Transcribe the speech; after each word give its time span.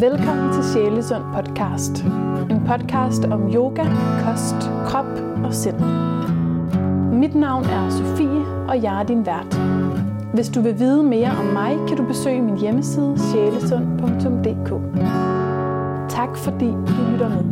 Velkommen 0.00 0.52
til 0.52 0.64
Sjælesund 0.72 1.22
podcast. 1.34 2.04
En 2.50 2.60
podcast 2.66 3.24
om 3.24 3.54
yoga, 3.54 3.84
kost, 4.24 4.54
krop 4.86 5.06
og 5.44 5.54
sind. 5.54 5.80
Mit 7.18 7.34
navn 7.34 7.64
er 7.64 7.90
Sofie, 7.90 8.66
og 8.68 8.82
jeg 8.82 9.00
er 9.00 9.02
din 9.06 9.26
vært. 9.26 9.54
Hvis 10.34 10.48
du 10.48 10.60
vil 10.60 10.78
vide 10.78 11.02
mere 11.02 11.30
om 11.38 11.44
mig, 11.44 11.76
kan 11.88 11.96
du 11.96 12.04
besøge 12.06 12.42
min 12.42 12.56
hjemmeside 12.58 13.14
sjælesund.dk. 13.18 14.70
Tak 16.08 16.36
fordi 16.36 16.66
du 16.66 16.92
lytter 17.12 17.28
med. 17.28 17.44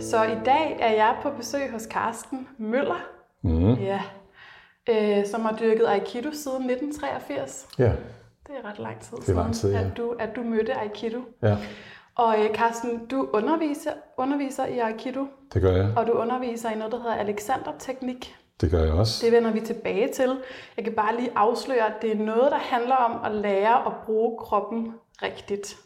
Så 0.00 0.22
i 0.24 0.36
dag 0.44 0.76
er 0.80 0.92
jeg 0.92 1.14
på 1.22 1.28
besøg 1.36 1.72
hos 1.72 1.82
Carsten 1.82 2.46
Møller, 2.58 3.02
Mm. 3.44 3.74
ja, 3.74 4.00
øh, 4.88 5.26
som 5.26 5.40
har 5.40 5.56
dyrket 5.60 5.86
Aikido 5.86 6.30
siden 6.32 6.70
1983. 6.70 7.68
Ja, 7.78 7.84
Det 8.46 8.54
er 8.64 8.68
ret 8.70 8.78
lang 8.78 9.00
tid 9.00 9.34
er 9.34 9.34
lang 9.38 9.54
tid, 9.54 9.72
ja. 9.72 9.80
at, 9.80 9.96
du, 9.96 10.14
at 10.18 10.36
du 10.36 10.42
mødte 10.42 10.74
Aikido. 10.74 11.18
ja, 11.42 11.56
Og 12.14 12.34
øh, 12.44 12.54
Carsten, 12.54 13.06
du 13.06 13.28
underviser, 13.32 13.90
underviser 14.18 14.66
i 14.66 14.78
Aikido, 14.78 15.26
det 15.54 15.62
gør 15.62 15.76
jeg. 15.76 15.92
og 15.96 16.06
du 16.06 16.12
underviser 16.12 16.70
i 16.70 16.74
noget, 16.74 16.92
der 16.92 16.98
hedder 16.98 17.14
Alexander-teknik. 17.14 18.34
Det 18.60 18.70
gør 18.70 18.82
jeg 18.84 18.92
også. 18.92 19.26
Det 19.26 19.32
vender 19.32 19.50
vi 19.52 19.60
tilbage 19.60 20.08
til. 20.12 20.38
Jeg 20.76 20.84
kan 20.84 20.92
bare 20.94 21.16
lige 21.16 21.30
afsløre, 21.36 21.86
at 21.86 22.02
det 22.02 22.10
er 22.12 22.16
noget, 22.16 22.50
der 22.52 22.58
handler 22.58 22.94
om 22.96 23.24
at 23.24 23.32
lære 23.42 23.86
at 23.86 23.92
bruge 24.04 24.38
kroppen 24.38 24.92
rigtigt. 25.22 25.76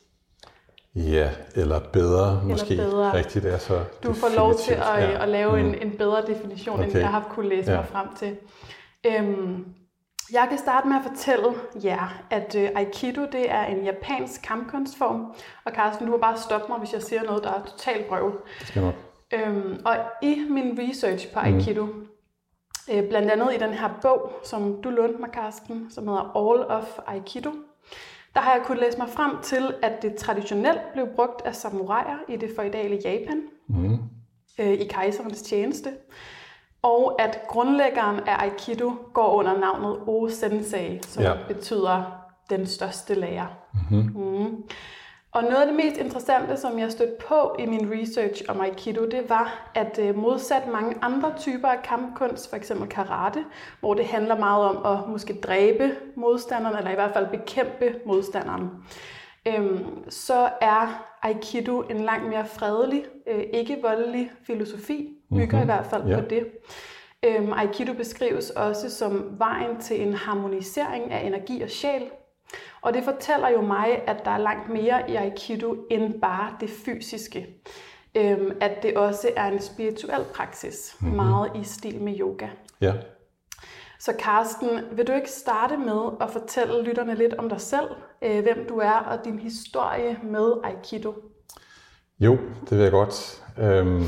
Ja, 0.95 1.31
eller 1.55 1.81
bedre 1.93 2.41
måske. 2.45 2.77
bedre. 2.77 3.15
Rigtigt 3.15 3.45
er 3.45 3.59
så 3.59 3.81
Du 4.03 4.13
får 4.13 4.37
lov 4.37 4.55
til 4.55 4.73
at, 4.75 4.81
ja. 5.03 5.23
at 5.23 5.29
lave 5.29 5.61
en, 5.61 5.75
en 5.75 5.91
bedre 5.99 6.23
definition, 6.27 6.75
okay. 6.81 6.89
end 6.91 6.99
jeg 6.99 7.09
har 7.09 7.27
kunne 7.31 7.49
læse 7.49 7.71
Ja. 7.73 7.77
mig 7.77 7.87
frem 7.89 8.07
til. 8.19 8.37
Øhm, 9.09 9.65
jeg 10.33 10.47
kan 10.49 10.59
starte 10.59 10.89
med 10.89 10.97
at 10.97 11.03
fortælle 11.09 11.55
jer, 11.85 12.23
at 12.31 12.55
øh, 12.55 12.71
Aikido 12.75 13.21
det 13.33 13.51
er 13.51 13.65
en 13.65 13.85
japansk 13.85 14.43
kampkunstform. 14.43 15.35
Og 15.65 15.73
Carsten, 15.73 16.07
du 16.07 16.13
må 16.13 16.19
bare 16.19 16.37
stoppe 16.39 16.67
mig, 16.69 16.79
hvis 16.79 16.93
jeg 16.93 17.03
siger 17.03 17.23
noget, 17.23 17.45
der 17.45 17.51
er 17.51 17.63
totalt 17.65 18.07
brøvl. 18.09 18.39
Skal 18.61 18.83
nok. 18.83 18.95
Øhm, 19.35 19.81
og 19.85 19.97
i 20.23 20.47
min 20.51 20.79
research 20.79 21.33
på 21.33 21.39
Aikido, 21.39 21.85
mm. 21.85 22.07
øh, 22.93 23.09
blandt 23.09 23.31
andet 23.31 23.55
i 23.55 23.59
den 23.59 23.73
her 23.73 23.89
bog, 24.03 24.33
som 24.45 24.83
du 24.83 24.91
lånte 24.91 25.21
mig, 25.21 25.31
Carsten, 25.35 25.87
som 25.91 26.09
hedder 26.09 26.37
All 26.51 26.65
of 26.71 26.99
Aikido, 27.07 27.51
der 28.35 28.41
har 28.41 28.53
jeg 28.55 28.63
kunnet 28.65 28.83
læse 28.83 28.99
mig 28.99 29.09
frem 29.09 29.31
til, 29.43 29.75
at 29.83 30.03
det 30.03 30.15
traditionelt 30.17 30.81
blev 30.93 31.07
brugt 31.17 31.43
af 31.47 31.55
samuraier 31.55 32.19
i 32.29 32.37
det 32.37 32.51
feudale 32.57 33.01
Japan, 33.05 33.43
Mm. 33.69 33.99
øh, 34.61 34.73
i 34.73 34.85
kejserens 34.85 35.43
tjeneste, 35.43 35.91
og 36.87 37.23
at 37.23 37.41
grundlæggeren 37.49 38.21
af 38.27 38.45
Aikido 38.45 38.93
går 39.13 39.33
under 39.33 39.59
navnet 39.59 39.99
O-sensei, 40.07 41.01
som 41.03 41.23
ja. 41.23 41.29
Ja. 41.29 41.37
betyder 41.49 42.23
den 42.51 42.67
største 42.67 43.15
lærer. 43.15 43.47
Mm-hmm. 43.91 44.23
Mm. 44.23 44.63
Og 45.33 45.43
noget 45.43 45.57
af 45.57 45.67
det 45.67 45.77
mest 45.77 45.97
interessante, 45.97 46.57
som 46.57 46.79
jeg 46.79 46.93
stødte 46.93 47.17
på 47.29 47.57
i 47.59 47.67
min 47.67 47.93
research 47.93 48.43
om 48.49 48.61
Aikido, 48.61 49.05
det 49.07 49.29
var, 49.29 49.71
at 49.75 49.99
øh, 49.99 50.17
modsat 50.19 50.69
mange 50.73 50.95
andre 51.03 51.33
typer 51.39 51.69
af 51.69 51.83
kampkunst, 51.83 52.51
f.eks. 52.51 52.73
karate, 52.91 53.45
hvor 53.81 53.95
det 53.95 54.07
handler 54.07 54.39
meget 54.39 54.65
om 54.65 54.99
at 54.99 55.09
måske 55.09 55.35
dræbe 55.35 55.91
modstanderen, 56.17 56.77
eller 56.77 56.91
i 56.91 56.95
hvert 56.95 57.13
fald 57.13 57.27
bekæmpe 57.31 57.95
modstanderen, 58.07 58.71
øhm, 59.47 60.11
så 60.11 60.49
er 60.61 61.07
Aikido 61.23 61.81
en 61.81 62.01
langt 62.01 62.29
mere 62.29 62.47
fredelig, 62.47 63.05
øh, 63.27 63.45
ikke 63.53 63.79
voldelig 63.83 64.31
filosofi, 64.47 65.16
bygger 65.31 65.45
mm-hmm. 65.47 65.63
i 65.63 65.65
hvert 65.65 65.87
fald 65.87 66.05
Ja. 66.07 66.21
på 66.21 66.27
det. 66.31 66.47
Øhm, 67.23 67.53
Aikido 67.53 67.93
beskrives 67.93 68.51
også 68.51 68.91
som 68.91 69.35
vejen 69.39 69.81
til 69.81 70.07
en 70.07 70.15
harmonisering 70.15 71.11
af 71.13 71.27
energi 71.27 71.63
og 71.63 71.71
sjæl, 71.71 72.03
og 72.81 72.95
det 72.95 73.05
fortæller 73.05 73.49
jo 73.49 73.61
mig, 73.61 74.03
at 74.07 74.25
der 74.25 74.31
er 74.31 74.39
langt 74.39 74.69
mere 74.69 75.11
i 75.11 75.15
Aikido 75.15 75.77
end 75.91 76.21
bare 76.21 76.51
det 76.61 76.71
fysiske. 76.71 77.47
Øhm, 78.15 78.57
at 78.61 78.83
det 78.83 78.97
også 78.97 79.31
er 79.37 79.47
en 79.47 79.61
spirituel 79.61 80.25
praksis, 80.35 80.97
mm-hmm. 81.01 81.17
meget 81.17 81.51
i 81.55 81.65
stil 81.65 82.01
med 82.03 82.19
yoga. 82.21 82.49
Ja. 82.81 82.93
Så 84.01 84.13
Karsten, 84.19 84.69
vil 84.93 85.07
du 85.07 85.13
ikke 85.13 85.31
starte 85.31 85.77
med 85.77 86.11
at 86.21 86.31
fortælle 86.31 86.83
lytterne 86.83 87.15
lidt 87.15 87.35
om 87.35 87.49
dig 87.49 87.61
selv, 87.61 87.89
øh, 88.23 88.43
hvem 88.43 88.67
du 88.69 88.79
er 88.79 88.93
og 88.93 89.25
din 89.25 89.39
historie 89.39 90.19
med 90.23 90.53
Aikido? 90.65 91.15
Jo, 92.21 92.39
det 92.61 92.71
vil 92.71 92.79
jeg 92.79 92.91
godt. 92.91 93.43
Øhm, 93.59 94.03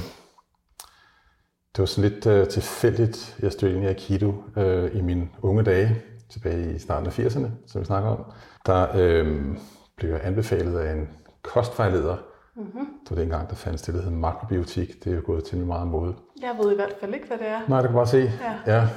det 1.79 1.83
var 1.83 1.87
sådan 1.87 2.11
lidt 2.11 2.27
øh, 2.27 2.49
tilfældigt, 2.49 3.37
jeg 3.43 3.53
stødte 3.53 3.77
ind 3.77 3.85
i 3.85 3.87
Aikido 3.87 4.35
øh, 4.57 4.97
i 4.97 5.01
mine 5.01 5.29
unge 5.43 5.63
dage, 5.63 6.03
tilbage 6.31 6.75
i 6.75 6.79
starten 6.79 7.07
af 7.07 7.19
80'erne, 7.19 7.49
som 7.67 7.81
vi 7.81 7.85
snakker 7.85 8.11
om. 8.11 8.25
Der 8.67 8.87
øh, 8.97 9.57
blev 9.97 10.11
jeg 10.11 10.21
anbefalet 10.25 10.79
af 10.79 10.93
en 10.93 11.09
kostvejleder. 11.43 12.17
Mm-hmm. 12.57 12.87
Det 13.05 13.11
var 13.11 13.17
dengang, 13.17 13.51
der 13.51 13.55
fandt 13.57 13.87
det, 13.87 13.95
der 13.95 14.03
hed 14.03 14.11
makrobiotik. 14.11 15.05
Det 15.05 15.13
er 15.13 15.17
jo 15.17 15.23
gået 15.25 15.45
til 15.45 15.59
meget 15.59 15.89
mode. 15.89 16.15
Jeg 16.43 16.55
ved 16.63 16.73
i 16.73 16.75
hvert 16.75 16.93
fald 17.01 17.15
ikke, 17.15 17.27
hvad 17.27 17.39
det 17.39 17.49
er. 17.49 17.61
Nej, 17.69 17.81
det 17.81 17.89
kan 17.89 17.97
bare 17.97 18.07
se. 18.07 18.33
Ja. 18.67 18.75
ja. 18.75 18.89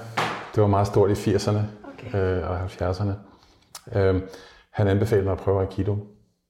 Det 0.56 0.62
var 0.62 0.68
meget 0.68 0.88
stort 0.88 1.10
i 1.10 1.14
80'erne 1.14 1.60
Okay. 1.94 2.42
øh, 2.42 2.50
og 2.50 2.66
70'erne. 2.66 3.12
Øh, 4.00 4.22
han 4.72 4.88
anbefalede 4.88 5.26
mig 5.26 5.32
at 5.32 5.40
prøve 5.40 5.62
Aikido, 5.62 5.98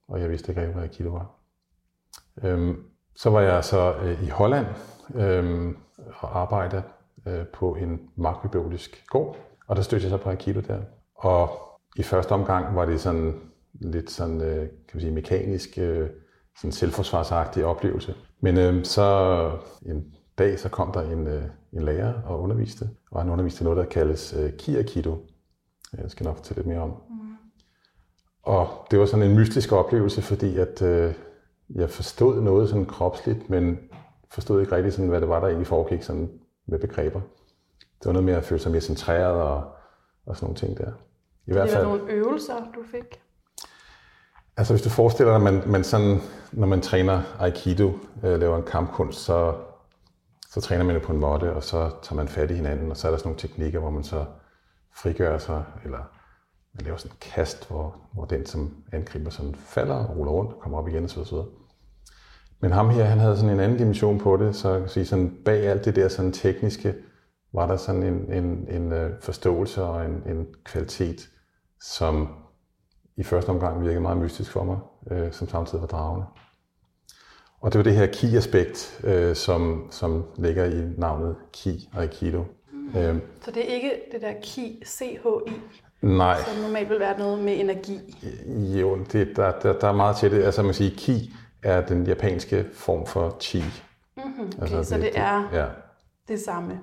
og 0.07 0.21
jeg 0.21 0.29
vidste 0.29 0.51
ikke 0.51 0.61
rigtig, 0.61 0.73
hvad 0.73 0.83
Aikido 0.83 1.09
var. 1.09 1.35
Øh, 2.43 2.75
så 3.15 3.29
var 3.29 3.41
jeg 3.41 3.63
så 3.63 3.93
øh, 4.03 4.23
i 4.23 4.29
Holland 4.29 4.65
øh, 5.15 5.73
og 6.19 6.39
arbejdede 6.39 6.83
øh, 7.27 7.47
på 7.53 7.75
en 7.75 8.01
makrobiologisk 8.15 9.03
gård, 9.07 9.37
og 9.67 9.75
der 9.75 9.81
stødte 9.81 10.03
jeg 10.03 10.09
så 10.09 10.17
på 10.17 10.29
Aikido 10.29 10.59
der. 10.59 10.79
Og 11.15 11.49
i 11.95 12.03
første 12.03 12.31
omgang 12.31 12.75
var 12.75 12.85
det 12.85 13.01
sådan 13.01 13.39
lidt 13.73 14.11
sådan, 14.11 14.41
øh, 14.41 14.59
kan 14.59 14.69
man 14.93 15.01
sige, 15.01 15.11
mekanisk, 15.11 15.77
øh, 15.77 16.09
sådan 16.57 16.71
selvforsvarsagtig 16.71 17.65
oplevelse. 17.65 18.15
Men 18.41 18.57
øh, 18.57 18.85
så 18.85 19.51
en 19.85 20.13
dag, 20.37 20.59
så 20.59 20.69
kom 20.69 20.91
der 20.91 21.01
en, 21.01 21.27
øh, 21.27 21.43
en 21.73 21.83
lærer 21.83 22.13
og 22.25 22.41
underviste, 22.41 22.89
og 23.11 23.21
han 23.21 23.29
underviste 23.29 23.63
noget, 23.63 23.77
der 23.77 23.85
kaldes 23.85 24.35
øh, 24.39 24.53
Ki-Aikido. 24.61 25.15
Jeg 25.97 26.11
skal 26.11 26.23
nok 26.23 26.35
fortælle 26.35 26.59
lidt 26.59 26.67
mere 26.67 26.81
om. 26.81 26.89
Mm. 26.89 27.15
Og 28.43 28.67
det 28.91 28.99
var 28.99 29.05
sådan 29.05 29.29
en 29.29 29.35
mystisk 29.35 29.71
oplevelse, 29.71 30.21
fordi 30.21 30.57
at 30.57 30.81
øh, 30.81 31.13
jeg 31.75 31.89
forstod 31.89 32.41
noget 32.41 32.69
sådan 32.69 32.85
kropsligt, 32.85 33.49
men 33.49 33.79
forstod 34.33 34.61
ikke 34.61 34.75
rigtig 34.75 34.93
sådan, 34.93 35.09
hvad 35.09 35.21
det 35.21 35.29
var, 35.29 35.39
der 35.39 35.47
egentlig 35.47 35.67
foregik 35.67 36.03
sådan 36.03 36.31
med 36.65 36.79
begreber. 36.79 37.21
Det 37.79 38.05
var 38.05 38.11
noget 38.11 38.25
med 38.25 38.33
at 38.33 38.43
føle 38.43 38.61
sig 38.61 38.71
mere 38.71 38.81
centreret 38.81 39.41
og, 39.41 39.63
og 40.25 40.35
sådan 40.35 40.45
nogle 40.45 40.57
ting 40.57 40.77
der. 40.77 40.91
I 41.45 41.53
hvert 41.53 41.67
Det 41.67 41.75
var 41.75 41.83
fald, 41.83 41.99
nogle 41.99 42.11
øvelser, 42.11 42.53
du 42.75 42.83
fik. 42.91 43.21
altså 44.57 44.73
hvis 44.73 44.81
du 44.81 44.89
forestiller 44.89 45.37
dig, 45.37 45.47
at 45.47 45.53
man, 45.53 45.71
man 45.71 45.83
sådan, 45.83 46.17
når 46.51 46.67
man 46.67 46.81
træner 46.81 47.21
Aikido, 47.39 47.91
øh, 48.23 48.39
laver 48.39 48.57
en 48.57 48.63
kampkunst, 48.63 49.19
så, 49.19 49.55
så 50.49 50.61
træner 50.61 50.83
man 50.83 50.95
jo 50.95 51.01
på 51.05 51.11
en 51.11 51.19
måtte, 51.19 51.53
og 51.53 51.63
så 51.63 51.91
tager 52.01 52.15
man 52.15 52.27
fat 52.27 52.51
i 52.51 52.53
hinanden, 52.53 52.91
og 52.91 52.97
så 52.97 53.07
er 53.07 53.11
der 53.11 53.17
sådan 53.17 53.27
nogle 53.27 53.39
teknikker, 53.39 53.79
hvor 53.79 53.89
man 53.89 54.03
så 54.03 54.25
frigør 54.95 55.37
sig, 55.37 55.63
eller 55.83 55.99
man 56.73 56.83
laver 56.85 56.97
sådan 56.97 57.11
et 57.11 57.19
kast, 57.19 57.67
hvor, 57.69 57.95
hvor 58.13 58.25
den, 58.25 58.45
som 58.45 58.83
angriber, 58.91 59.29
sådan 59.29 59.55
falder 59.55 59.95
og 59.95 60.17
ruller 60.17 60.31
rundt 60.31 60.53
og 60.53 60.59
kommer 60.59 60.77
op 60.77 60.87
igen 60.87 61.03
osv. 61.05 61.19
osv. 61.19 61.37
Men 62.61 62.71
ham 62.71 62.89
her, 62.89 63.03
han 63.03 63.19
havde 63.19 63.37
sådan 63.37 63.49
en 63.53 63.59
anden 63.59 63.77
dimension 63.77 64.19
på 64.19 64.37
det, 64.37 64.55
så 64.55 64.79
kan 64.79 64.89
sige, 64.89 65.05
sådan 65.05 65.37
bag 65.45 65.67
alt 65.67 65.85
det 65.85 65.95
der 65.95 66.07
sådan 66.07 66.31
tekniske, 66.31 66.95
var 67.53 67.67
der 67.67 67.77
sådan 67.77 68.03
en, 68.03 68.33
en, 68.33 68.67
en 68.69 68.91
øh, 68.91 69.11
forståelse 69.21 69.83
og 69.83 70.05
en, 70.05 70.23
en 70.25 70.47
kvalitet, 70.63 71.29
som 71.81 72.27
i 73.17 73.23
første 73.23 73.49
omgang 73.49 73.81
virkede 73.81 74.01
meget 74.01 74.17
mystisk 74.17 74.51
for 74.51 74.63
mig, 74.63 74.77
øh, 75.11 75.31
som 75.31 75.49
samtidig 75.49 75.81
var 75.81 75.87
dragende. 75.87 76.25
Og 77.61 77.73
det 77.73 77.79
var 77.79 77.83
det 77.83 77.95
her 77.95 78.07
ki-aspekt, 78.07 79.01
øh, 79.03 79.35
som, 79.35 79.87
som 79.91 80.23
ligger 80.37 80.65
i 80.65 80.89
navnet 80.97 81.35
ki 81.53 81.89
og 81.93 82.01
aikido. 82.01 82.43
Mm. 82.73 82.99
Øh, 82.99 83.15
Så 83.45 83.51
det 83.51 83.69
er 83.71 83.75
ikke 83.75 83.91
det 84.11 84.21
der 84.21 84.33
ki, 84.43 84.83
C-H-I, 84.85 85.51
nej, 86.01 86.37
som 86.47 86.61
normalt 86.61 86.89
vil 86.89 86.99
være 86.99 87.19
noget 87.19 87.43
med 87.43 87.59
energi. 87.59 87.99
jo, 88.81 88.97
det, 89.11 89.27
der, 89.35 89.51
der, 89.59 89.79
der 89.79 89.87
er 89.87 89.93
meget 89.95 90.15
til 90.15 90.31
det. 90.31 90.43
Altså 90.43 90.63
man 90.63 90.73
siger, 90.73 90.91
ki 90.97 91.33
er 91.63 91.85
den 91.85 92.05
japanske 92.07 92.65
form 92.73 93.05
for 93.05 93.37
chi. 93.39 93.63
Mm-hmm. 94.17 94.45
Okay, 94.61 94.61
altså, 94.61 94.83
så 94.83 94.95
det, 94.95 95.03
det 95.03 95.11
er 95.15 95.49
Ja. 95.53 95.65
det 96.27 96.39
samme. 96.39 96.79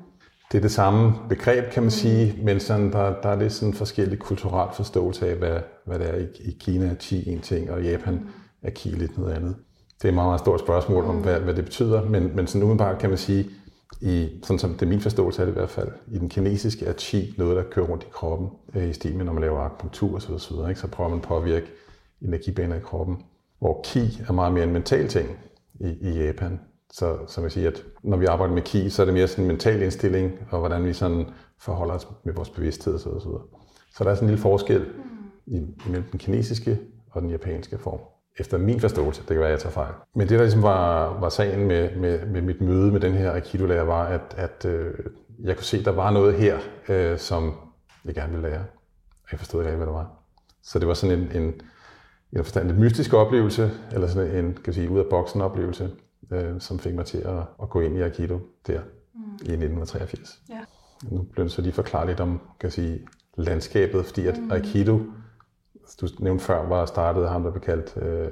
Det 0.53 0.59
er 0.59 0.63
det 0.63 0.71
samme 0.73 1.13
begreb, 1.29 1.71
kan 1.73 1.83
man 1.83 1.91
sige, 1.91 2.39
men 2.45 2.61
sådan, 2.61 2.93
der, 2.93 3.21
der 3.23 3.29
er 3.29 3.37
lidt 3.37 3.53
sådan 3.53 3.75
forskellig 3.75 4.19
kulturel 4.19 4.75
forståelse 4.75 5.29
af, 5.31 5.37
hvad, 5.37 5.61
hvad 5.85 5.99
det 5.99 6.09
er. 6.11 6.17
I, 6.17 6.27
I 6.49 6.57
Kina 6.61 6.87
er 6.87 6.95
chi 6.95 7.29
en 7.29 7.41
ting, 7.41 7.71
og 7.71 7.81
i 7.83 7.91
Japan 7.91 8.21
er 8.63 8.71
ki 8.71 8.89
lidt 8.89 9.19
noget 9.19 9.33
andet. 9.33 9.57
Det 9.99 10.05
er 10.05 10.09
et 10.09 10.15
meget, 10.15 10.29
meget 10.29 10.41
stort 10.41 10.61
spørgsmål 10.61 11.05
om, 11.05 11.17
hvad, 11.17 11.41
hvad 11.41 11.55
det 11.55 11.65
betyder, 11.65 12.05
men, 12.05 12.37
men 12.37 12.47
sådan 12.47 12.63
umiddelbart 12.63 12.99
kan 12.99 13.09
man 13.09 13.19
sige, 13.19 13.51
i, 14.01 14.29
sådan 14.43 14.59
som 14.59 14.71
det 14.75 14.83
er 14.83 14.87
min 14.87 15.01
forståelse 15.01 15.43
af 15.43 15.47
det 15.47 15.53
i 15.53 15.59
hvert 15.59 15.71
fald, 15.71 15.89
i 16.07 16.19
den 16.19 16.29
kinesiske 16.29 16.85
er 16.87 16.93
chi 16.93 17.35
noget, 17.39 17.57
der 17.57 17.63
kører 17.71 17.87
rundt 17.87 18.05
i 18.05 18.07
kroppen, 18.13 18.49
øh, 18.75 18.89
i 18.89 18.93
stil 18.93 19.17
med, 19.17 19.25
når 19.25 19.33
man 19.33 19.41
laver 19.43 19.61
akupunktur 19.61 20.17
osv., 20.17 20.33
osv. 20.33 20.55
Ikke? 20.69 20.81
så 20.81 20.87
prøver 20.87 21.11
man 21.11 21.19
at 21.19 21.25
påvirke 21.25 21.67
energibaner 22.23 22.77
i 22.77 22.81
kroppen. 22.81 23.17
Hvor 23.59 23.81
ki 23.85 24.23
er 24.29 24.33
meget 24.33 24.53
mere 24.53 24.65
en 24.65 24.73
mental 24.73 25.09
ting 25.09 25.29
i, 25.81 25.89
i 26.01 26.25
Japan. 26.25 26.61
Så 26.93 27.19
som 27.27 27.45
jeg 27.45 27.53
siger, 27.53 27.71
at 27.71 27.85
når 28.03 28.17
vi 28.17 28.27
arbejder 28.27 28.55
med 28.55 28.63
ki, 28.63 28.91
så 28.91 29.03
er 29.03 29.07
det 29.07 29.15
mere 29.15 29.29
sådan 29.29 29.45
en 29.45 29.49
mental 29.49 29.83
indstilling, 29.83 30.33
og 30.51 30.59
hvordan 30.59 30.85
vi 30.85 30.93
sådan 30.93 31.27
forholder 31.61 31.95
os 31.95 32.09
med 32.25 32.35
vores 32.35 32.51
bevidsthed 32.51 32.95
osv. 32.95 33.03
Så, 33.03 33.21
så, 33.21 33.39
så 33.97 34.05
der 34.05 34.11
er 34.11 34.15
sådan 34.15 34.29
en 34.29 34.31
lille 34.31 34.43
forskel 34.43 34.87
imellem 35.47 36.11
den 36.11 36.19
kinesiske 36.19 36.79
og 37.11 37.23
den 37.23 37.31
japanske 37.31 37.79
form. 37.79 38.01
Efter 38.39 38.59
min 38.59 38.81
forståelse, 38.81 39.21
det 39.21 39.29
kan 39.29 39.39
være, 39.39 39.49
at 39.49 39.53
jeg 39.53 39.61
tager 39.61 39.73
fejl. 39.73 39.93
Men 40.15 40.29
det, 40.29 40.31
der 40.31 40.45
ligesom 40.45 40.63
var, 40.63 41.21
var 41.21 41.29
sagen 41.29 41.67
med, 41.67 41.97
med, 41.97 42.27
med 42.27 42.43
mit 42.43 42.61
møde 42.61 42.93
med 42.93 43.01
den 43.01 43.13
her 43.13 43.33
Aikido-lærer, 43.33 43.83
var, 43.83 44.05
at, 44.05 44.35
at 44.37 44.65
øh, 44.65 44.95
jeg 45.45 45.57
kunne 45.57 45.65
se, 45.65 45.79
at 45.79 45.85
der 45.85 45.93
var 45.93 46.11
noget 46.11 46.35
her, 46.35 46.59
øh, 46.89 47.19
som 47.19 47.55
jeg 48.05 48.15
gerne 48.15 48.33
ville 48.33 48.49
lære. 48.49 48.61
Og 49.23 49.29
jeg 49.33 49.39
forstod 49.39 49.65
ikke 49.65 49.77
hvad 49.77 49.87
det 49.87 49.95
var. 49.95 50.11
Så 50.63 50.79
det 50.79 50.89
var 50.89 50.95
sådan 50.95 51.19
en, 51.19 51.43
en, 51.43 51.61
en 52.33 52.45
forstand 52.45 52.67
lidt 52.67 52.79
mystisk 52.79 53.15
oplevelse, 53.15 53.71
eller 53.93 54.07
sådan 54.09 54.45
en, 54.45 54.59
kan 54.65 54.73
sige, 54.73 54.91
ud 54.91 54.99
af 54.99 55.07
boksen 55.11 55.41
oplevelse, 55.41 55.91
øh, 56.31 56.61
som 56.61 56.79
fik 56.79 56.95
mig 56.95 57.07
til 57.07 57.19
at, 57.19 57.39
at 57.63 57.71
gå 57.71 57.81
ind 57.81 57.97
i 57.97 58.01
Aikido 58.01 58.39
der 58.67 58.81
mm. 59.15 59.21
i 59.23 59.53
1983. 59.53 60.41
Ja. 60.51 60.55
Nu 61.11 61.23
blev 61.33 61.45
det 61.45 61.53
så 61.53 61.63
lige 61.63 61.73
forklare 61.73 62.07
lidt 62.07 62.21
om, 62.21 62.41
kan 62.61 62.71
sige, 62.71 63.01
landskabet, 63.37 64.05
fordi 64.05 64.27
at 64.27 64.39
mm. 64.39 64.51
Aikido, 64.53 65.01
du 66.01 66.09
nævnte 66.19 66.45
før, 66.45 66.69
var 66.69 66.87
startet 66.87 67.29
ham, 67.29 67.43
der 67.43 67.51
blev 67.51 67.63
kaldt 67.63 67.97
øh, 67.97 68.29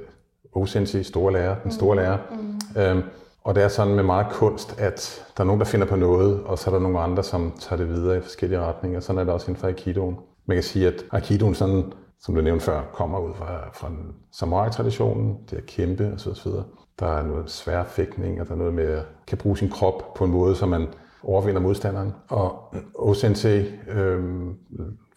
Osensi, 0.53 1.03
store 1.03 1.33
lærer, 1.33 1.55
den 1.63 1.71
store 1.71 1.95
mm. 1.95 2.01
lærer. 2.01 2.17
Mm. 2.31 2.81
Øhm, 2.81 3.03
og 3.43 3.55
det 3.55 3.63
er 3.63 3.67
sådan 3.67 3.95
med 3.95 4.03
meget 4.03 4.27
kunst, 4.31 4.79
at 4.79 5.25
der 5.37 5.43
er 5.43 5.45
nogen, 5.45 5.59
der 5.59 5.65
finder 5.65 5.87
på 5.87 5.95
noget, 5.95 6.43
og 6.43 6.59
så 6.59 6.69
er 6.69 6.73
der 6.73 6.81
nogle 6.81 6.99
andre, 6.99 7.23
som 7.23 7.53
tager 7.59 7.77
det 7.77 7.89
videre 7.89 8.17
i 8.17 8.21
forskellige 8.21 8.59
retninger. 8.59 8.99
Sådan 8.99 9.19
er 9.19 9.23
det 9.23 9.33
også 9.33 9.51
inden 9.51 9.59
for 9.59 9.67
Aikidoen. 9.67 10.17
Man 10.45 10.57
kan 10.57 10.63
sige, 10.63 10.87
at 10.87 11.05
Aikidoen, 11.11 11.55
sådan, 11.55 11.93
som 12.21 12.35
du 12.35 12.41
nævnte 12.41 12.65
før, 12.65 12.81
kommer 12.93 13.19
ud 13.19 13.33
fra, 13.33 13.69
fra 13.73 13.91
samurai-traditionen, 14.31 15.37
det 15.49 15.57
er 15.57 15.61
kæmpe 15.67 16.13
og 16.13 16.19
så 16.19 16.41
videre. 16.45 16.63
Der 16.99 17.07
er 17.07 17.23
noget 17.23 17.51
svær 17.51 17.83
fægtning, 17.83 18.41
og 18.41 18.47
der 18.47 18.53
er 18.53 18.57
noget 18.57 18.73
med 18.73 18.85
at 18.85 19.05
kan 19.27 19.37
bruge 19.37 19.57
sin 19.57 19.69
krop 19.69 20.13
på 20.13 20.23
en 20.23 20.31
måde, 20.31 20.55
så 20.55 20.65
man 20.65 20.87
overvinder 21.23 21.61
modstanderen. 21.61 22.13
Og 22.29 22.73
Osensei 22.95 23.65
øh, 23.87 24.23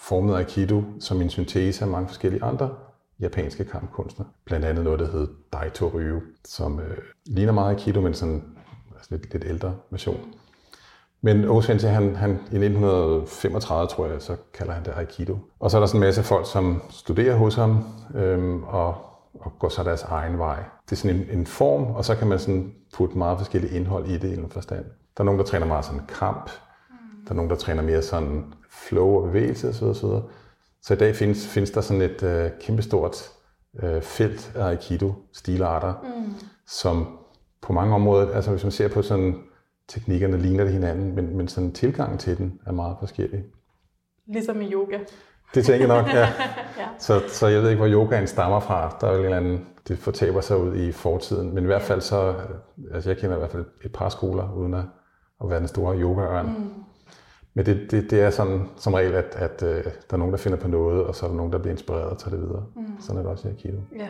formede 0.00 0.37
Aikido 0.37 0.82
som 1.00 1.20
en 1.20 1.31
syntese 1.31 1.85
af 1.85 1.91
mange 1.91 2.08
forskellige 2.08 2.44
andre 2.44 2.70
japanske 3.20 3.64
kampkunstner. 3.64 4.26
Blandt 4.44 4.67
andet 4.67 4.85
noget, 4.85 5.00
der 5.00 5.11
hed 5.11 5.29
Daito 5.53 5.88
Ryu, 5.88 6.20
som 6.44 6.81
øh, 6.81 6.99
ligner 7.26 7.53
meget 7.53 7.75
Aikido, 7.75 8.00
men 8.00 8.14
sådan 8.14 8.44
altså 8.94 9.08
lidt, 9.11 9.32
lidt 9.32 9.44
ældre 9.46 9.75
version. 9.91 10.35
Men 11.22 11.49
Osensei, 11.49 11.90
han, 11.90 12.17
han, 12.17 12.31
i 12.31 12.34
1935, 12.34 13.87
tror 13.87 14.06
jeg, 14.06 14.22
så 14.22 14.37
kalder 14.55 14.72
han 14.72 14.84
det 14.84 14.93
Aikido. 14.96 15.38
Og 15.61 15.70
så 15.70 15.76
er 15.76 15.81
der 15.81 15.87
sådan 15.87 16.00
en 16.00 16.06
masse 16.06 16.22
folk, 16.22 16.46
som 16.52 16.82
studerer 16.90 17.37
hos 17.37 17.55
ham, 17.55 17.84
øhm, 18.14 18.62
og, 18.62 18.94
og 19.34 19.52
går 19.58 19.69
så 19.69 19.82
deres 19.82 20.02
egen 20.02 20.38
vej. 20.38 20.56
Det 20.84 20.93
er 20.93 20.96
sådan 20.96 21.17
en, 21.17 21.38
en 21.38 21.46
form, 21.46 21.82
og 21.82 22.05
så 22.05 22.14
kan 22.14 22.28
man 22.28 22.38
sådan 22.38 22.72
putte 22.94 23.19
meget 23.19 23.38
forskellige 23.38 23.76
indhold 23.76 24.06
i 24.06 24.19
det 24.19 24.28
i 24.28 24.38
en 24.38 24.50
forstand. 24.50 24.84
Der 25.17 25.22
er 25.22 25.25
nogen, 25.25 25.38
der 25.38 25.46
træner 25.46 25.67
meget 25.67 25.84
sådan 25.84 26.00
kamp. 26.08 26.50
Der 27.25 27.31
er 27.31 27.34
nogen, 27.34 27.50
der 27.50 27.56
træner 27.56 27.82
mere 27.82 28.02
sådan 28.02 28.44
flow 28.70 29.08
og 29.08 29.22
bevægelse 29.26 29.69
osv. 29.69 29.84
osv. 29.84 30.08
Så 30.82 30.94
i 30.94 30.96
dag 30.96 31.17
findes, 31.17 31.46
findes 31.46 31.70
der 31.70 31.81
sådan 31.81 32.02
et 32.02 32.22
øh, 32.22 32.50
kæmpestort 32.61 33.31
øh, 33.82 34.02
felt 34.02 34.52
af 34.55 34.69
Aikido-stilarter, 34.69 35.94
mm. 36.02 36.34
som 36.67 37.19
på 37.62 37.72
mange 37.72 37.94
områder, 37.94 38.34
altså 38.34 38.50
hvis 38.50 38.62
man 38.62 38.72
ser 38.72 38.88
på 38.88 39.02
sådan 39.02 39.34
teknikkerne, 39.91 40.39
ligner 40.39 40.65
det 40.65 40.73
hinanden, 40.73 41.15
men, 41.15 41.37
men 41.37 41.49
sådan 41.49 41.73
tilgangen 41.73 42.19
til 42.19 42.39
den 42.39 42.61
er 42.67 42.73
meget 42.73 42.97
forskellig. 43.01 43.45
Ligesom 44.27 44.63
i 44.63 44.73
yoga. 44.73 44.99
Det 45.55 45.65
tænker 45.65 45.87
jeg 45.87 46.03
nok, 46.03 46.13
ja. 46.15 46.21
ja. 46.83 46.89
Så, 46.99 47.21
så 47.29 47.47
jeg 47.47 47.63
ved 47.63 47.71
ikke, 47.71 47.79
hvor 47.79 47.93
yogaen 47.93 48.27
stammer 48.27 48.61
fra. 48.61 48.97
Der 49.01 49.07
er 49.07 49.13
jo 49.13 49.19
en 49.19 49.25
eller 49.25 49.37
anden, 49.37 49.67
det 49.89 49.99
fortaber 49.99 50.41
sig 50.41 50.59
ud 50.59 50.77
i 50.77 50.93
fortiden. 50.93 51.55
Men 51.55 51.65
i 51.65 51.67
hvert 51.67 51.83
fald 51.83 52.01
så, 52.01 52.35
altså 52.93 53.11
jeg 53.11 53.19
kender 53.19 53.37
i 53.37 53.39
hvert 53.39 53.51
fald 53.51 53.65
et 53.85 53.93
par 53.93 54.09
skoler, 54.09 54.53
uden 54.53 54.75
at, 54.75 54.85
at 55.43 55.51
være 55.51 55.59
den 55.59 55.69
store 55.69 56.01
yogaørn. 56.01 56.47
Mm. 56.47 56.73
Men 57.55 57.67
det, 57.67 57.91
det, 57.91 58.11
det 58.11 58.21
er 58.21 58.31
sådan 58.31 58.69
som 58.77 58.95
regel, 58.95 59.15
at, 59.15 59.37
at 59.37 59.63
uh, 59.63 59.69
der 59.69 60.13
er 60.13 60.17
nogen, 60.17 60.33
der 60.33 60.39
finder 60.39 60.59
på 60.59 60.69
noget, 60.69 61.05
og 61.05 61.15
så 61.15 61.27
er 61.27 61.31
der 61.31 61.37
nogen, 61.37 61.53
der 61.53 61.59
bliver 61.59 61.73
inspireret 61.73 62.11
og 62.11 62.19
tager 62.19 62.37
det 62.37 62.41
videre. 62.41 62.65
Mm. 62.77 63.01
Sådan 63.01 63.19
er 63.19 63.23
det 63.23 63.31
også 63.31 63.49
i 63.49 63.51
Aikido. 63.51 63.81
Ja. 63.97 64.09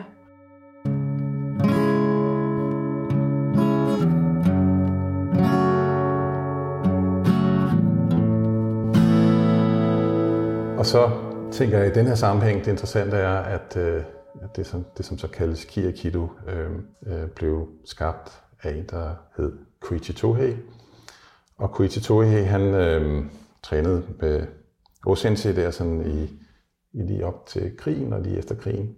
Og 10.81 10.87
så 10.87 11.11
tænker 11.51 11.77
jeg, 11.77 11.87
at 11.87 11.97
i 11.97 11.99
den 11.99 12.07
her 12.07 12.15
sammenhæng, 12.15 12.65
det 12.65 12.71
interessante 12.71 13.17
er, 13.17 13.35
at, 13.35 13.77
øh, 13.77 14.03
det, 14.55 14.65
som, 14.65 14.85
det, 14.97 15.05
som 15.05 15.17
så 15.17 15.27
kaldes 15.27 15.65
Ki 15.65 15.85
øh, 15.85 16.25
øh, 17.07 17.27
blev 17.35 17.67
skabt 17.85 18.41
af 18.63 18.71
en, 18.71 18.85
der 18.89 19.15
hed 19.37 19.51
Koichi 19.79 20.13
Tohei. 20.13 20.57
Og 21.57 21.71
Koichi 21.71 22.01
Tohei, 22.01 22.43
han 22.43 22.61
øh, 22.61 23.25
trænede 23.63 24.03
med 24.19 24.47
Osensei 25.05 25.53
der 25.53 25.71
sådan 25.71 26.05
i, 26.05 26.23
i 26.93 27.01
lige 27.01 27.25
op 27.25 27.45
til 27.45 27.77
krigen 27.77 28.13
og 28.13 28.21
lige 28.21 28.37
efter 28.37 28.55
krigen. 28.55 28.95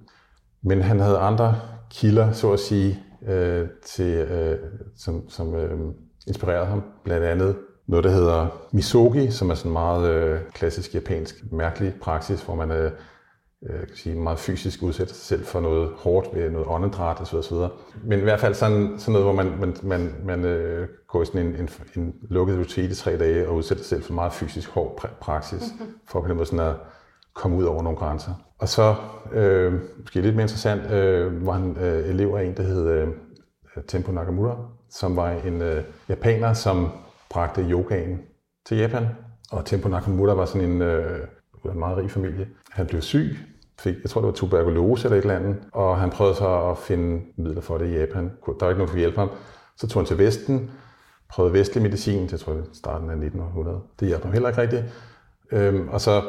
Men 0.62 0.82
han 0.82 1.00
havde 1.00 1.18
andre 1.18 1.56
kilder, 1.90 2.32
så 2.32 2.52
at 2.52 2.60
sige, 2.60 3.04
øh, 3.28 3.68
til, 3.86 4.14
øh, 4.14 4.60
som, 4.98 5.30
som 5.30 5.56
øh, 5.56 5.80
inspirerede 6.28 6.66
ham. 6.66 6.84
Blandt 7.04 7.26
andet 7.26 7.56
noget, 7.88 8.04
der 8.04 8.12
hedder 8.12 8.48
misogi, 8.72 9.32
som 9.32 9.50
er 9.50 9.56
sådan 9.56 9.72
meget 9.72 10.10
øh, 10.10 10.40
klassisk 10.54 10.96
japansk 10.96 11.44
mærkelig 11.52 11.94
praksis, 12.02 12.42
hvor 12.42 12.56
man 12.56 12.72
øh, 12.72 12.92
øh, 13.70 13.80
kan 13.80 13.96
sige, 13.96 14.16
meget 14.16 14.40
fysisk 14.40 14.84
udsætter 14.84 15.14
sig 15.14 15.24
selv 15.24 15.46
for 15.46 15.60
noget 15.60 15.90
hårdt 15.98 16.36
ved 16.36 16.50
noget 16.50 16.68
åndedræt 16.68 17.22
osv. 17.22 17.36
osv. 17.36 17.56
Men 18.04 18.20
i 18.20 18.24
hvert 18.24 18.40
fald 18.40 18.54
sådan, 18.54 18.94
sådan 18.98 19.12
noget, 19.12 19.26
hvor 19.26 19.34
man, 19.44 19.60
man, 19.60 19.76
man, 19.84 20.16
man 20.26 20.46
øh, 20.46 20.88
går 21.08 21.22
i 21.22 21.26
sådan 21.26 21.46
en, 21.46 21.56
en, 21.56 21.70
en 21.96 22.16
lukket 22.30 22.60
rutine 22.60 22.88
i 22.88 22.96
tre 22.96 23.18
dage 23.18 23.48
og 23.48 23.56
udsætter 23.56 23.84
sig 23.84 23.90
selv 23.90 24.04
for 24.04 24.14
meget 24.14 24.34
fysisk 24.34 24.70
hård 24.70 25.10
praksis, 25.22 25.62
mm-hmm. 25.62 25.96
for 26.08 26.22
på 26.22 26.28
den 26.28 26.36
måde 26.36 26.46
sådan 26.46 26.68
at 26.68 26.76
komme 27.34 27.58
ud 27.58 27.64
over 27.64 27.84
nogle 27.84 27.98
grænser. 27.98 28.32
Og 28.60 28.70
så, 28.70 28.96
øh, 29.34 29.74
måske 30.02 30.22
lidt 30.22 30.36
mere 30.36 30.44
interessant, 30.44 30.92
øh, 30.92 31.46
var 31.46 31.54
han 31.54 31.78
øh, 31.78 32.10
elev 32.10 32.36
af 32.38 32.44
en, 32.44 32.58
der 32.58 32.64
hed 32.64 32.88
øh, 32.88 33.08
Tempo 33.88 34.12
Nakamura, 34.12 34.58
som 34.90 35.16
var 35.16 35.32
en 35.32 35.62
øh, 35.62 35.84
japaner, 36.10 36.54
som 36.54 36.90
bragte 37.34 37.62
yogaen 37.62 38.22
til 38.66 38.78
Japan. 38.78 39.08
Og 39.52 39.66
Tempo 39.66 39.90
Nakamura 39.90 40.34
var 40.34 40.46
sådan 40.46 40.70
en, 40.70 40.82
øh, 40.82 41.28
en 41.66 41.80
meget 41.80 41.98
rig 41.98 42.12
familie. 42.12 42.48
Han 42.72 42.88
blev 42.88 43.02
syg, 43.02 43.38
fik, 43.80 43.96
jeg 44.02 44.10
tror 44.10 44.22
det 44.22 44.28
var 44.28 44.34
tuberkulose 44.34 45.08
eller 45.08 45.18
et 45.18 45.22
eller 45.22 45.36
andet, 45.36 45.58
og 45.72 45.98
han 45.98 46.10
prøvede 46.10 46.36
så 46.36 46.70
at 46.72 46.78
finde 46.78 47.22
midler 47.38 47.62
for 47.62 47.78
det 47.78 47.88
i 47.88 48.00
Japan. 48.00 48.24
Der 48.24 48.30
var 48.46 48.52
ikke 48.52 48.60
nogen, 48.62 48.80
der 48.80 48.86
kunne 48.86 49.00
hjælpe 49.00 49.20
ham. 49.20 49.30
Så 49.78 49.88
tog 49.88 50.02
han 50.02 50.08
til 50.08 50.18
Vesten, 50.18 50.72
prøvede 51.30 51.54
vestlig 51.54 51.84
medicin, 51.84 52.28
det 52.28 52.40
tror 52.40 52.54
jeg 52.54 52.64
starten 52.74 53.10
af 53.10 53.14
1900. 53.14 53.80
Det 54.00 54.08
hjalp 54.08 54.24
ham 54.24 54.32
heller 54.32 54.50
ikke 54.50 54.62
rigtigt. 54.62 54.84
Øhm, 55.52 55.90
og 55.90 56.02
så, 56.02 56.22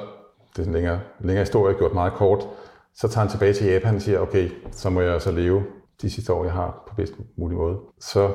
det 0.57 0.63
er 0.63 0.67
en 0.67 0.73
længere, 0.73 1.01
længere 1.21 1.43
historie, 1.43 1.75
gjort 1.75 1.95
meget 1.95 2.13
kort, 2.13 2.47
så 2.95 3.09
tager 3.09 3.21
han 3.21 3.31
tilbage 3.31 3.53
til 3.53 3.67
Japan 3.67 3.95
og 3.95 4.03
siger, 4.03 4.19
okay, 4.19 4.51
så 4.71 4.91
må 4.91 5.01
jeg 5.01 5.23
så 5.23 5.31
leve 5.31 5.63
de 6.03 6.11
sidste 6.11 6.33
år, 6.33 6.45
jeg 6.45 6.53
har 6.53 6.85
på 6.89 6.95
bedst 6.95 7.15
mulig 7.37 7.59
måde. 7.59 7.79
Så 8.01 8.31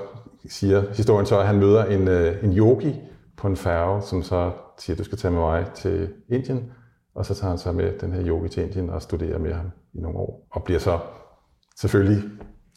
siger 0.50 0.84
historien 0.94 1.26
så, 1.26 1.40
at 1.40 1.48
han 1.48 1.60
møder 1.60 1.86
en, 1.86 2.08
øh, 2.08 2.44
en 2.44 2.58
yogi 2.58 2.96
på 3.38 3.48
en 3.48 3.56
færge, 3.56 4.02
som 4.02 4.24
så 4.24 4.52
siger, 4.78 4.98
du 4.98 5.04
skal 5.04 5.18
tage 5.18 5.32
med 5.32 5.40
mig 5.40 5.66
til 5.76 6.10
Indien. 6.30 6.72
Og 7.16 7.26
så 7.26 7.36
tager 7.36 7.50
han 7.50 7.58
sig 7.58 7.76
med 7.76 8.00
den 8.00 8.14
her 8.14 8.28
yogi 8.28 8.50
til 8.50 8.64
Indien 8.64 8.90
og 8.90 9.02
studerer 9.02 9.40
med 9.40 9.54
ham 9.54 9.72
i 9.94 10.00
nogle 10.00 10.18
år. 10.18 10.48
Og 10.52 10.64
bliver 10.64 10.80
så 10.80 11.00
selvfølgelig, 11.80 12.24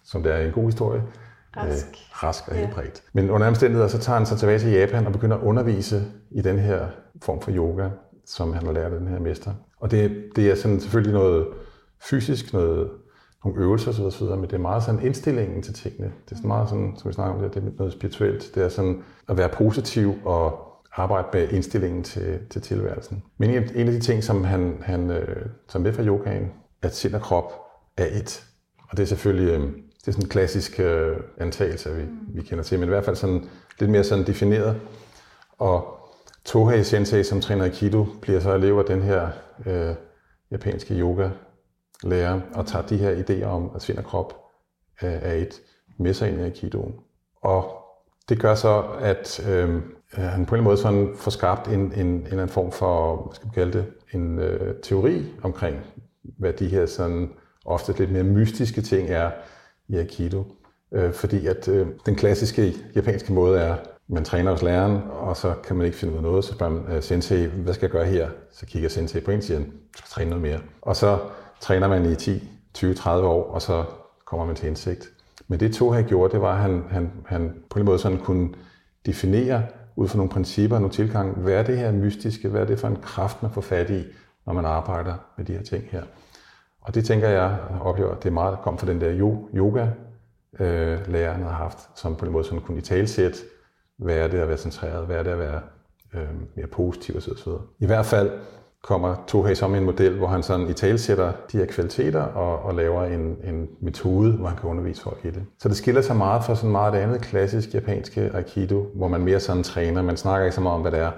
som 0.05 0.23
det 0.23 0.33
er 0.33 0.39
en 0.39 0.53
god 0.53 0.65
historie, 0.65 1.03
rask, 1.57 1.87
øh, 1.87 2.23
rask 2.23 2.49
og 2.49 2.55
helt 2.55 2.71
prægt. 2.71 3.03
Men 3.13 3.31
under 3.31 3.49
omstændigheder, 3.49 3.89
så 3.89 3.99
tager 3.99 4.17
han 4.17 4.27
sig 4.27 4.39
tilbage 4.39 4.59
til 4.59 4.71
Japan 4.71 5.07
og 5.07 5.13
begynder 5.13 5.37
at 5.37 5.43
undervise 5.43 6.03
i 6.31 6.43
den 6.43 6.59
her 6.59 6.87
form 7.23 7.41
for 7.41 7.51
yoga, 7.51 7.89
som 8.27 8.53
han 8.53 8.67
har 8.67 8.73
lært 8.73 8.93
af 8.93 8.99
den 8.99 9.09
her 9.09 9.19
mester. 9.19 9.53
Og 9.81 9.91
det, 9.91 10.27
det 10.37 10.51
er 10.51 10.55
sådan 10.55 10.81
selvfølgelig 10.81 11.15
noget 11.15 11.47
fysisk, 12.01 12.53
noget 12.53 12.91
nogle 13.45 13.61
øvelser 13.61 13.91
osv., 13.91 14.03
osv., 14.03 14.27
men 14.27 14.43
det 14.43 14.53
er 14.53 14.59
meget 14.59 14.83
sådan 14.83 15.07
indstillingen 15.07 15.63
til 15.63 15.75
tingene. 15.75 16.13
Det 16.25 16.33
er 16.33 16.37
sådan 16.37 16.49
meget 16.49 16.69
sådan, 16.69 16.95
som 16.99 17.09
vi 17.09 17.15
snakker 17.15 17.35
om 17.35 17.43
det, 17.43 17.55
det 17.55 17.63
er 17.63 17.71
noget 17.79 17.93
spirituelt. 17.93 18.55
Det 18.55 18.63
er 18.63 18.69
sådan 18.69 19.03
at 19.29 19.37
være 19.37 19.49
positiv 19.49 20.15
og 20.25 20.69
arbejde 20.97 21.29
med 21.33 21.49
indstillingen 21.49 22.03
til, 22.03 22.39
til 22.51 22.63
tilværelsen. 22.63 23.23
Men 23.39 23.51
en, 23.51 23.63
en 23.75 23.87
af 23.87 23.93
de 23.93 24.01
ting, 24.01 24.25
som 24.25 24.45
han, 24.45 24.79
han 24.83 25.11
øh, 25.11 25.47
tager 25.69 25.83
med 25.83 25.93
fra 25.93 26.03
yogaen, 26.03 26.53
at 26.83 26.97
sind 26.97 27.15
og 27.15 27.21
krop 27.21 27.53
er 27.97 28.07
et. 28.07 28.45
Og 28.91 28.97
det 28.97 29.03
er 29.03 29.07
selvfølgelig 29.07 29.49
øh, 29.49 29.73
det 30.03 30.09
er 30.09 30.13
sådan 30.13 30.25
en 30.25 30.29
klassisk 30.29 30.81
øh, 30.81 31.17
antagelse, 31.39 31.97
vi, 31.97 32.03
vi 32.35 32.43
kender 32.43 32.65
til, 32.65 32.79
men 32.79 32.89
i 32.89 32.91
hvert 32.91 33.05
fald 33.05 33.17
sådan 33.17 33.49
lidt 33.81 33.91
mere 33.91 34.05
sådan 34.05 34.27
defineret. 34.27 34.81
Og 35.59 35.99
Tohei 36.45 36.83
Sensei, 36.83 37.23
som 37.23 37.41
træner 37.41 37.65
Aikido, 37.65 38.07
bliver 38.23 38.41
så 38.41 38.55
elev 38.55 38.79
af 38.79 38.85
den 38.85 39.03
her 39.03 39.29
øh, 39.67 39.95
japanske 40.51 40.95
yoga 40.95 41.29
lærer 42.05 42.41
og 42.55 42.67
tager 42.67 42.87
de 42.87 42.97
her 42.97 43.23
idéer 43.23 43.47
om, 43.47 43.71
at 43.75 43.83
sind 43.83 43.99
og 43.99 44.05
krop 44.05 44.35
er 45.01 45.35
et 45.35 45.61
med 45.99 46.15
sig 46.15 46.29
ind 46.29 46.41
i 46.41 46.43
Aikidoen. 46.43 46.95
Og 47.43 47.83
det 48.29 48.41
gør 48.41 48.55
så, 48.55 48.85
at 49.01 49.47
øh, 49.49 49.69
han 49.69 49.81
på 50.13 50.19
en 50.19 50.23
eller 50.23 50.53
anden 50.53 50.65
måde 50.65 50.77
sådan 50.77 51.13
får 51.17 51.31
skabt 51.31 51.69
en, 51.69 51.81
en, 51.81 52.07
en 52.07 52.17
eller 52.17 52.33
anden 52.33 52.49
form 52.49 52.73
for, 52.73 53.17
hvad 53.17 53.35
skal 53.35 53.49
vi 53.49 53.55
kalde 53.55 53.73
det, 53.73 53.87
en 54.13 54.39
øh, 54.39 54.75
teori 54.83 55.25
omkring, 55.43 55.77
hvad 56.39 56.53
de 56.53 56.69
her 56.69 56.87
sådan 56.87 57.31
ofte 57.65 57.93
lidt 57.99 58.13
mere 58.13 58.23
mystiske 58.23 58.83
ting 58.83 59.11
er 59.11 59.31
i 59.89 59.97
Aikido. 59.97 60.45
Øh, 60.93 61.13
fordi 61.13 61.47
at 61.47 61.69
øh, 61.69 61.87
den 62.07 62.15
klassiske 62.15 62.75
japanske 62.95 63.33
måde 63.33 63.61
er, 63.61 63.77
man 64.09 64.25
træner 64.25 64.51
hos 64.51 64.63
læreren, 64.63 65.01
og 65.11 65.37
så 65.37 65.55
kan 65.65 65.77
man 65.77 65.87
ikke 65.87 65.99
finde 65.99 66.13
ud 66.13 66.19
af 66.19 66.23
noget, 66.23 66.45
så 66.45 66.53
spørger 66.53 66.73
man 66.73 66.97
øh, 66.97 67.03
sensei, 67.03 67.47
hvad 67.47 67.75
skal 67.75 67.87
jeg 67.87 67.91
gøre 67.91 68.05
her? 68.05 68.29
Så 68.51 68.67
kigger 68.67 68.89
sensei 68.89 69.21
på 69.21 69.31
en 69.31 69.39
og 69.39 69.45
siger, 69.45 69.59
du 69.59 69.65
skal 69.99 70.09
træne 70.09 70.31
noget 70.31 70.43
mere. 70.43 70.61
Og 70.83 70.97
så 70.97 71.19
træner 71.63 71.89
man 71.89 72.13
i 72.13 72.15
10, 72.15 72.49
20, 72.75 72.95
30 72.95 73.29
år, 73.29 73.55
og 73.55 73.63
så 73.63 73.85
kommer 74.25 74.47
man 74.47 74.57
til 74.57 74.69
indsigt. 74.69 75.09
Men 75.49 75.61
det 75.61 75.75
to 75.75 75.91
har 75.91 76.03
gjort, 76.03 76.33
det 76.33 76.41
var, 76.41 76.53
at 76.55 76.61
han, 76.61 76.85
han, 76.91 77.13
han 77.27 77.55
på 77.71 77.79
en 77.79 77.85
måde 77.85 77.99
sådan 77.99 78.19
kunne 78.19 78.49
definere 79.07 79.63
ud 79.97 80.09
fra 80.09 80.17
nogle 80.17 80.31
principper 80.31 80.77
og 80.77 80.83
nogle 80.83 80.95
tilgang, 80.95 81.37
hvad 81.37 81.55
er 81.55 81.63
det 81.63 81.79
her 81.79 81.93
mystiske, 81.93 82.49
hvad 82.49 82.61
er 82.61 82.65
det 82.65 82.79
for 82.79 82.89
en 82.89 82.97
kraft, 83.03 83.43
man 83.43 83.51
får 83.51 83.61
fat 83.61 83.91
i, 83.91 84.05
når 84.47 84.53
man 84.53 84.65
arbejder 84.65 85.15
med 85.37 85.45
de 85.45 85.53
her 85.53 85.63
ting 85.63 85.85
her. 85.91 86.03
Og 86.81 86.95
det 86.95 87.05
tænker 87.05 87.29
jeg 87.29 87.59
oplever, 87.81 88.15
det 88.15 88.27
er 88.27 88.33
meget, 88.33 88.59
kom 88.63 88.79
fra 88.79 88.87
den 88.87 89.01
der 89.01 89.19
yoga, 89.55 89.87
øh, 90.61 91.15
han 91.15 91.43
har 91.43 91.53
haft, 91.53 91.79
som 91.95 92.17
på 92.17 92.27
en 92.27 92.33
måde 92.33 92.45
sådan 92.45 92.61
kunne 92.61 92.79
i 92.79 92.81
talsæt, 92.81 93.43
hvad 93.97 94.17
er 94.17 94.29
det 94.29 94.39
at 94.39 94.49
være 94.49 94.57
centreret, 94.57 95.07
hvad 95.07 95.17
er 95.17 95.23
det 95.23 95.31
at 95.31 95.39
være 95.39 95.61
øh, 96.15 96.29
mere 96.57 96.67
positiv 96.67 97.17
osv. 97.17 97.53
I 97.79 97.87
hvert 97.87 98.07
fald 98.07 98.31
kommer 98.83 99.15
Tohei 99.27 99.55
som 99.55 99.75
en 99.75 99.85
model, 99.85 100.19
hvor 100.19 100.27
han 100.27 100.43
sådan 100.43 100.69
i 100.69 100.73
talsætter 100.73 101.33
de 101.53 101.59
her 101.59 101.67
kvaliteter 101.67 102.23
og, 102.23 102.59
og 102.59 102.75
laver 102.75 103.05
en, 103.05 103.37
en 103.45 103.69
metode, 103.81 104.33
hvor 104.33 104.49
han 104.49 104.57
kan 104.57 104.71
undervise 104.71 105.03
folk 105.03 105.25
i 105.25 105.31
det. 105.31 105.45
Så 105.59 105.69
det 105.69 105.77
skiller 105.77 106.03
sig 106.03 106.17
meget 106.17 106.45
fra 106.45 106.55
sådan 106.55 106.71
meget 106.71 106.95
andet 106.95 107.21
klassisk 107.21 107.75
japanske 107.75 108.31
aikido, 108.35 108.87
hvor 108.95 109.09
man 109.09 109.21
mere 109.21 109.41
sådan 109.41 109.63
træner. 109.63 110.03
Man 110.03 110.17
snakker 110.17 110.45
ikke 110.45 110.55
så 110.55 110.61
meget 110.61 110.75
om, 110.75 110.81
hvad 110.81 110.93
det 110.93 111.01
er, 111.01 111.11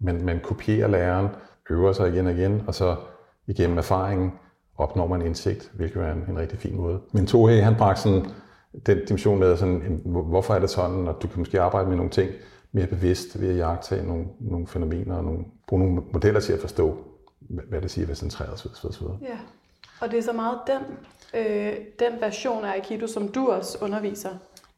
men 0.00 0.24
man 0.26 0.40
kopierer 0.42 0.88
læreren, 0.88 1.28
øver 1.70 1.92
sig 1.92 2.08
igen 2.08 2.26
og 2.26 2.32
igen, 2.32 2.62
og 2.66 2.74
så 2.74 2.96
igennem 3.46 3.78
erfaringen 3.78 4.32
opnår 4.78 5.06
man 5.06 5.22
indsigt, 5.22 5.70
hvilket 5.74 6.02
er 6.02 6.12
en, 6.12 6.24
en 6.28 6.38
rigtig 6.38 6.58
fin 6.58 6.76
måde. 6.76 7.00
Men 7.12 7.26
Tohei, 7.26 7.58
han 7.58 7.74
bragte 7.74 8.02
sådan 8.02 8.24
den 8.86 8.98
dimension 9.08 9.38
med, 9.38 9.56
sådan, 9.56 9.74
en, 9.74 10.00
hvorfor 10.04 10.54
er 10.54 10.58
det 10.58 10.70
sådan, 10.70 11.08
og 11.08 11.16
du 11.22 11.28
kan 11.28 11.38
måske 11.38 11.60
arbejde 11.60 11.88
med 11.88 11.96
nogle 11.96 12.10
ting 12.10 12.30
mere 12.76 12.86
bevidst 12.86 13.40
ved 13.40 13.48
at 13.48 13.56
jagtage 13.56 14.06
nogle, 14.06 14.24
nogle 14.40 14.66
fænomener 14.66 15.16
og 15.16 15.24
nogle, 15.24 15.44
bruge 15.68 15.82
nogle 15.82 16.02
modeller 16.12 16.40
til 16.40 16.52
at 16.52 16.60
forstå, 16.60 16.98
hvad 17.40 17.80
det 17.80 17.90
siger 17.90 18.04
at 18.04 18.08
være 18.08 18.16
centreret 18.16 18.52
osv. 18.84 19.04
Ja, 19.22 19.38
og 20.00 20.10
det 20.10 20.18
er 20.18 20.22
så 20.22 20.32
meget 20.32 20.58
den, 20.66 20.82
øh, 21.40 21.72
den 21.98 22.20
version 22.20 22.64
af 22.64 22.72
Aikido, 22.72 23.06
som 23.06 23.28
du 23.28 23.48
også 23.48 23.78
underviser. 23.80 24.30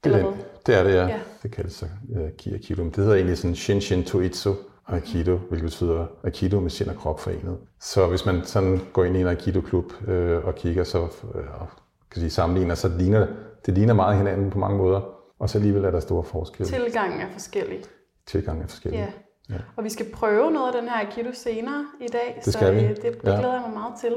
Det 0.05 0.15
er, 0.15 0.33
det, 0.67 0.75
er 0.75 0.83
det, 0.83 0.95
ja. 0.95 1.07
ja. 1.07 1.21
Det 1.43 1.51
kaldes 1.51 1.73
så 1.73 1.87
uh, 2.09 2.31
Ki 2.39 2.53
Aikido. 2.53 2.85
Det 2.85 2.97
hedder 2.97 3.15
egentlig 3.15 3.39
sådan 3.39 3.55
Shinshin 3.55 4.05
Toitsu 4.05 4.55
Aikido, 4.89 5.37
hvilket 5.37 5.65
betyder 5.65 6.07
Aikido 6.25 6.61
med 6.61 6.71
sind 6.71 6.91
og 6.91 6.97
krop 6.97 7.21
forenet. 7.21 7.59
Så 7.81 8.07
hvis 8.07 8.27
man 8.27 8.45
sådan 8.45 8.81
går 8.93 9.05
ind 9.05 9.17
i 9.17 9.21
en 9.21 9.27
Aikido-klub 9.27 9.93
øh, 10.09 10.45
og 10.45 10.55
kigger, 10.55 10.85
så 10.85 10.99
øh, 11.35 11.45
kan 12.11 12.21
sige, 12.21 12.31
sammenligner, 12.31 12.75
så 12.75 12.89
ligner 12.99 13.27
det 13.67 13.75
ligner 13.75 13.95
meget 13.95 14.17
hinanden 14.17 14.51
på 14.51 14.59
mange 14.59 14.79
måder, 14.79 15.01
og 15.39 15.51
så 15.51 15.59
alligevel 15.59 15.85
er 15.85 15.91
der 15.91 16.01
store 16.01 16.25
forskelle. 16.25 16.73
Tilgangen 16.73 17.21
er 17.21 17.31
forskellig. 17.33 17.81
Tilgangen 18.27 18.65
er 18.65 18.69
forskellig. 18.69 18.99
Ja. 18.99 19.55
ja. 19.55 19.61
Og 19.77 19.85
vi 19.85 19.89
skal 19.89 20.07
prøve 20.13 20.51
noget 20.51 20.75
af 20.75 20.81
den 20.81 20.91
her 20.91 20.97
Aikido 20.97 21.33
senere 21.33 21.87
i 22.01 22.07
dag, 22.07 22.43
det 22.45 22.55
skal 22.55 22.67
så 22.67 22.73
vi. 22.73 22.81
Det, 22.81 23.03
det 23.03 23.05
ja. 23.05 23.39
glæder 23.39 23.53
jeg 23.53 23.63
mig 23.63 23.73
meget 23.73 23.95
til. 24.01 24.15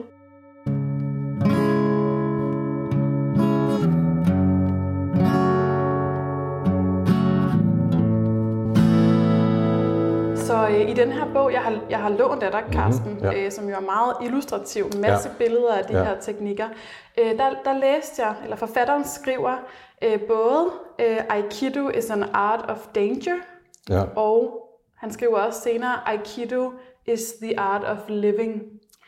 Så 10.35 10.67
øh, 10.67 10.89
i 10.89 10.93
den 10.93 11.11
her 11.11 11.33
bog, 11.33 11.53
jeg 11.53 11.61
har, 11.61 11.81
jeg 11.89 11.99
har 11.99 12.09
lånt 12.09 12.43
af 12.43 12.51
dig, 12.51 12.63
Carsten, 12.71 13.11
mm-hmm, 13.11 13.25
ja. 13.25 13.45
øh, 13.45 13.51
som 13.51 13.69
jo 13.69 13.75
er 13.75 13.79
meget 13.79 14.13
illustrativ, 14.21 14.85
masse 14.97 15.29
ja. 15.29 15.35
billeder 15.37 15.73
af 15.73 15.85
de 15.85 15.97
ja. 15.97 16.03
her 16.03 16.19
teknikker, 16.19 16.67
øh, 17.19 17.37
der, 17.37 17.49
der 17.65 17.73
læste 17.73 18.25
jeg, 18.25 18.35
eller 18.43 18.55
forfatteren 18.55 19.05
skriver, 19.05 19.55
øh, 20.01 20.19
både 20.27 20.67
øh, 20.99 21.17
Aikido 21.29 21.89
is 21.89 22.09
an 22.09 22.23
art 22.33 22.65
of 22.69 22.87
danger, 22.95 23.35
ja. 23.89 24.03
og 24.15 24.67
han 24.97 25.11
skriver 25.11 25.37
også 25.37 25.61
senere, 25.61 26.09
Aikido 26.09 26.71
is 27.05 27.33
the 27.41 27.59
art 27.59 27.83
of 27.83 27.97
living. 28.07 28.61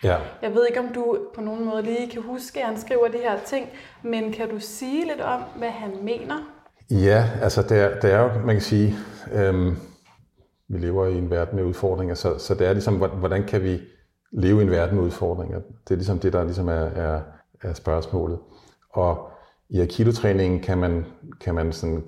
Ja. 0.04 0.18
Jeg 0.42 0.56
ved 0.56 0.68
ikke, 0.68 0.80
om 0.80 0.94
du 0.94 1.18
på 1.36 1.42
nogen 1.42 1.66
måde 1.66 1.82
lige 1.82 2.10
kan 2.10 2.22
huske, 2.22 2.60
at 2.60 2.66
han 2.66 2.80
skriver 2.80 3.08
de 3.08 3.18
her 3.18 3.40
ting, 3.46 3.70
men 4.04 4.32
kan 4.32 4.50
du 4.50 4.60
sige 4.60 5.06
lidt 5.06 5.22
om, 5.22 5.42
hvad 5.58 5.70
han 5.70 5.92
mener? 6.02 6.36
Ja, 6.92 7.30
altså 7.42 7.62
det 7.62 7.78
er, 7.80 8.00
det 8.00 8.12
er 8.12 8.20
jo, 8.20 8.30
man 8.46 8.56
kan 8.56 8.62
sige, 8.62 8.96
øhm, 9.34 9.78
vi 10.68 10.78
lever 10.78 11.08
i 11.08 11.18
en 11.18 11.30
verden 11.30 11.56
med 11.56 11.64
udfordringer, 11.64 12.16
så, 12.16 12.38
så 12.38 12.56
det 12.56 12.68
er 12.68 12.74
ligesom, 12.74 12.96
hvordan 12.96 13.44
kan 13.44 13.64
vi 13.64 13.82
leve 14.32 14.60
i 14.60 14.64
en 14.64 14.72
verden 14.72 14.96
med 14.96 15.04
udfordringer? 15.04 15.60
Det 15.60 15.92
er 15.92 15.96
ligesom 15.96 16.20
det, 16.20 16.34
der 16.34 16.44
ligesom 16.44 16.68
er, 16.68 16.74
er, 16.74 17.22
er 17.64 17.74
spørgsmålet. 17.74 18.40
Og 18.90 19.30
i 19.70 19.80
Aikido-træningen 19.80 20.60
kan 20.60 20.78
man, 20.78 21.06
kan 21.42 21.56
man 21.56 21.74
sådan 21.74 22.04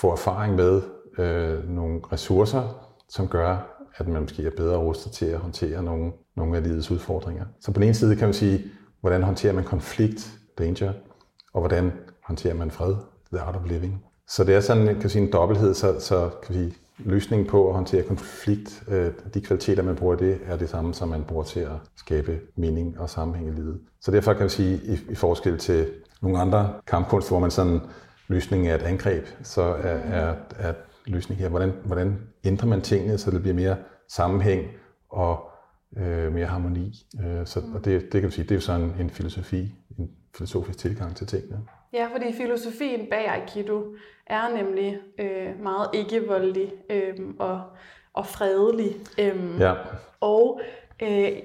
få 0.00 0.12
erfaring 0.12 0.54
med 0.54 0.82
øh, 1.18 1.68
nogle 1.70 2.00
ressourcer, 2.12 2.92
som 3.08 3.28
gør, 3.28 3.78
at 3.96 4.08
man 4.08 4.22
måske 4.22 4.46
er 4.46 4.50
bedre 4.56 4.76
rustet 4.76 5.12
til 5.12 5.26
at 5.26 5.38
håndtere 5.38 5.82
nogle, 5.82 6.12
nogle 6.36 6.56
af 6.56 6.62
livets 6.62 6.90
udfordringer. 6.90 7.44
Så 7.60 7.72
på 7.72 7.80
den 7.80 7.82
ene 7.82 7.94
side 7.94 8.16
kan 8.16 8.26
man 8.26 8.34
sige, 8.34 8.64
hvordan 9.00 9.22
håndterer 9.22 9.52
man 9.52 9.64
konflikt, 9.64 10.32
danger, 10.58 10.92
og 11.52 11.60
hvordan 11.60 11.92
håndterer 12.24 12.54
man 12.54 12.70
fred, 12.70 12.94
the 13.32 13.40
art 13.40 13.56
of 13.56 13.66
living. 13.66 14.04
Så 14.28 14.44
det 14.44 14.54
er 14.54 14.60
sådan 14.60 14.86
kan 14.86 14.96
man 14.96 15.08
sige, 15.08 15.22
en 15.22 15.32
dobbelthed, 15.32 15.74
så, 15.74 16.00
så 16.00 16.30
kan 16.42 16.54
vi 16.54 16.74
løsningen 16.98 17.48
på 17.48 17.68
at 17.68 17.74
håndtere 17.74 18.02
konflikt, 18.02 18.82
øh, 18.88 19.12
de 19.34 19.40
kvaliteter, 19.40 19.82
man 19.82 19.96
bruger 19.96 20.16
det, 20.16 20.38
er 20.46 20.56
det 20.56 20.68
samme, 20.68 20.94
som 20.94 21.08
man 21.08 21.24
bruger 21.24 21.44
til 21.44 21.60
at 21.60 21.76
skabe 21.96 22.40
mening 22.56 23.00
og 23.00 23.10
sammenhæng 23.10 23.48
i 23.48 23.52
livet. 23.52 23.80
Så 24.00 24.10
derfor 24.10 24.32
kan 24.32 24.40
man 24.40 24.50
sige, 24.50 24.80
i, 24.84 24.98
i 25.10 25.14
forskel 25.14 25.58
til 25.58 25.86
nogle 26.20 26.38
andre 26.38 26.72
kampkunst, 26.86 27.28
hvor 27.28 27.38
man 27.38 27.50
sådan 27.50 27.80
løsningen 28.28 28.70
er 28.70 28.74
et 28.74 28.82
angreb, 28.82 29.26
så 29.42 29.62
er, 29.62 29.98
er, 29.98 30.34
er 30.58 30.74
løsningen 31.06 31.42
her, 31.42 31.48
hvordan, 31.48 31.72
hvordan 31.84 32.18
ændrer 32.44 32.68
man 32.68 32.80
tingene, 32.80 33.18
så 33.18 33.30
det 33.30 33.40
bliver 33.42 33.54
mere 33.54 33.76
sammenhæng 34.08 34.66
og 35.08 35.50
øh, 35.96 36.32
mere 36.32 36.46
harmoni. 36.46 36.94
Øh, 37.24 37.46
så, 37.46 37.60
og 37.74 37.84
det, 37.84 38.02
det 38.02 38.12
kan 38.12 38.22
man 38.22 38.30
sige, 38.30 38.44
det 38.44 38.50
er 38.50 38.54
jo 38.54 38.60
sådan 38.60 38.94
en 39.00 39.10
filosofi, 39.10 39.74
en 39.98 40.10
filosofisk 40.36 40.78
tilgang 40.78 41.16
til 41.16 41.26
tingene. 41.26 41.60
Ja, 41.92 42.08
fordi 42.12 42.32
filosofien 42.32 43.06
bag 43.10 43.28
Aikido 43.28 43.84
er 44.26 44.54
nemlig 44.56 44.98
øh, 45.18 45.62
meget 45.62 45.88
ikke-voldelig 45.92 46.72
øh, 46.90 47.14
og, 47.38 47.62
og 48.12 48.26
fredelig. 48.26 48.96
Øh, 49.18 49.60
ja. 49.60 49.74
Og 50.20 50.60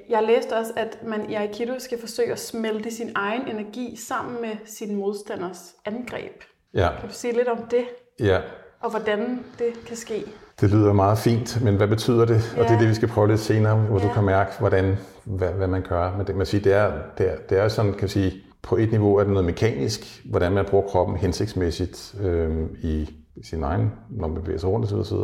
jeg 0.10 0.24
læste 0.24 0.53
også, 0.53 0.72
at 0.75 0.98
man 1.07 1.29
i 1.29 1.33
Aikido 1.33 1.74
skal 1.79 2.00
forsøge 2.00 2.31
at 2.31 2.39
smelte 2.39 2.91
sin 2.91 3.12
egen 3.15 3.48
energi 3.48 3.95
sammen 3.95 4.41
med 4.41 4.51
sin 4.65 4.95
modstanders 4.95 5.75
angreb. 5.86 6.43
Ja. 6.74 6.89
Kan 7.00 7.10
du 7.10 7.13
sige 7.15 7.33
lidt 7.33 7.48
om 7.48 7.57
det? 7.72 7.86
Ja. 8.19 8.39
Og 8.79 8.89
hvordan 8.89 9.43
det 9.60 9.74
kan 9.88 9.98
ske? 9.98 10.24
Det 10.62 10.72
lyder 10.72 10.93
meget 10.93 11.17
fint, 11.17 11.63
men 11.63 11.75
hvad 11.75 11.88
betyder 11.88 12.25
det? 12.25 12.53
Ja. 12.55 12.62
Og 12.62 12.67
det 12.67 12.75
er 12.75 12.79
det, 12.79 12.89
vi 12.89 12.93
skal 12.93 13.07
prøve 13.07 13.27
lidt 13.27 13.39
senere, 13.39 13.75
hvor 13.75 14.00
ja. 14.00 14.07
du 14.07 14.13
kan 14.13 14.24
mærke, 14.24 14.51
hvordan, 14.60 14.98
hvad, 15.24 15.50
hvad 15.50 15.67
man 15.67 15.81
gør. 15.81 16.17
Men 16.17 16.27
det, 16.27 16.36
man 16.36 16.45
siger, 16.45 16.63
det, 16.63 16.74
er, 16.74 16.91
det, 17.17 17.31
er, 17.31 17.36
det 17.50 17.57
er 17.57 17.67
sådan, 17.67 17.93
kan 17.93 18.10
sige, 18.10 18.33
på 18.62 18.77
et 18.77 18.91
niveau 18.91 19.15
er 19.15 19.24
det 19.24 19.33
noget 19.33 19.45
mekanisk, 19.45 20.22
hvordan 20.25 20.51
man 20.51 20.65
bruger 20.65 20.88
kroppen 20.88 21.17
hensigtsmæssigt 21.17 22.15
øh, 22.22 22.65
i 22.81 23.10
sin 23.43 23.63
egen, 23.63 23.91
når 24.10 24.27
man 24.27 24.41
bevæger 24.41 24.60
sig 24.60 24.69
rundt 24.69 24.93
osv., 24.93 25.17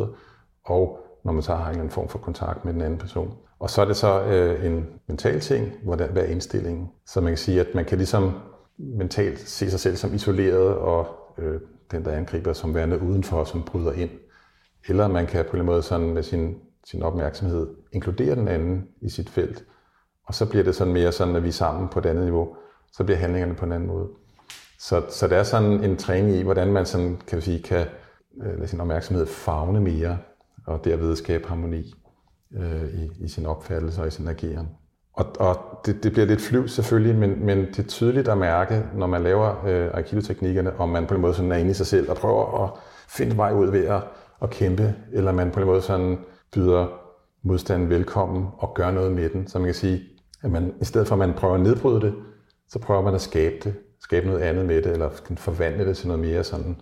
og 0.64 0.98
når 1.24 1.32
man 1.32 1.42
så 1.42 1.54
har 1.54 1.64
en 1.64 1.70
eller 1.70 1.80
anden 1.80 1.92
form 1.92 2.08
for 2.08 2.18
kontakt 2.18 2.64
med 2.64 2.72
den 2.72 2.82
anden 2.82 2.98
person. 2.98 3.34
Og 3.60 3.70
så 3.70 3.80
er 3.80 3.84
det 3.84 3.96
så 3.96 4.22
øh, 4.22 4.66
en 4.66 4.86
mental 5.06 5.40
ting, 5.40 5.72
hvordan, 5.84 6.12
hvad 6.12 6.22
er 6.22 6.26
indstillingen? 6.26 6.90
Så 7.06 7.20
man 7.20 7.30
kan 7.30 7.38
sige, 7.38 7.60
at 7.60 7.74
man 7.74 7.84
kan 7.84 7.98
ligesom 7.98 8.32
mentalt 8.78 9.38
se 9.38 9.70
sig 9.70 9.80
selv 9.80 9.96
som 9.96 10.14
isoleret, 10.14 10.74
og 10.74 11.06
øh, 11.38 11.60
den, 11.90 12.04
der 12.04 12.10
angriber, 12.10 12.52
som 12.52 12.74
værende 12.74 13.02
udenfor, 13.02 13.44
som 13.44 13.62
bryder 13.62 13.92
ind. 13.92 14.10
Eller 14.88 15.08
man 15.08 15.26
kan 15.26 15.44
på 15.50 15.56
en 15.56 15.64
måde 15.64 15.82
sådan 15.82 16.14
med 16.14 16.22
sin, 16.22 16.58
sin 16.84 17.02
opmærksomhed 17.02 17.68
inkludere 17.92 18.34
den 18.34 18.48
anden 18.48 18.88
i 19.00 19.08
sit 19.08 19.30
felt. 19.30 19.64
Og 20.26 20.34
så 20.34 20.46
bliver 20.46 20.64
det 20.64 20.74
sådan 20.74 20.92
mere 20.92 21.12
sådan, 21.12 21.36
at 21.36 21.42
vi 21.42 21.48
er 21.48 21.52
sammen 21.52 21.88
på 21.88 21.98
et 21.98 22.06
andet 22.06 22.24
niveau 22.24 22.56
så 22.92 23.04
bliver 23.04 23.18
handlingerne 23.18 23.54
på 23.54 23.64
en 23.64 23.72
anden 23.72 23.88
måde. 23.88 24.08
Så, 24.78 25.02
så 25.08 25.28
det 25.28 25.38
er 25.38 25.42
sådan 25.42 25.84
en 25.84 25.96
træning 25.96 26.36
i, 26.36 26.42
hvordan 26.42 26.72
man 26.72 26.86
sådan, 26.86 27.20
kan, 27.26 27.42
sige, 27.42 27.62
kan 27.62 27.86
øh, 28.42 28.58
lade 28.58 28.68
sin 28.68 28.80
opmærksomhed 28.80 29.26
fagne 29.26 29.80
mere, 29.80 30.18
og 30.66 30.84
derved 30.84 31.16
skabe 31.16 31.48
harmoni 31.48 31.94
øh, 32.56 32.94
i, 32.94 33.24
i 33.24 33.28
sin 33.28 33.46
opfattelse 33.46 34.00
og 34.00 34.08
i 34.08 34.10
sin 34.10 34.28
ageren. 34.28 34.68
Og, 35.12 35.26
og 35.40 35.80
det, 35.86 36.02
det 36.02 36.12
bliver 36.12 36.26
lidt 36.26 36.40
flyv 36.40 36.68
selvfølgelig, 36.68 37.16
men, 37.16 37.46
men 37.46 37.58
det 37.58 37.78
er 37.78 37.88
tydeligt 37.88 38.28
at 38.28 38.38
mærke, 38.38 38.84
når 38.94 39.06
man 39.06 39.22
laver 39.22 39.64
øh, 39.66 39.90
Aikido-teknikkerne, 39.94 40.80
om 40.80 40.88
man 40.88 41.06
på 41.06 41.14
en 41.14 41.20
måde 41.20 41.34
sådan 41.34 41.52
er 41.52 41.56
inde 41.56 41.70
i 41.70 41.74
sig 41.74 41.86
selv 41.86 42.10
og 42.10 42.16
prøver 42.16 42.64
at 42.64 42.70
finde 43.08 43.36
vej 43.36 43.52
ud 43.52 43.70
ved 43.70 43.84
at, 43.84 44.02
at 44.42 44.50
kæmpe, 44.50 44.94
eller 45.12 45.32
man 45.32 45.50
på 45.50 45.60
en 45.60 45.66
måde 45.66 45.82
sådan 45.82 46.18
byder 46.52 46.86
modstanden 47.42 47.90
velkommen 47.90 48.48
og 48.58 48.74
gør 48.74 48.90
noget 48.90 49.12
med 49.12 49.28
den. 49.28 49.46
Så 49.46 49.58
man 49.58 49.66
kan 49.66 49.74
sige, 49.74 50.02
at 50.42 50.50
man, 50.50 50.74
i 50.80 50.84
stedet 50.84 51.08
for 51.08 51.14
at 51.14 51.18
man 51.18 51.34
prøver 51.34 51.54
at 51.54 51.60
nedbryde 51.60 52.00
det, 52.00 52.14
så 52.68 52.78
prøver 52.78 53.02
man 53.02 53.14
at 53.14 53.20
skabe 53.20 53.56
det, 53.64 53.74
skabe 54.00 54.26
noget 54.26 54.40
andet 54.40 54.66
med 54.66 54.82
det, 54.82 54.92
eller 54.92 55.10
forvandle 55.36 55.86
det 55.86 55.96
til 55.96 56.08
noget 56.08 56.22
mere 56.22 56.44
sådan 56.44 56.76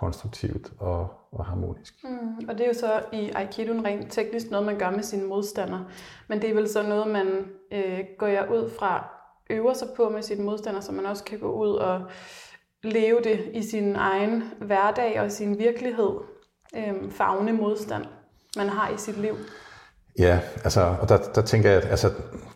konstruktivt 0.00 0.72
og, 0.78 1.10
og 1.32 1.44
harmonisk. 1.44 1.94
Mm, 2.04 2.48
og 2.48 2.58
det 2.58 2.60
er 2.60 2.68
jo 2.68 2.74
så 2.74 3.02
i 3.12 3.30
Aikido 3.34 3.72
rent 3.72 4.12
teknisk 4.12 4.50
noget, 4.50 4.66
man 4.66 4.78
gør 4.78 4.90
med 4.90 5.02
sine 5.02 5.26
modstandere. 5.26 5.86
Men 6.28 6.42
det 6.42 6.50
er 6.50 6.54
vel 6.54 6.68
så 6.68 6.82
noget, 6.82 7.06
man 7.06 7.26
øh, 7.72 8.00
går 8.18 8.26
jeg 8.26 8.50
ud 8.50 8.70
fra, 8.78 9.08
øver 9.50 9.72
sig 9.72 9.88
på 9.96 10.08
med 10.08 10.22
sine 10.22 10.44
modstandere, 10.44 10.82
så 10.82 10.92
man 10.92 11.06
også 11.06 11.24
kan 11.24 11.38
gå 11.38 11.52
ud 11.52 11.74
og 11.74 12.02
leve 12.82 13.20
det 13.24 13.50
i 13.54 13.62
sin 13.62 13.96
egen 13.96 14.44
hverdag 14.60 15.20
og 15.20 15.30
sin 15.30 15.58
virkelighed, 15.58 16.10
øh, 16.76 17.10
fagne 17.10 17.52
modstand, 17.52 18.04
man 18.56 18.68
har 18.68 18.90
i 18.90 18.96
sit 18.96 19.18
liv. 19.18 19.34
Ja, 20.18 20.40
altså, 20.64 20.96
og 21.00 21.08
der, 21.08 21.18
der 21.34 21.42
tænker 21.42 21.70
jeg, 21.70 21.82
at 21.82 21.88
altså, 21.88 22.08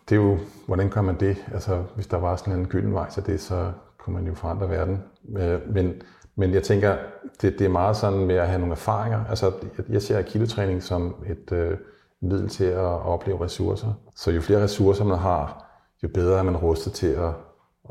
det 0.09 0.15
er 0.17 0.21
jo, 0.21 0.37
hvordan 0.65 0.89
gør 0.89 1.01
man 1.01 1.19
det? 1.19 1.45
Altså, 1.53 1.83
hvis 1.95 2.07
der 2.07 2.17
var 2.17 2.35
sådan 2.35 2.53
en 2.53 2.67
gylden 2.67 2.93
vej 2.93 3.09
til 3.09 3.25
det, 3.25 3.41
så 3.41 3.71
kunne 3.97 4.13
man 4.13 4.27
jo 4.27 4.33
forandre 4.33 4.69
verden. 4.69 5.03
Øh, 5.37 5.73
men, 5.73 6.01
men 6.37 6.53
jeg 6.53 6.63
tænker, 6.63 6.97
det, 7.41 7.59
det 7.59 7.65
er 7.65 7.69
meget 7.69 7.97
sådan 7.97 8.25
med 8.25 8.35
at 8.35 8.47
have 8.47 8.59
nogle 8.59 8.73
erfaringer. 8.73 9.25
Altså, 9.29 9.51
jeg, 9.89 10.01
ser 10.01 10.21
kilotræning 10.21 10.83
som 10.83 11.15
et 11.27 11.51
øh, 11.51 11.77
middel 12.21 12.49
til 12.49 12.63
at 12.63 13.05
opleve 13.05 13.43
ressourcer. 13.43 13.93
Så 14.15 14.31
jo 14.31 14.41
flere 14.41 14.63
ressourcer 14.63 15.03
man 15.03 15.17
har, 15.17 15.65
jo 16.03 16.07
bedre 16.13 16.39
er 16.39 16.43
man 16.43 16.57
rustet 16.57 16.93
til 16.93 17.07
at, 17.07 17.33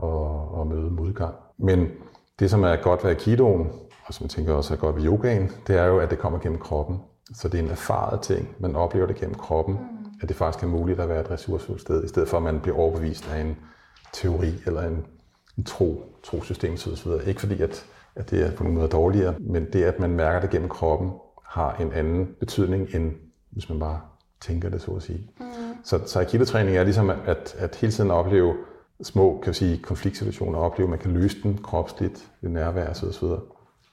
at, 0.02 0.60
at 0.60 0.66
møde 0.66 0.90
modgang. 0.90 1.34
Men 1.58 1.88
det, 2.38 2.50
som 2.50 2.64
er 2.64 2.76
godt 2.76 3.04
ved 3.04 3.10
Aikidoen, 3.10 3.70
og 4.06 4.14
som 4.14 4.24
jeg 4.24 4.30
tænker 4.30 4.54
også 4.54 4.74
er 4.74 4.78
godt 4.78 4.96
ved 4.96 5.04
yogaen, 5.04 5.50
det 5.66 5.78
er 5.78 5.84
jo, 5.84 5.98
at 5.98 6.10
det 6.10 6.18
kommer 6.18 6.38
gennem 6.38 6.58
kroppen. 6.58 7.00
Så 7.34 7.48
det 7.48 7.60
er 7.60 7.64
en 7.64 7.70
erfaret 7.70 8.20
ting. 8.20 8.48
Man 8.58 8.76
oplever 8.76 9.06
det 9.06 9.16
gennem 9.16 9.34
kroppen, 9.34 9.74
mm. 9.74 10.06
at 10.22 10.28
det 10.28 10.36
faktisk 10.36 10.64
er 10.64 10.68
muligt 10.68 11.00
at 11.00 11.08
være 11.08 11.20
et 11.20 11.30
ressourcefuldt 11.30 11.80
sted, 11.80 12.04
i 12.04 12.08
stedet 12.08 12.28
for 12.28 12.36
at 12.36 12.42
man 12.42 12.60
bliver 12.60 12.78
overbevist 12.78 13.30
af 13.32 13.40
en 13.40 13.56
teori 14.12 14.54
eller 14.66 14.82
en, 14.82 15.06
en 15.58 15.64
tro, 15.64 16.02
trosystem 16.24 16.72
osv. 16.72 17.10
Ikke 17.26 17.40
fordi, 17.40 17.62
at, 17.62 17.86
at 18.16 18.30
det 18.30 18.46
er 18.46 18.52
på 18.52 18.62
nogen 18.62 18.78
måde 18.78 18.88
dårligere, 18.88 19.34
men 19.40 19.66
det, 19.72 19.84
at 19.84 19.98
man 19.98 20.10
mærker 20.10 20.40
det 20.40 20.50
gennem 20.50 20.68
kroppen, 20.68 21.10
har 21.44 21.76
en 21.76 21.92
anden 21.92 22.34
betydning, 22.40 22.94
end 22.94 23.12
hvis 23.50 23.68
man 23.68 23.78
bare 23.78 24.00
tænker 24.40 24.68
det, 24.68 24.82
så 24.82 24.90
at 24.90 25.02
sige. 25.02 25.30
Mm. 25.40 25.46
Så, 25.84 26.00
så 26.06 26.18
Aikido-træning 26.18 26.76
er 26.76 26.84
ligesom 26.84 27.10
at, 27.10 27.56
at 27.58 27.76
hele 27.76 27.92
tiden 27.92 28.10
opleve 28.10 28.54
små 29.02 29.40
kan 29.42 29.54
sige, 29.54 29.78
konfliktsituationer, 29.78 30.58
opleve, 30.58 30.86
at 30.86 30.90
man 30.90 30.98
kan 30.98 31.10
løse 31.10 31.42
den 31.42 31.58
kropsligt 31.58 32.30
ved 32.40 32.50
nærvær 32.50 32.90
osv. 32.90 33.28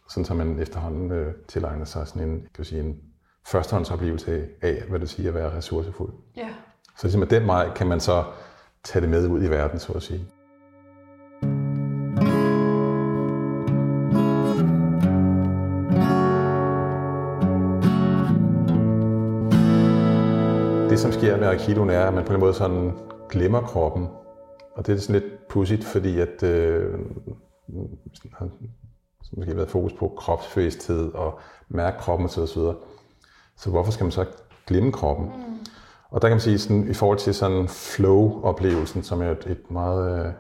Sådan 0.10 0.26
så 0.26 0.34
man 0.34 0.60
efterhånden 0.60 1.12
øh, 1.12 1.34
tilegner 1.48 1.86
sig 1.86 2.08
sådan 2.08 2.30
en, 2.30 2.48
kan 2.56 2.66
sige, 2.66 2.82
en 2.82 2.96
førstehåndsoplevelse 3.48 4.48
af, 4.62 4.84
hvad 4.90 5.00
det 5.00 5.10
siger 5.10 5.30
at 5.30 5.36
være 5.36 5.58
ressourcefuld. 5.58 6.14
Ja. 6.38 6.50
Så 6.98 7.08
ligesom 7.08 7.28
den 7.28 7.48
vej 7.48 7.74
kan 7.76 7.88
man 7.88 8.00
så 8.00 8.24
tage 8.84 9.02
det 9.02 9.10
med 9.10 9.28
ud 9.28 9.44
i 9.44 9.50
verden, 9.50 9.80
så 9.80 9.94
at 9.94 10.04
sige. 10.04 10.28
Det, 20.94 21.02
som 21.02 21.12
sker 21.12 21.38
med 21.38 21.48
Aikidoen, 21.48 21.90
er, 21.90 22.06
at 22.06 22.14
man 22.14 22.26
på 22.26 22.34
en 22.34 22.40
måde 22.40 22.54
sådan 22.54 22.92
glemmer 23.30 23.62
kroppen. 23.62 24.08
Og 24.76 24.88
det 24.88 24.96
er 24.96 25.00
sådan 25.00 25.22
lidt 25.22 25.48
pudsigt, 25.50 25.84
fordi 25.84 26.20
at 26.20 26.44
øh, 26.44 27.00
har 28.34 28.50
måske 29.38 29.56
været 29.56 29.70
fokus 29.70 29.94
på 29.94 30.14
kropsfæsthed 30.18 31.14
og 31.14 31.40
mærke 31.70 31.98
kroppen 31.98 32.26
osv. 32.26 32.46
Så 33.58 33.70
hvorfor 33.70 33.92
skal 33.92 34.04
man 34.04 34.12
så 34.12 34.26
glemme 34.68 34.92
kroppen? 34.92 35.26
Mm. 35.26 35.58
Og 36.10 36.22
der 36.22 36.28
kan 36.28 36.36
man 36.36 36.42
sige, 36.42 36.60
sådan, 36.60 36.90
i 36.90 36.94
forhold 36.94 37.18
til 37.18 37.34
sådan 37.34 37.68
flow-oplevelsen, 37.68 39.04
som 39.04 39.22
er 39.22 39.32
et, 39.32 39.48
et 39.48 39.72
meget, 39.72 40.26
øh, 40.26 40.34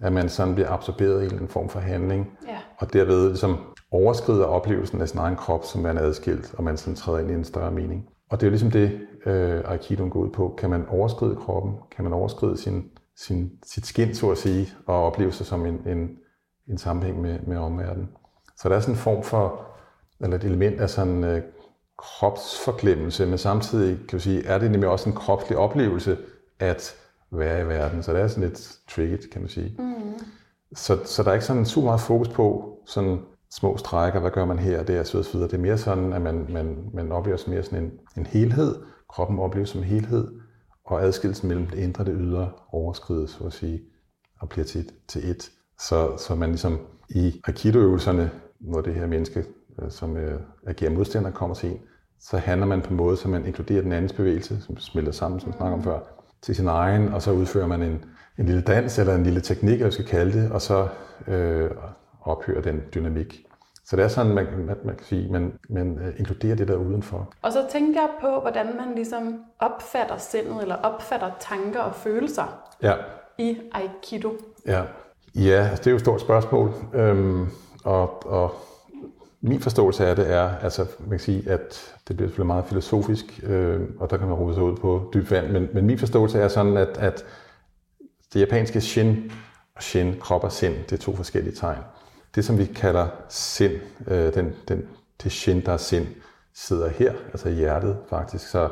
at 0.00 0.12
man 0.12 0.28
sådan 0.28 0.54
bliver 0.54 0.70
absorberet 0.70 1.32
i 1.32 1.34
en 1.34 1.48
form 1.48 1.68
for 1.68 1.80
handling, 1.80 2.38
ja. 2.48 2.58
og 2.78 2.92
derved 2.92 3.28
ligesom 3.28 3.56
overskrider 3.90 4.44
oplevelsen 4.44 5.00
af 5.00 5.08
sin 5.08 5.18
egen 5.18 5.36
krop, 5.36 5.64
som 5.64 5.80
man 5.80 5.98
er 5.98 6.02
adskilt, 6.02 6.54
og 6.54 6.64
man 6.64 6.76
sådan 6.76 6.94
træder 6.94 7.18
ind 7.18 7.30
i 7.30 7.34
en 7.34 7.44
større 7.44 7.70
mening. 7.70 8.08
Og 8.30 8.40
det 8.40 8.46
er 8.46 8.48
jo 8.48 8.50
ligesom 8.50 8.70
det, 8.70 9.00
øh, 9.26 9.62
Aikido 9.64 10.08
går 10.10 10.20
ud 10.20 10.30
på. 10.30 10.54
Kan 10.58 10.70
man 10.70 10.86
overskride 10.88 11.36
kroppen? 11.36 11.74
Kan 11.96 12.04
man 12.04 12.12
overskride 12.12 12.56
sin, 12.56 12.90
sin, 13.16 13.50
sit 13.66 13.86
skin, 13.86 14.14
så 14.14 14.30
at 14.30 14.38
sige, 14.38 14.68
og 14.86 15.04
opleve 15.04 15.32
sig 15.32 15.46
som 15.46 15.66
en, 15.66 15.82
en, 15.86 16.10
en 16.68 16.78
sammenhæng 16.78 17.20
med, 17.20 17.38
med 17.46 17.56
omverdenen? 17.56 18.08
Så 18.56 18.68
der 18.68 18.76
er 18.76 18.80
sådan 18.80 18.94
en 18.94 18.98
form 18.98 19.22
for, 19.22 19.66
eller 20.20 20.36
et 20.36 20.44
element 20.44 20.80
af 20.80 20.90
sådan 20.90 21.24
øh, 21.24 21.42
kropsforglemmelse, 21.98 23.26
men 23.26 23.38
samtidig 23.38 23.98
kan 24.08 24.18
du 24.18 24.22
sige, 24.22 24.46
er 24.46 24.58
det 24.58 24.70
nemlig 24.70 24.90
også 24.90 25.08
en 25.08 25.16
kropslig 25.16 25.58
oplevelse 25.58 26.18
at 26.58 26.94
være 27.30 27.62
i 27.62 27.68
verden. 27.68 28.02
Så 28.02 28.12
det 28.12 28.20
er 28.20 28.28
sådan 28.28 28.48
lidt 28.48 28.78
tricky, 28.88 29.30
kan 29.32 29.40
man 29.40 29.48
sige. 29.48 29.74
Mm. 29.78 30.24
Så, 30.74 30.98
så 31.04 31.22
der 31.22 31.30
er 31.30 31.34
ikke 31.34 31.46
sådan 31.46 31.66
super 31.66 31.86
meget 31.86 32.00
fokus 32.00 32.28
på 32.28 32.76
sådan 32.86 33.18
små 33.50 33.76
strækker, 33.76 34.20
hvad 34.20 34.30
gør 34.30 34.44
man 34.44 34.58
her 34.58 34.80
og 34.80 34.88
der, 34.88 35.02
så 35.02 35.28
videre. 35.32 35.48
Det 35.48 35.56
er 35.56 35.62
mere 35.62 35.78
sådan, 35.78 36.12
at 36.12 36.22
man, 36.22 36.46
man, 36.48 36.90
man 36.94 37.12
oplever 37.12 37.38
mere 37.48 37.62
sådan 37.62 37.84
en, 37.84 37.92
en 38.16 38.26
helhed. 38.26 38.74
Kroppen 39.12 39.38
opleves 39.38 39.68
som 39.68 39.80
en 39.80 39.86
helhed, 39.86 40.28
og 40.84 41.02
adskillelsen 41.02 41.48
mellem 41.48 41.66
det 41.66 41.78
indre 41.78 42.02
og 42.02 42.06
det 42.06 42.16
ydre 42.20 42.50
overskrides, 42.72 43.30
så 43.30 43.44
at 43.44 43.52
sige, 43.52 43.80
og 44.40 44.48
bliver 44.48 44.64
til, 44.64 44.90
til 45.08 45.30
et. 45.30 45.50
Så, 45.78 46.16
så 46.16 46.34
man 46.34 46.48
ligesom 46.48 46.78
i 47.08 47.40
Aikido-øvelserne, 47.46 48.30
det 48.84 48.94
her 48.94 49.06
menneske, 49.06 49.44
øh, 49.82 49.90
som 49.90 50.16
øh, 50.16 50.40
agerer 50.66 50.90
modstander, 50.90 51.30
kommer 51.30 51.54
til 51.54 51.70
en, 51.70 51.78
så 52.20 52.38
handler 52.38 52.66
man 52.66 52.82
på 52.82 52.90
en 52.90 52.96
måde, 52.96 53.16
så 53.16 53.28
man 53.28 53.46
inkluderer 53.46 53.82
den 53.82 53.92
andens 53.92 54.12
bevægelse, 54.12 54.60
som 54.60 54.76
smelter 54.76 55.12
sammen, 55.12 55.40
som 55.40 55.52
vi 55.52 55.56
snakker 55.56 55.76
om 55.76 55.82
før, 55.82 55.98
til 56.42 56.54
sin 56.54 56.66
egen, 56.66 57.08
og 57.08 57.22
så 57.22 57.32
udfører 57.32 57.66
man 57.66 57.82
en, 57.82 58.04
en 58.38 58.46
lille 58.46 58.62
dans 58.62 58.98
eller 58.98 59.14
en 59.14 59.22
lille 59.22 59.40
teknik, 59.40 59.80
jeg 59.80 59.92
skal 59.92 60.04
kalde 60.04 60.42
det, 60.42 60.50
og 60.50 60.62
så 60.62 60.88
øh, 61.26 61.70
ophører 62.20 62.62
den 62.62 62.80
dynamik. 62.94 63.46
Så 63.90 63.96
det 63.96 64.04
er 64.04 64.08
sådan, 64.08 64.34
man, 64.34 64.46
man, 64.66 64.76
man 64.84 64.96
kan 64.96 65.06
sige, 65.06 65.32
man, 65.32 65.52
man 65.68 65.98
øh, 65.98 66.18
inkluderer 66.18 66.54
det 66.54 66.68
der 66.68 66.76
udenfor. 66.76 67.32
Og 67.42 67.52
så 67.52 67.66
tænker 67.72 68.00
jeg 68.00 68.10
på, 68.20 68.40
hvordan 68.40 68.66
man 68.66 68.94
ligesom 68.94 69.44
opfatter 69.58 70.16
sindet, 70.16 70.62
eller 70.62 70.74
opfatter 70.74 71.30
tanker 71.40 71.80
og 71.80 71.94
følelser 71.94 72.62
ja. 72.82 72.94
i 73.38 73.58
Aikido. 73.72 74.32
Ja, 74.66 74.82
ja 75.34 75.68
altså, 75.70 75.76
det 75.76 75.86
er 75.86 75.90
jo 75.90 75.96
et 75.96 76.00
stort 76.00 76.20
spørgsmål. 76.20 76.72
Øhm, 76.94 77.48
og, 77.84 78.26
og 78.26 78.54
min 79.40 79.60
forståelse 79.60 80.06
af 80.06 80.16
det 80.16 80.32
er, 80.32 80.50
altså 80.62 80.86
man 81.00 81.10
kan 81.10 81.18
sige, 81.18 81.50
at 81.50 81.94
det 82.08 82.16
bliver 82.16 82.28
selvfølgelig 82.28 82.46
meget 82.46 82.64
filosofisk, 82.64 83.40
øh, 83.42 83.80
og 83.98 84.10
der 84.10 84.16
kan 84.16 84.28
man 84.28 84.36
rode 84.36 84.54
sig 84.54 84.62
ud 84.62 84.76
på 84.76 85.10
dyb 85.14 85.30
vand, 85.30 85.50
men, 85.50 85.68
men 85.72 85.86
min 85.86 85.98
forståelse 85.98 86.38
er 86.38 86.48
sådan, 86.48 86.76
at, 86.76 86.98
at 86.98 87.24
det 88.34 88.40
japanske 88.40 88.80
shin 88.80 89.32
og 89.76 89.82
shin, 89.82 90.14
krop 90.20 90.44
og 90.44 90.52
sind, 90.52 90.74
det 90.74 90.92
er 90.92 91.02
to 91.02 91.16
forskellige 91.16 91.54
tegn. 91.54 91.78
Det, 92.34 92.44
som 92.44 92.58
vi 92.58 92.64
kalder 92.64 93.08
sind, 93.28 93.72
øh, 94.06 94.34
den, 94.34 94.52
den, 94.68 94.88
det 95.22 95.32
shin, 95.32 95.64
der 95.66 95.72
er 95.72 95.76
sind, 95.76 96.06
sidder 96.54 96.88
her, 96.88 97.12
altså 97.32 97.48
i 97.48 97.52
hjertet 97.52 97.96
faktisk. 98.08 98.48
Så, 98.48 98.68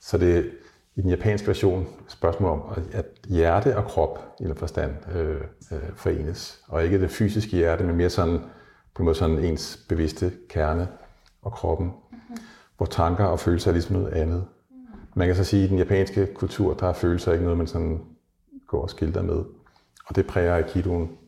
så 0.00 0.18
det 0.18 0.50
i 0.96 1.00
den 1.00 1.10
japanske 1.10 1.46
version 1.46 1.86
spørgsmål 2.08 2.50
om, 2.50 2.62
at 2.92 3.06
hjerte 3.28 3.76
og 3.76 3.84
krop 3.84 4.34
i 4.40 4.44
en 4.44 4.56
forstand 4.56 4.92
øh, 5.14 5.40
øh, 5.72 5.78
forenes. 5.96 6.62
Og 6.68 6.84
ikke 6.84 7.00
det 7.00 7.10
fysiske 7.10 7.56
hjerte, 7.56 7.84
men 7.84 7.96
mere 7.96 8.10
sådan 8.10 8.40
på 8.94 9.02
en 9.02 9.04
måde 9.04 9.16
sådan 9.16 9.38
ens 9.38 9.84
bevidste 9.88 10.32
kerne 10.48 10.88
og 11.42 11.52
kroppen, 11.52 11.86
mm-hmm. 11.86 12.36
hvor 12.76 12.86
tanker 12.86 13.24
og 13.24 13.40
følelser 13.40 13.70
er 13.70 13.72
ligesom 13.72 13.96
noget 13.96 14.12
andet. 14.12 14.46
Mm. 14.70 14.76
Man 15.14 15.26
kan 15.26 15.36
så 15.36 15.44
sige, 15.44 15.62
at 15.62 15.66
i 15.66 15.70
den 15.70 15.78
japanske 15.78 16.26
kultur, 16.34 16.74
der 16.74 16.86
er 16.86 16.92
følelser 16.92 17.32
ikke 17.32 17.44
noget, 17.44 17.58
man 17.58 17.66
sådan 17.66 18.00
går 18.66 18.82
og 18.82 18.90
skilter 18.90 19.22
med. 19.22 19.44
Og 20.06 20.16
det 20.16 20.26
præger 20.26 20.54
Aikidoen 20.54 21.18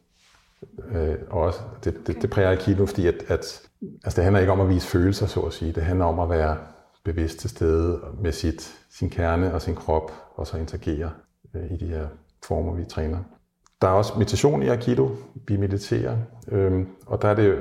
øh, 0.94 1.14
også. 1.31 1.61
Det, 1.85 2.07
det, 2.07 2.22
det 2.22 2.31
præger 2.31 2.50
Aikido, 2.50 2.87
fordi 2.87 3.07
at, 3.07 3.14
at, 3.29 3.62
altså 4.05 4.16
det 4.16 4.24
handler 4.24 4.40
ikke 4.40 4.53
om 4.53 4.61
at 4.61 4.68
vise 4.68 4.88
følelser, 4.88 5.27
så 5.27 5.40
at 5.40 5.53
sige. 5.53 5.72
Det 5.72 5.83
handler 5.83 6.05
om 6.05 6.20
at 6.20 6.29
være 6.29 6.57
bevidst 7.05 7.38
til 7.38 7.50
stede 7.50 8.00
med 8.20 8.33
sit, 8.33 8.74
sin 8.90 9.11
kerne 9.11 9.55
og 9.55 9.62
sin 9.62 9.74
krop, 9.74 10.12
og 10.35 10.46
så 10.46 10.57
interagere 10.57 11.11
øh, 11.55 11.70
i 11.70 11.77
de 11.77 11.87
her 11.87 12.07
former, 12.44 12.74
vi 12.74 12.85
træner. 12.85 13.18
Der 13.83 13.88
er 13.88 13.92
også 13.92 14.12
meditation 14.18 14.62
i 14.62 14.68
Aikido. 14.68 15.11
Vi 15.48 15.57
mediterer. 15.57 16.16
Øhm, 16.48 16.88
og 17.07 17.22
der 17.22 17.29
er 17.29 17.35
det, 17.35 17.59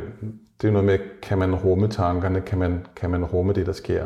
det 0.62 0.68
er 0.68 0.72
noget 0.72 0.86
med, 0.86 1.00
kan 1.22 1.38
man 1.38 1.56
rumme 1.56 1.88
tankerne? 1.88 2.42
Kan 2.42 2.58
man, 2.58 2.86
kan 2.96 3.10
man 3.10 3.26
rumme 3.26 3.54
det, 3.54 3.66
der 3.66 3.74
sker? 3.74 4.06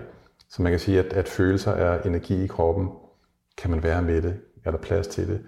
Så 0.49 0.61
man 0.61 0.71
kan 0.71 0.79
sige, 0.79 0.99
at, 0.99 1.13
at 1.13 1.27
følelser 1.27 1.71
er 1.71 2.01
energi 2.01 2.43
i 2.43 2.47
kroppen. 2.47 2.89
Kan 3.57 3.71
man 3.71 3.83
være 3.83 4.01
med 4.01 4.21
det? 4.21 4.39
Er 4.65 4.71
der 4.71 4.77
plads 4.77 5.07
til 5.07 5.27
det? 5.27 5.41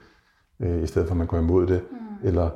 Øh, 0.60 0.84
I 0.84 0.88
stedet 0.88 1.08
for, 1.08 1.14
at 1.14 1.18
man 1.18 1.28
går 1.28 1.38
imod 1.38 1.68
det, 1.68 1.82
mm. 1.92 2.28
eller 2.28 2.50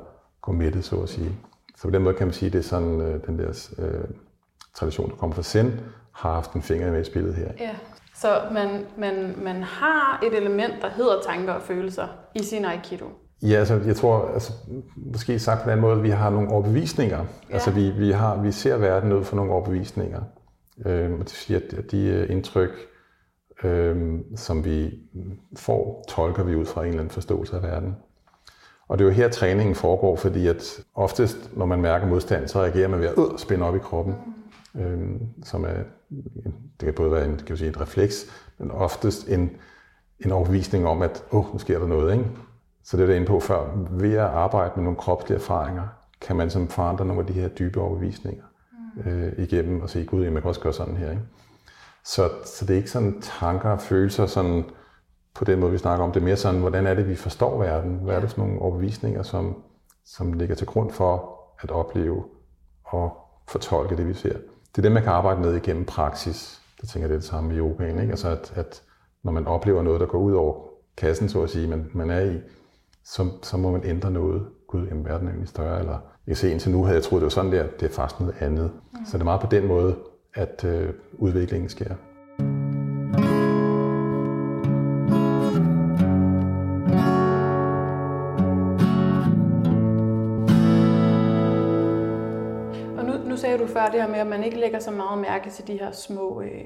går 0.44 0.52
med 0.52 0.72
det, 0.72 0.84
så 0.84 0.96
at 0.96 1.08
sige. 1.08 1.32
Så 1.76 1.82
på 1.82 1.90
den 1.90 2.02
måde 2.02 2.14
kan 2.14 2.26
man 2.26 2.34
sige, 2.34 2.46
at 2.46 2.52
det 2.52 2.58
er 2.58 2.62
sådan, 2.62 3.00
øh, 3.00 3.26
den 3.26 3.38
der 3.38 3.68
øh, 3.78 4.04
tradition, 4.74 5.10
der 5.10 5.16
kommer 5.16 5.34
fra 5.34 5.42
Zen, 5.42 5.80
har 6.12 6.32
haft 6.32 6.52
en 6.52 6.62
finger 6.62 6.92
med 6.92 7.00
i 7.00 7.04
spillet 7.04 7.34
her. 7.34 7.48
Ja. 7.60 7.74
Så 8.14 8.40
man, 8.52 8.86
man, 8.98 9.34
man 9.44 9.62
har 9.62 10.22
et 10.26 10.36
element, 10.36 10.74
der 10.82 10.88
hedder 10.88 11.22
tanker 11.26 11.52
og 11.52 11.62
følelser 11.62 12.06
i 12.34 12.42
sin 12.42 12.64
Aikido. 12.64 13.06
Ja, 13.42 13.56
altså, 13.56 13.80
jeg 13.86 13.96
tror, 13.96 14.30
altså, 14.34 14.52
måske 14.96 15.38
sagt 15.38 15.64
på 15.64 15.70
den 15.70 15.80
måde, 15.80 15.96
at 15.96 16.02
vi 16.02 16.10
har 16.10 16.30
nogle 16.30 16.50
overbevisninger. 16.50 17.18
Ja. 17.18 17.54
Altså, 17.54 17.70
vi, 17.70 17.90
vi, 17.90 18.10
har, 18.10 18.42
vi 18.42 18.52
ser 18.52 18.76
verden 18.76 19.12
ud 19.12 19.24
for 19.24 19.36
nogle 19.36 19.52
overbevisninger. 19.52 20.20
Øh, 20.86 21.12
og 21.12 21.18
det 21.18 21.30
siger, 21.30 21.60
at 21.78 21.90
de 21.90 22.06
øh, 22.06 22.30
indtryk, 22.30 22.70
øh, 23.64 24.20
som 24.36 24.64
vi 24.64 24.98
får, 25.56 26.04
tolker 26.08 26.44
vi 26.44 26.54
ud 26.54 26.66
fra 26.66 26.80
en 26.80 26.88
eller 26.88 27.00
anden 27.00 27.14
forståelse 27.14 27.56
af 27.56 27.62
verden. 27.62 27.96
Og 28.88 28.98
det 28.98 29.04
er 29.04 29.08
jo 29.08 29.14
her, 29.14 29.28
træningen 29.28 29.74
foregår, 29.74 30.16
fordi 30.16 30.46
at 30.46 30.80
oftest, 30.94 31.50
når 31.56 31.66
man 31.66 31.80
mærker 31.80 32.06
modstand, 32.06 32.48
så 32.48 32.60
reagerer 32.60 32.88
man 32.88 33.00
ved 33.00 33.08
at 33.08 33.14
øh, 33.18 33.38
spænde 33.38 33.66
op 33.66 33.76
i 33.76 33.78
kroppen. 33.78 34.14
Øh, 34.76 34.98
som 35.44 35.64
er, 35.64 35.74
det 36.80 36.84
kan 36.84 36.94
både 36.94 37.12
være 37.12 37.24
en, 37.24 37.36
kan 37.36 37.56
sige, 37.56 37.68
en 37.68 37.80
refleks, 37.80 38.26
men 38.58 38.70
oftest 38.70 39.28
en, 39.28 39.50
en 40.20 40.32
overbevisning 40.32 40.86
om, 40.86 41.02
at 41.02 41.24
åh, 41.32 41.52
nu 41.52 41.58
sker 41.58 41.78
der 41.78 41.86
noget, 41.86 42.12
ikke? 42.12 42.24
Så 42.84 42.96
det 42.96 43.02
er 43.02 43.06
det 43.06 43.14
inde 43.14 43.26
på 43.26 43.40
før. 43.40 43.86
Ved 43.90 44.12
at 44.12 44.20
arbejde 44.20 44.72
med 44.76 44.84
nogle 44.84 44.98
kropslige 44.98 45.38
erfaringer, 45.38 45.82
kan 46.20 46.36
man 46.36 46.50
som 46.50 46.68
forandre 46.68 47.04
nogle 47.04 47.20
af 47.20 47.26
de 47.26 47.32
her 47.32 47.48
dybe 47.48 47.80
overbevisninger 47.80 48.44
mm. 49.04 49.10
øh, 49.10 49.32
igennem 49.38 49.82
og 49.82 49.90
sige, 49.90 50.04
gud, 50.04 50.30
man 50.30 50.42
kan 50.42 50.48
også 50.48 50.60
gøre 50.60 50.72
sådan 50.72 50.96
her. 50.96 51.10
Ikke? 51.10 51.22
Så, 52.04 52.30
så 52.44 52.64
det 52.64 52.72
er 52.72 52.76
ikke 52.76 52.90
sådan 52.90 53.20
tanker 53.20 53.70
og 53.70 53.80
følelser 53.80 54.26
sådan, 54.26 54.64
på 55.34 55.44
den 55.44 55.60
måde, 55.60 55.72
vi 55.72 55.78
snakker 55.78 56.04
om. 56.04 56.12
Det 56.12 56.20
er 56.20 56.24
mere 56.24 56.36
sådan, 56.36 56.60
hvordan 56.60 56.86
er 56.86 56.94
det, 56.94 57.08
vi 57.08 57.14
forstår 57.14 57.58
verden? 57.58 57.94
Hvad 58.02 58.14
er 58.16 58.20
det 58.20 58.30
for 58.30 58.38
nogle 58.38 58.60
overbevisninger, 58.60 59.22
som, 59.22 59.62
som 60.04 60.32
ligger 60.32 60.54
til 60.54 60.66
grund 60.66 60.90
for 60.90 61.40
at 61.62 61.70
opleve 61.70 62.24
og 62.84 63.16
fortolke 63.48 63.96
det, 63.96 64.08
vi 64.08 64.14
ser? 64.14 64.32
Det 64.32 64.78
er 64.78 64.82
det, 64.82 64.92
man 64.92 65.02
kan 65.02 65.12
arbejde 65.12 65.40
med 65.40 65.54
igennem 65.54 65.84
praksis. 65.84 66.62
Det 66.80 66.88
tænker 66.88 67.04
jeg, 67.04 67.08
det 67.08 67.16
er 67.16 67.20
det 67.20 67.28
samme 67.28 67.48
med 67.48 67.58
yogaen. 67.58 67.98
Ikke? 67.98 68.10
Altså, 68.10 68.28
at, 68.28 68.52
at 68.56 68.82
når 69.22 69.32
man 69.32 69.46
oplever 69.46 69.82
noget, 69.82 70.00
der 70.00 70.06
går 70.06 70.18
ud 70.18 70.32
over 70.32 70.54
kassen, 70.96 71.28
så 71.28 71.42
at 71.42 71.50
sige, 71.50 71.68
man, 71.68 71.90
man 71.92 72.10
er 72.10 72.20
i, 72.20 72.40
så, 73.04 73.30
så 73.42 73.56
må 73.56 73.70
man 73.70 73.84
ændre 73.84 74.10
noget. 74.10 74.46
Gud, 74.68 74.86
jamen 74.86 75.04
verden 75.04 75.26
er 75.26 75.30
egentlig 75.30 75.48
større, 75.48 75.78
eller 75.78 75.92
jeg 75.92 76.00
kan 76.26 76.36
se, 76.36 76.50
indtil 76.50 76.72
nu 76.72 76.84
havde 76.84 76.96
jeg 76.96 77.02
troet, 77.02 77.20
det 77.20 77.24
var 77.24 77.30
sådan 77.30 77.52
der, 77.52 77.66
det 77.80 77.86
er 77.90 77.92
faktisk 77.92 78.20
noget 78.20 78.34
andet. 78.40 78.70
Mm. 78.92 78.98
Så 79.06 79.12
det 79.12 79.20
er 79.20 79.24
meget 79.24 79.40
på 79.40 79.46
den 79.50 79.66
måde, 79.66 79.96
at 80.34 80.64
øh, 80.64 80.88
udviklingen 81.18 81.68
sker. 81.68 81.94
Sagde 93.54 93.66
du 93.68 93.72
før 93.72 93.86
det 93.86 94.00
her 94.00 94.08
med, 94.08 94.18
at 94.18 94.26
man 94.26 94.44
ikke 94.44 94.60
lægger 94.60 94.78
så 94.78 94.90
meget 94.90 95.18
mærke 95.18 95.50
til 95.50 95.66
de 95.66 95.78
her 95.78 95.90
små 95.90 96.42
øh, 96.42 96.64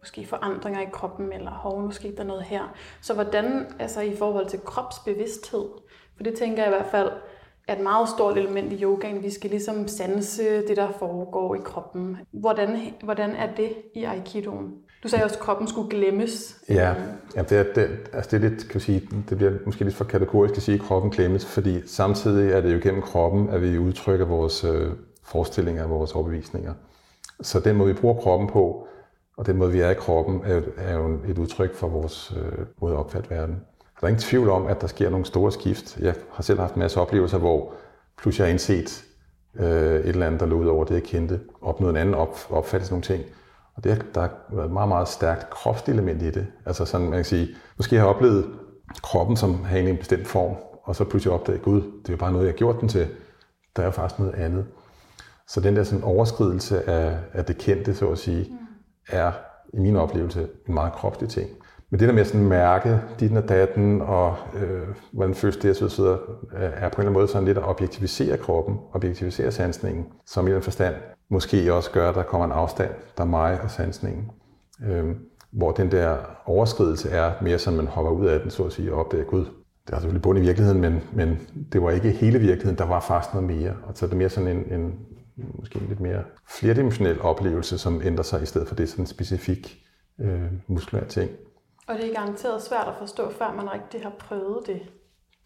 måske 0.00 0.26
forandringer 0.26 0.80
i 0.80 0.86
kroppen, 0.92 1.32
eller 1.32 1.50
hov, 1.50 1.82
nu 1.82 1.90
skete 1.90 2.16
der 2.16 2.24
noget 2.24 2.42
her. 2.42 2.74
Så 3.00 3.14
hvordan, 3.14 3.66
altså 3.78 4.00
i 4.00 4.16
forhold 4.16 4.46
til 4.46 4.60
kropsbevidsthed, 4.60 5.64
for 6.16 6.22
det 6.22 6.34
tænker 6.34 6.62
jeg 6.62 6.72
i 6.72 6.76
hvert 6.76 6.90
fald, 6.90 7.10
er 7.68 7.76
et 7.76 7.82
meget 7.82 8.08
stort 8.08 8.38
element 8.38 8.72
i 8.72 8.82
yogaen. 8.82 9.22
Vi 9.22 9.30
skal 9.30 9.50
ligesom 9.50 9.88
sanse 9.88 10.66
det, 10.68 10.76
der 10.76 10.88
foregår 10.98 11.54
i 11.54 11.58
kroppen. 11.64 12.16
Hvordan, 12.32 12.78
hvordan 13.02 13.30
er 13.30 13.54
det 13.56 13.72
i 13.94 14.04
Aikidoen? 14.04 14.74
Du 15.02 15.08
sagde 15.08 15.24
også, 15.24 15.36
at 15.36 15.42
kroppen 15.42 15.68
skulle 15.68 15.90
glemmes. 15.90 16.60
Ja, 16.68 16.94
ja 17.36 17.42
det, 17.42 17.58
er, 17.58 17.62
det, 17.74 17.88
altså 18.12 18.30
det 18.30 18.44
er 18.44 18.50
lidt, 18.50 18.68
kan 18.68 18.80
sige, 18.80 19.08
det 19.28 19.36
bliver 19.36 19.52
måske 19.66 19.84
lidt 19.84 19.94
for 19.94 20.04
kategorisk 20.04 20.56
at 20.56 20.62
sige, 20.62 20.74
at 20.74 20.80
kroppen 20.80 21.10
glemmes, 21.10 21.46
fordi 21.46 21.86
samtidig 21.86 22.52
er 22.52 22.60
det 22.60 22.74
jo 22.74 22.80
gennem 22.82 23.02
kroppen, 23.02 23.48
at 23.48 23.62
vi 23.62 23.78
udtrykker 23.78 24.26
vores 24.26 24.64
øh, 24.64 24.90
forestillinger 25.24 25.84
og 25.84 25.90
vores 25.90 26.12
overbevisninger. 26.12 26.74
Så 27.40 27.60
den 27.60 27.76
måde, 27.76 27.94
vi 27.94 28.00
bruger 28.00 28.20
kroppen 28.20 28.48
på, 28.48 28.86
og 29.36 29.46
den 29.46 29.56
måde, 29.56 29.72
vi 29.72 29.80
er 29.80 29.90
i 29.90 29.94
kroppen, 29.94 30.40
er, 30.44 30.60
er 30.76 30.94
jo 30.94 31.18
et 31.28 31.38
udtryk 31.38 31.74
for 31.74 31.88
vores 31.88 32.34
øh, 32.36 32.66
måde 32.80 32.92
at 32.92 32.98
opfatte 32.98 33.30
verden. 33.30 33.54
Der 34.00 34.06
er 34.06 34.08
ingen 34.08 34.20
tvivl 34.20 34.50
om, 34.50 34.66
at 34.66 34.80
der 34.80 34.86
sker 34.86 35.10
nogle 35.10 35.26
store 35.26 35.52
skift. 35.52 35.98
Jeg 36.00 36.14
har 36.32 36.42
selv 36.42 36.60
haft 36.60 36.74
en 36.74 36.78
masse 36.78 37.00
oplevelser, 37.00 37.38
hvor 37.38 37.72
pludselig 38.18 38.44
har 38.44 38.46
jeg 38.46 38.52
indset 38.52 39.04
øh, 39.54 39.94
et 39.94 40.08
eller 40.08 40.26
andet, 40.26 40.40
der 40.40 40.46
lå 40.46 40.56
ud 40.56 40.66
over 40.66 40.84
det, 40.84 40.94
jeg 40.94 41.02
kendte, 41.02 41.40
opnået 41.62 41.90
en 41.90 41.96
anden 41.96 42.14
op, 42.14 42.38
opfattelse 42.50 42.90
af 42.90 42.92
nogle 42.92 43.02
ting. 43.02 43.24
Og 43.76 43.84
det, 43.84 44.06
der 44.14 44.20
har 44.20 44.30
været 44.52 44.66
et 44.66 44.72
meget, 44.72 44.88
meget 44.88 45.08
stærkt 45.08 45.50
kropselement 45.50 46.22
i 46.22 46.30
det. 46.30 46.46
Altså 46.66 46.84
sådan, 46.84 47.06
man 47.06 47.18
kan 47.18 47.24
sige, 47.24 47.48
måske 47.76 47.96
har 47.96 48.02
jeg 48.02 48.14
oplevet 48.14 48.46
kroppen 49.02 49.36
som 49.36 49.64
have 49.64 49.88
en 49.88 49.96
bestemt 49.96 50.26
form, 50.26 50.56
og 50.82 50.96
så 50.96 51.04
pludselig 51.04 51.34
opdagede, 51.34 51.62
gud, 51.62 51.82
det 51.82 52.08
er 52.08 52.12
jo 52.12 52.16
bare 52.16 52.32
noget, 52.32 52.44
jeg 52.44 52.52
har 52.52 52.56
gjort 52.56 52.80
den 52.80 52.88
til. 52.88 53.08
Der 53.76 53.82
er 53.82 53.86
jo 53.86 53.90
faktisk 53.90 54.18
noget 54.18 54.34
andet. 54.34 54.66
Så 55.48 55.60
den 55.60 55.76
der 55.76 55.82
sådan 55.82 56.04
overskridelse 56.04 56.90
af, 56.90 57.18
af 57.32 57.44
det 57.44 57.58
kendte, 57.58 57.94
så 57.94 58.10
at 58.10 58.18
sige, 58.18 58.46
mm. 58.50 58.56
er 59.08 59.32
i 59.72 59.78
min 59.78 59.96
oplevelse 59.96 60.48
en 60.68 60.74
meget 60.74 60.92
kropslig 60.92 61.28
ting. 61.28 61.50
Men 61.90 62.00
det 62.00 62.08
der 62.08 62.14
med 62.14 62.20
at 62.20 62.26
sådan 62.26 62.46
mærke 62.46 63.00
dit 63.20 63.36
og 63.36 63.48
datten, 63.48 64.02
og 64.02 64.36
øh, 64.56 64.88
hvordan 65.12 65.34
føles 65.34 65.56
det, 65.56 65.82
jeg 65.82 65.90
sidder, 65.90 66.12
er 66.12 66.18
på 66.18 66.56
en 66.56 66.68
eller 66.68 66.98
anden 66.98 67.12
måde 67.12 67.28
sådan 67.28 67.44
lidt 67.44 67.58
at 67.58 67.64
objektivisere 67.64 68.36
kroppen, 68.36 68.78
objektivisere 68.92 69.52
sansningen, 69.52 70.06
som 70.26 70.48
i 70.48 70.52
den 70.52 70.62
forstand 70.62 70.94
måske 71.28 71.74
også 71.74 71.90
gør, 71.90 72.08
at 72.08 72.14
der 72.14 72.22
kommer 72.22 72.44
en 72.44 72.52
afstand, 72.52 72.90
der 73.16 73.22
er 73.22 73.28
mig 73.28 73.60
og 73.60 73.70
sansningen. 73.70 74.30
Øh, 74.86 75.04
hvor 75.50 75.72
den 75.72 75.90
der 75.90 76.16
overskridelse 76.46 77.10
er 77.10 77.32
mere 77.42 77.58
sådan, 77.58 77.76
man 77.76 77.86
hopper 77.86 78.12
ud 78.12 78.26
af 78.26 78.40
den, 78.40 78.50
så 78.50 78.64
at 78.64 78.72
sige, 78.72 78.92
og 78.92 79.00
opdager, 79.00 79.24
gud, 79.24 79.44
det 79.86 79.94
er 79.94 79.96
selvfølgelig 79.96 80.22
bund 80.22 80.38
i 80.38 80.42
virkeligheden, 80.42 80.80
men, 80.80 81.00
men 81.12 81.38
det 81.72 81.82
var 81.82 81.90
ikke 81.90 82.10
hele 82.10 82.38
virkeligheden, 82.38 82.78
der 82.78 82.86
var 82.86 83.00
faktisk 83.00 83.34
noget 83.34 83.48
mere. 83.48 83.72
Og 83.86 83.92
så 83.94 84.06
er 84.06 84.08
det 84.08 84.18
mere 84.18 84.28
sådan 84.28 84.56
en, 84.56 84.80
en 84.80 84.94
måske 85.36 85.78
en 85.78 85.86
lidt 85.88 86.00
mere 86.00 86.22
flerdimensionel 86.48 87.20
oplevelse, 87.20 87.78
som 87.78 88.02
ændrer 88.04 88.24
sig 88.24 88.42
i 88.42 88.46
stedet 88.46 88.68
for 88.68 88.74
det 88.74 88.88
sådan 88.88 89.06
specifik 89.06 89.84
øh, 90.20 90.42
muskulær 90.66 91.04
ting. 91.04 91.30
Og 91.86 91.94
det 91.94 92.10
er 92.10 92.14
garanteret 92.14 92.62
svært 92.62 92.88
at 92.88 92.94
forstå, 92.98 93.30
før 93.30 93.52
man 93.56 93.72
rigtig 93.72 94.02
har 94.02 94.12
prøvet 94.18 94.66
det. 94.66 94.80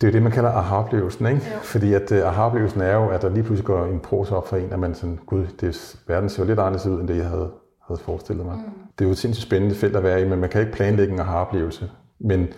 Det 0.00 0.06
er 0.06 0.10
jo 0.10 0.12
det, 0.12 0.22
man 0.22 0.32
kalder 0.32 0.50
aha-oplevelsen, 0.50 1.26
ikke? 1.26 1.40
Jo. 1.54 1.58
Fordi 1.62 1.94
at 1.94 2.12
uh, 2.12 2.18
aha-oplevelsen 2.18 2.80
er 2.80 2.94
jo, 2.94 3.08
at 3.08 3.22
der 3.22 3.28
lige 3.28 3.42
pludselig 3.42 3.66
går 3.66 3.84
en 3.84 4.00
pose 4.00 4.36
op 4.36 4.48
for 4.48 4.56
en, 4.56 4.72
at 4.72 4.78
man 4.78 4.94
sådan, 4.94 5.18
gud, 5.26 5.46
det, 5.60 5.96
verden 6.06 6.28
ser 6.28 6.42
jo 6.42 6.46
lidt 6.46 6.58
anderledes 6.58 6.86
ud, 6.86 7.00
end 7.00 7.08
det, 7.08 7.16
jeg 7.16 7.28
havde, 7.28 7.50
havde 7.88 8.00
forestillet 8.00 8.46
mig. 8.46 8.56
Mm. 8.56 8.62
Det 8.98 9.04
er 9.04 9.08
jo 9.08 9.10
et 9.10 9.18
sindssygt 9.18 9.46
spændende 9.46 9.74
felt 9.74 9.96
at 9.96 10.02
være 10.02 10.22
i, 10.22 10.28
men 10.28 10.38
man 10.38 10.50
kan 10.50 10.60
ikke 10.60 10.72
planlægge 10.72 11.14
en 11.14 11.20
aha-oplevelse. 11.20 11.90
Men 12.18 12.48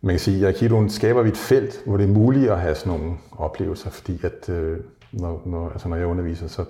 man 0.00 0.12
kan 0.12 0.20
sige, 0.20 0.36
at 0.36 0.42
i 0.42 0.44
Aikidoen 0.44 0.90
skaber 0.90 1.22
vi 1.22 1.28
et 1.28 1.36
felt, 1.36 1.82
hvor 1.86 1.96
det 1.96 2.04
er 2.04 2.12
muligt 2.12 2.50
at 2.50 2.60
have 2.60 2.74
sådan 2.74 2.98
nogle 2.98 3.16
oplevelser, 3.36 3.90
fordi 3.90 4.20
at 4.22 4.48
øh, 4.48 4.78
når, 5.12 5.42
når, 5.46 5.70
altså 5.70 5.88
når 5.88 5.96
jeg 5.96 6.06
underviser, 6.06 6.48
så 6.48 6.64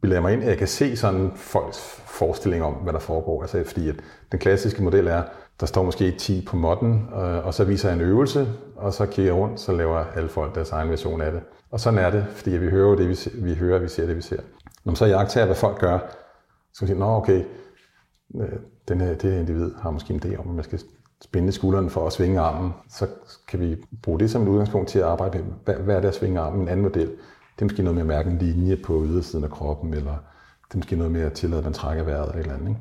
bilder 0.00 0.16
jeg 0.16 0.22
mig 0.22 0.32
ind, 0.32 0.42
at 0.42 0.48
jeg 0.48 0.58
kan 0.58 0.68
se 0.68 0.96
sådan 0.96 1.32
folks 1.34 1.78
forestilling 2.06 2.64
om, 2.64 2.72
hvad 2.72 2.92
der 2.92 2.98
foregår. 2.98 3.42
Altså 3.42 3.64
fordi 3.66 3.88
at 3.88 3.94
den 4.32 4.38
klassiske 4.38 4.82
model 4.82 5.06
er, 5.06 5.22
der 5.60 5.66
står 5.66 5.82
måske 5.82 6.10
10 6.10 6.44
på 6.48 6.56
modden, 6.56 7.08
øh, 7.14 7.46
og 7.46 7.54
så 7.54 7.64
viser 7.64 7.88
jeg 7.88 7.96
en 7.96 8.04
øvelse, 8.04 8.48
og 8.76 8.92
så 8.92 9.06
kigger 9.06 9.32
jeg 9.32 9.40
rundt, 9.42 9.60
så 9.60 9.72
laver 9.72 10.04
alle 10.16 10.28
folk 10.28 10.54
deres 10.54 10.70
egen 10.70 10.90
version 10.90 11.20
af 11.20 11.32
det. 11.32 11.40
Og 11.70 11.80
sådan 11.80 11.98
er 11.98 12.10
det, 12.10 12.26
fordi 12.28 12.50
vi 12.50 12.70
hører 12.70 12.96
det, 12.96 13.08
vi, 13.08 13.14
ser, 13.14 13.30
vi 13.34 13.54
hører, 13.54 13.78
vi 13.78 13.88
ser 13.88 14.06
det, 14.06 14.16
vi 14.16 14.22
ser. 14.22 14.40
Når 14.84 14.90
man 14.90 14.96
så 14.96 15.06
jagter, 15.06 15.46
hvad 15.46 15.54
folk 15.54 15.78
gør, 15.78 15.98
så 16.72 16.78
kan 16.78 16.88
man 16.88 16.88
sige, 16.88 16.98
nå 16.98 17.06
okay, 17.06 17.44
øh, 18.40 18.58
den 18.88 19.00
her, 19.00 19.14
det 19.14 19.32
her 19.32 19.40
individ 19.40 19.74
har 19.74 19.90
måske 19.90 20.14
en 20.14 20.22
idé 20.24 20.36
om, 20.36 20.48
at 20.48 20.54
man 20.54 20.64
skal 20.64 20.80
spænde 21.24 21.52
skulderen 21.52 21.90
for 21.90 22.06
at 22.06 22.12
svinge 22.12 22.40
armen. 22.40 22.72
Så 22.90 23.06
kan 23.48 23.60
vi 23.60 23.76
bruge 24.02 24.18
det 24.18 24.30
som 24.30 24.42
et 24.42 24.48
udgangspunkt 24.48 24.88
til 24.88 24.98
at 24.98 25.04
arbejde 25.04 25.38
med, 25.38 25.46
hvad, 25.64 25.74
hvad 25.74 25.96
er 25.96 26.00
det 26.00 26.08
at 26.08 26.14
svinge 26.14 26.40
armen? 26.40 26.60
En 26.60 26.68
anden 26.68 26.82
model, 26.82 27.10
det 27.62 27.66
er 27.68 27.72
måske 27.72 27.82
noget 27.82 27.94
med 27.94 28.02
at 28.02 28.06
mærke 28.06 28.30
en 28.30 28.38
linje 28.38 28.76
på 28.76 29.04
ydersiden 29.04 29.44
af 29.44 29.50
kroppen, 29.50 29.94
eller 29.94 30.12
det 30.68 30.74
er 30.74 30.76
måske 30.76 30.96
noget 30.96 31.12
med 31.12 31.20
at 31.20 31.32
tillade, 31.32 31.58
at 31.58 31.64
man 31.64 31.72
trækker 31.72 32.04
vejret 32.04 32.28
eller 32.28 32.34
et 32.34 32.40
eller 32.40 32.54
andet. 32.54 32.68
Ikke? 32.68 32.80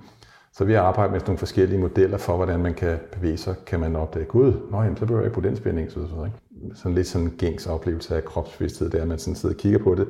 Så 0.54 0.66
vi 0.66 0.74
har 0.74 0.82
arbejdet 0.82 1.12
med 1.12 1.22
nogle 1.22 1.38
forskellige 1.38 1.80
modeller 1.80 2.18
for, 2.18 2.36
hvordan 2.36 2.60
man 2.60 2.74
kan 2.74 3.00
bevæge 3.12 3.38
sig. 3.38 3.56
Kan 3.66 3.80
man 3.80 3.96
opdage, 3.96 4.26
gud, 4.26 4.54
nå, 4.72 4.82
jamen, 4.82 4.98
så 4.98 5.06
behøver 5.06 5.22
jeg 5.22 5.28
ikke 5.28 5.42
på 5.42 5.48
den 5.48 5.56
spænding. 5.56 5.92
Så, 5.92 6.08
så, 6.08 6.26
ikke? 6.26 6.76
Sådan 6.76 6.96
lidt 6.96 7.08
sådan 7.08 7.28
en 7.28 7.34
gængs 7.38 7.68
oplevelse 7.68 8.16
af 8.16 8.26
kropsbevidsthed, 8.26 8.90
der 8.90 9.02
at 9.02 9.08
man 9.08 9.20
sådan 9.20 9.36
sidder 9.36 9.56
og 9.56 9.60
kigger 9.60 9.80
på 9.80 9.96
det, 9.96 10.08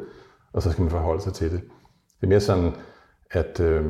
og 0.53 0.61
så 0.61 0.71
skal 0.71 0.81
man 0.81 0.91
forholde 0.91 1.21
sig 1.21 1.33
til 1.33 1.51
det. 1.51 1.61
Det 2.21 2.23
er 2.23 2.27
mere 2.27 2.39
sådan, 2.39 2.71
at 3.31 3.59
øh, 3.59 3.85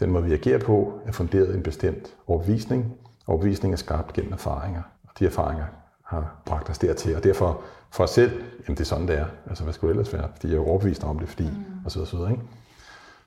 den 0.00 0.10
måde, 0.10 0.24
vi 0.24 0.32
agerer 0.32 0.58
på, 0.58 0.92
er 1.06 1.12
funderet 1.12 1.54
i 1.54 1.56
en 1.56 1.62
bestemt 1.62 2.14
overbevisning. 2.26 2.94
Overbevisning 3.26 3.72
er 3.72 3.78
skabt 3.78 4.12
gennem 4.12 4.32
erfaringer, 4.32 4.82
og 5.02 5.10
de 5.18 5.26
erfaringer 5.26 5.64
har 6.04 6.42
bragt 6.46 6.70
os 6.70 6.78
dertil. 6.78 7.16
Og 7.16 7.24
derfor 7.24 7.60
for 7.90 8.04
os 8.04 8.10
selv, 8.10 8.30
jamen 8.32 8.76
det 8.76 8.80
er 8.80 8.84
sådan, 8.84 9.08
det 9.08 9.18
er. 9.18 9.26
Altså, 9.48 9.64
hvad 9.64 9.72
skulle 9.72 9.94
det 9.94 9.98
ellers 9.98 10.12
være? 10.12 10.28
Fordi 10.34 10.52
jeg 10.52 10.56
er 10.56 10.68
overbevist 10.68 11.04
om 11.04 11.18
det, 11.18 11.28
fordi, 11.28 11.44
mm. 11.44 11.84
og 11.84 11.90
så 11.90 12.16
videre, 12.16 12.30
ikke? 12.30 12.42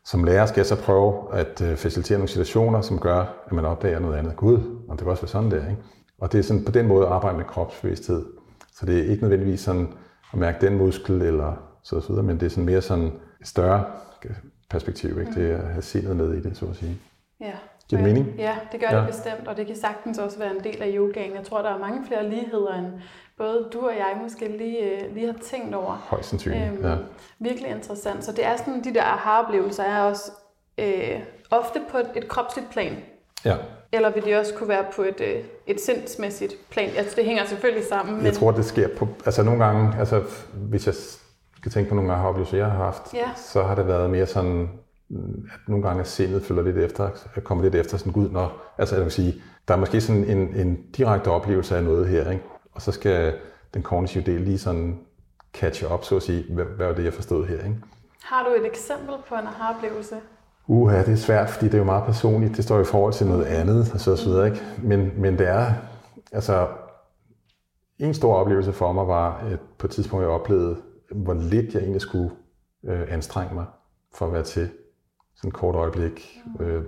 Som 0.05 0.23
lærer 0.23 0.45
skal 0.45 0.59
jeg 0.59 0.65
så 0.65 0.75
prøve 0.75 1.33
at 1.33 1.61
øh, 1.61 1.77
facilitere 1.77 2.17
nogle 2.17 2.29
situationer, 2.29 2.81
som 2.81 2.99
gør, 2.99 3.25
at 3.45 3.51
man 3.51 3.65
opdager 3.65 3.99
noget 3.99 4.17
andet. 4.17 4.35
Gud, 4.35 4.57
og 4.87 4.91
det 4.91 4.99
kan 4.99 5.07
også 5.07 5.21
være 5.21 5.29
sådan 5.29 5.51
der, 5.51 5.69
ikke? 5.69 5.81
Og 6.19 6.31
det 6.31 6.39
er 6.39 6.43
sådan 6.43 6.65
på 6.65 6.71
den 6.71 6.87
måde 6.87 7.05
at 7.05 7.11
arbejde 7.11 7.37
med 7.37 7.45
kropsbevidsthed. 7.45 8.25
Så 8.71 8.85
det 8.85 8.99
er 8.99 9.03
ikke 9.03 9.23
nødvendigvis 9.23 9.59
sådan 9.59 9.93
at 10.33 10.39
mærke 10.39 10.65
den 10.65 10.77
muskel 10.77 11.21
eller 11.21 11.53
så 11.83 12.05
videre, 12.07 12.23
men 12.23 12.39
det 12.39 12.45
er 12.45 12.49
sådan 12.49 12.65
mere 12.65 12.81
sådan 12.81 13.11
et 13.41 13.47
større 13.47 13.85
perspektiv, 14.69 15.19
ikke? 15.19 15.31
Det 15.31 15.51
er 15.51 15.57
at 15.57 15.67
have 15.67 15.81
sindet 15.81 16.15
med 16.15 16.33
i 16.33 16.41
det, 16.41 16.57
så 16.57 16.65
at 16.65 16.75
sige. 16.75 16.99
Ja. 17.39 17.53
Giver 17.89 18.01
det 18.01 18.13
mening? 18.13 18.35
Ja, 18.37 18.55
det 18.71 18.79
gør 18.79 18.87
ja. 18.91 18.97
det 18.97 19.07
bestemt, 19.07 19.47
og 19.47 19.57
det 19.57 19.67
kan 19.67 19.75
sagtens 19.75 20.17
også 20.17 20.39
være 20.39 20.51
en 20.51 20.63
del 20.63 20.81
af 20.81 20.91
yogaen. 20.95 21.35
Jeg 21.35 21.43
tror, 21.43 21.61
der 21.61 21.69
er 21.69 21.77
mange 21.77 22.07
flere 22.07 22.29
ligheder, 22.29 22.73
end 22.73 22.87
både 23.37 23.69
du 23.73 23.79
og 23.87 23.95
jeg 23.95 24.19
måske 24.23 24.57
lige, 24.57 24.79
øh, 24.79 25.13
lige 25.13 25.25
har 25.25 25.35
tænkt 25.43 25.75
over. 25.75 26.05
Højst 26.09 26.29
sandsynligt, 26.29 26.71
øhm, 26.73 26.85
ja. 26.85 26.95
Virkelig 27.39 27.71
interessant. 27.71 28.23
Så 28.23 28.31
det 28.31 28.45
er 28.45 28.57
sådan, 28.57 28.83
de 28.83 28.93
der 28.93 29.03
aha-oplevelser 29.03 29.83
er 29.83 30.01
også 30.01 30.31
øh, 30.77 31.19
ofte 31.51 31.81
på 31.91 31.97
et, 31.97 32.09
et 32.15 32.27
kropsligt 32.27 32.69
plan. 32.71 32.97
Ja. 33.45 33.55
Eller 33.91 34.09
vil 34.09 34.23
det 34.23 34.37
også 34.37 34.53
kunne 34.53 34.69
være 34.69 34.85
på 34.95 35.01
et, 35.01 35.21
øh, 35.21 35.43
et 35.67 35.81
sindsmæssigt 35.81 36.53
plan? 36.69 36.89
Altså, 36.97 37.15
det 37.15 37.25
hænger 37.25 37.45
selvfølgelig 37.45 37.85
sammen. 37.85 38.15
Men... 38.15 38.25
Jeg 38.25 38.33
tror, 38.33 38.51
det 38.51 38.65
sker 38.65 38.87
på... 38.97 39.07
Altså 39.25 39.43
nogle 39.43 39.65
gange, 39.65 39.99
altså, 39.99 40.23
hvis 40.53 40.85
jeg 40.85 40.95
skal 41.57 41.71
tænke 41.71 41.89
på 41.89 41.95
nogle 41.95 42.13
aha-oplevelser, 42.13 42.57
jeg 42.57 42.65
har 42.65 42.83
haft, 42.83 43.13
ja. 43.13 43.29
så 43.35 43.63
har 43.63 43.75
det 43.75 43.87
været 43.87 44.09
mere 44.09 44.25
sådan, 44.25 44.69
at 45.09 45.59
nogle 45.67 45.83
gange 45.87 46.03
sindet 46.05 46.43
følger 46.43 46.63
lidt 46.63 46.77
efter, 46.77 47.09
kommer 47.43 47.63
lidt 47.63 47.75
efter 47.75 47.97
sådan, 47.97 48.13
gud, 48.13 48.29
når, 48.29 48.61
altså 48.77 48.95
jeg 48.95 49.03
vil 49.03 49.11
sige, 49.11 49.41
der 49.67 49.73
er 49.73 49.77
måske 49.77 50.01
sådan 50.01 50.23
en, 50.23 50.55
en 50.55 50.77
direkte 50.97 51.27
oplevelse 51.27 51.77
af 51.77 51.83
noget 51.83 52.07
her, 52.07 52.31
ikke? 52.31 52.43
og 52.71 52.81
så 52.81 52.91
skal 52.91 53.33
den 53.73 53.81
kognitive 53.81 54.23
del 54.23 54.41
lige 54.41 54.57
sådan 54.57 54.99
catch 55.53 55.91
up, 55.93 56.03
så 56.03 56.15
at 56.15 56.23
sige, 56.23 56.53
hvad, 56.53 56.65
hvad 56.65 56.87
var 56.87 56.93
det, 56.93 57.03
jeg 57.03 57.13
forstod 57.13 57.45
her. 57.45 57.57
Ikke? 57.57 57.75
Har 58.23 58.43
du 58.43 58.49
et 58.61 58.65
eksempel 58.65 59.15
på 59.29 59.35
en 59.35 59.47
aha-oplevelse? 59.47 60.15
Uha, 60.67 61.03
det 61.03 61.13
er 61.13 61.15
svært, 61.15 61.49
fordi 61.49 61.65
det 61.65 61.73
er 61.73 61.77
jo 61.77 61.83
meget 61.83 62.03
personligt. 62.03 62.57
Det 62.57 62.63
står 62.63 62.79
i 62.79 62.83
forhold 62.83 63.13
til 63.13 63.27
noget 63.27 63.45
andet, 63.45 63.91
og 63.93 63.99
så, 63.99 64.15
så 64.15 64.29
videre, 64.29 64.45
ikke? 64.45 64.61
Men, 64.83 65.11
men 65.17 65.37
det 65.37 65.47
er, 65.47 65.73
altså, 66.31 66.67
en 67.99 68.13
stor 68.13 68.35
oplevelse 68.35 68.73
for 68.73 68.91
mig 68.91 69.07
var, 69.07 69.37
at 69.37 69.59
på 69.77 69.87
et 69.87 69.91
tidspunkt, 69.91 70.23
jeg 70.23 70.31
oplevede 70.31 70.77
hvor 71.11 71.33
lidt 71.33 71.73
jeg 71.73 71.81
egentlig 71.81 72.01
skulle 72.01 72.31
øh, 72.85 73.13
anstrenge 73.13 73.55
mig 73.55 73.65
for 74.15 74.25
at 74.25 74.33
være 74.33 74.43
til. 74.43 74.69
Sådan 75.37 75.47
et 75.47 75.53
kort 75.53 75.75
øjeblik. 75.75 76.39
Øh, 76.59 76.83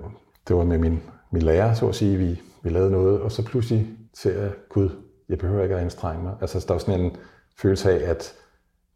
det 0.48 0.56
var 0.56 0.64
med 0.64 0.78
min, 0.78 1.02
min 1.32 1.42
lærer, 1.42 1.74
så 1.74 1.88
at 1.88 1.96
sige. 1.96 2.18
Vi, 2.18 2.42
vi 2.64 2.70
lavede 2.70 2.92
noget, 2.92 3.22
og 3.22 3.32
så 3.32 3.46
pludselig 3.46 3.88
ser 4.14 4.42
jeg, 4.42 4.52
gud, 4.70 4.90
jeg 5.30 5.38
behøver 5.38 5.64
ikke 5.64 5.76
at 5.76 5.82
anstrenge 5.82 6.24
mig. 6.24 6.36
Altså, 6.42 6.66
der 6.68 6.74
var 6.74 6.80
sådan 6.80 7.02
en 7.02 7.16
følelse 7.58 7.92
af, 7.92 8.10
at 8.10 8.34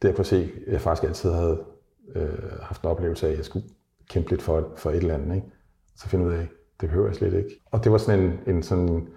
det 0.01 0.15
kunne 0.15 0.25
se, 0.25 0.51
jeg 0.67 0.81
faktisk 0.81 1.07
altid 1.07 1.31
havde 1.31 1.63
øh, 2.15 2.29
haft 2.61 2.81
en 2.81 2.89
oplevelse 2.89 3.27
af, 3.27 3.31
at 3.31 3.37
jeg 3.37 3.45
skulle 3.45 3.65
kæmpe 4.09 4.29
lidt 4.29 4.41
for, 4.41 4.69
for 4.77 4.89
et 4.89 4.95
eller 4.97 5.13
andet. 5.13 5.35
Ikke? 5.35 5.47
Så 5.95 6.07
finde 6.09 6.25
ud 6.25 6.31
af, 6.33 6.47
det 6.81 6.89
behøver 6.89 7.07
jeg 7.07 7.15
slet 7.15 7.33
ikke. 7.33 7.49
Og 7.71 7.83
det 7.83 7.91
var 7.91 7.97
sådan 7.97 8.19
en, 8.19 8.39
en 8.55 8.63
sådan, 8.63 9.07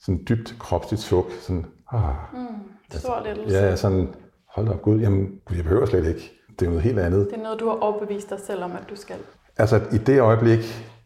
sådan 0.00 0.24
dybt 0.28 0.56
kropsligt 0.58 1.02
suk. 1.02 1.26
Sådan, 1.40 1.66
ah, 1.92 2.14
Mm, 2.32 2.46
stor 2.90 3.22
lettelse. 3.24 3.56
ja, 3.56 3.76
sådan, 3.76 4.14
hold 4.54 4.68
op, 4.68 4.82
gud, 4.82 5.00
jamen, 5.00 5.40
jeg 5.50 5.64
behøver 5.64 5.86
slet 5.86 6.06
ikke. 6.06 6.32
Det 6.58 6.66
er 6.66 6.70
noget 6.70 6.82
helt 6.82 6.98
andet. 6.98 7.26
Det 7.30 7.38
er 7.38 7.42
noget, 7.42 7.60
du 7.60 7.68
har 7.68 7.76
overbevist 7.76 8.30
dig 8.30 8.40
selv 8.40 8.64
om, 8.64 8.72
at 8.72 8.84
du 8.90 8.96
skal. 8.96 9.16
Altså 9.56 9.80
i 9.92 9.98
det 9.98 10.20
øjeblik, 10.20 10.58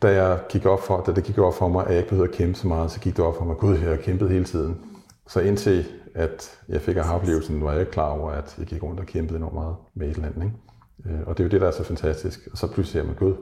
da, 0.02 0.24
jeg 0.24 0.40
gik 0.48 0.66
op 0.66 0.82
for, 0.82 1.02
da 1.06 1.12
det 1.12 1.24
gik 1.24 1.38
op 1.38 1.54
for 1.54 1.68
mig, 1.68 1.84
at 1.84 1.90
jeg 1.90 1.98
ikke 1.98 2.08
behøvede 2.08 2.32
at 2.32 2.36
kæmpe 2.36 2.58
så 2.58 2.68
meget, 2.68 2.90
så 2.90 3.00
gik 3.00 3.16
det 3.16 3.24
op 3.24 3.36
for 3.36 3.44
mig, 3.44 3.56
gud, 3.56 3.78
jeg 3.78 3.88
har 3.88 3.96
kæmpet 3.96 4.30
hele 4.30 4.44
tiden. 4.44 4.80
Så 5.28 5.40
indtil 5.40 5.86
at 6.14 6.58
jeg 6.68 6.80
fik 6.80 6.96
aha-oplevelsen, 6.96 7.64
var 7.64 7.70
jeg 7.70 7.80
ikke 7.80 7.92
klar 7.92 8.08
over, 8.08 8.30
at 8.30 8.54
jeg 8.58 8.66
gik 8.66 8.82
rundt 8.82 9.00
og 9.00 9.06
kæmpede 9.06 9.36
enormt 9.36 9.54
meget 9.54 9.76
med 9.94 10.08
et 10.08 10.14
eller 10.14 10.28
andet. 10.28 10.42
Ikke? 10.44 11.20
Øh, 11.20 11.26
og 11.26 11.38
det 11.38 11.44
er 11.44 11.48
jo 11.48 11.50
det, 11.50 11.60
der 11.60 11.66
er 11.66 11.70
så 11.70 11.84
fantastisk. 11.84 12.48
Og 12.52 12.58
så 12.58 12.66
pludselig 12.66 13.02
ser 13.02 13.06
man, 13.06 13.14
gud, 13.14 13.34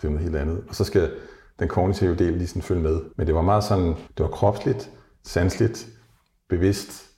det 0.00 0.04
er 0.04 0.08
noget 0.08 0.22
helt 0.22 0.36
andet. 0.36 0.64
Og 0.68 0.74
så 0.74 0.84
skal 0.84 1.10
den 1.58 1.68
kognitive 1.68 2.14
del 2.14 2.32
lige 2.32 2.46
sådan 2.46 2.62
følge 2.62 2.82
med. 2.82 3.00
Men 3.16 3.26
det 3.26 3.34
var 3.34 3.42
meget 3.42 3.64
sådan, 3.64 3.86
det 3.86 4.18
var 4.18 4.28
kropsligt, 4.28 4.90
sansligt, 5.24 5.88
bevidst, 6.48 7.10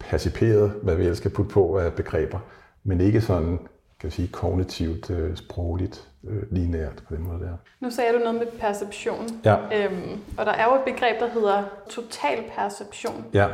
perciperet, 0.00 0.72
hvad 0.82 0.96
vi 0.96 1.02
ellers 1.02 1.18
skal 1.18 1.30
putte 1.30 1.50
på 1.50 1.78
af 1.78 1.92
begreber, 1.92 2.38
men 2.84 3.00
ikke 3.00 3.20
sådan, 3.20 3.58
kan 4.00 4.06
vi 4.06 4.10
sige, 4.10 4.28
kognitivt, 4.28 5.10
øh, 5.10 5.36
sprogligt, 5.36 6.07
øh, 6.28 6.42
lineært 6.50 7.02
på 7.08 7.14
den 7.16 7.24
måde 7.24 7.40
der. 7.40 7.52
Nu 7.80 7.90
sagde 7.90 8.12
du 8.12 8.18
noget 8.18 8.34
med 8.34 8.46
perception. 8.60 9.28
Ja. 9.44 9.56
Øhm, 9.56 10.20
og 10.38 10.46
der 10.46 10.52
er 10.52 10.64
jo 10.64 10.74
et 10.74 10.94
begreb, 10.94 11.20
der 11.20 11.28
hedder 11.30 11.62
total 11.90 12.38
perception 12.56 13.24
Ja, 13.32 13.46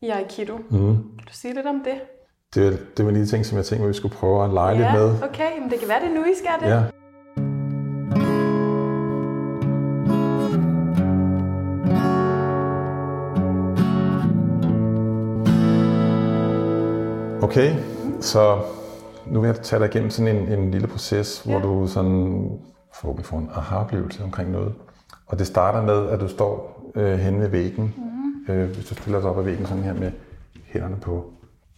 i 0.00 0.08
Aikido. 0.08 0.56
mm. 0.56 0.94
Kan 1.18 1.26
du 1.28 1.32
sige 1.32 1.54
lidt 1.54 1.66
om 1.66 1.80
det? 1.84 1.94
det, 2.54 2.96
det 2.96 3.04
var 3.06 3.12
de 3.12 3.26
ting, 3.26 3.46
som 3.46 3.56
jeg 3.58 3.64
tænkte, 3.64 3.84
at 3.84 3.88
vi 3.88 3.94
skulle 3.94 4.14
prøve 4.14 4.44
at 4.44 4.50
lege 4.50 4.68
ja, 4.78 4.78
lidt 4.78 4.92
med. 5.02 5.28
okay. 5.28 5.58
Men 5.60 5.70
det 5.70 5.78
kan 5.78 5.88
være, 5.88 6.00
det 6.00 6.10
nu, 6.14 6.24
I 6.24 6.34
skal 6.34 6.52
det. 6.60 6.74
Ja. 6.74 6.82
Okay, 17.42 17.74
så 18.20 18.58
nu 19.26 19.40
vil 19.40 19.46
jeg 19.48 19.56
tage 19.56 19.80
dig 19.80 19.88
igennem 19.88 20.10
sådan 20.10 20.36
en, 20.36 20.48
en 20.58 20.70
lille 20.70 20.86
proces, 20.86 21.42
hvor 21.42 21.54
Ja. 21.54 21.62
du 21.62 21.86
sådan 21.86 22.50
forhåbentlig 22.94 23.26
får 23.26 23.38
en 23.38 23.50
aha-oplevelse 23.54 24.24
omkring 24.24 24.50
noget. 24.50 24.74
Og 25.26 25.38
det 25.38 25.46
starter 25.46 25.82
med, 25.82 26.08
at 26.08 26.20
du 26.20 26.28
står 26.28 26.82
øh, 26.94 27.18
hen 27.18 27.40
ved 27.40 27.48
væggen. 27.48 27.94
Mm. 28.48 28.54
Øh, 28.54 28.70
hvis 28.70 28.86
du 28.88 28.94
stiller 28.94 29.20
dig 29.20 29.30
op 29.30 29.38
ad 29.38 29.42
væggen 29.44 29.66
sådan 29.66 29.82
her 29.82 29.94
med 29.94 30.12
hænderne 30.66 30.96
på, 30.96 31.24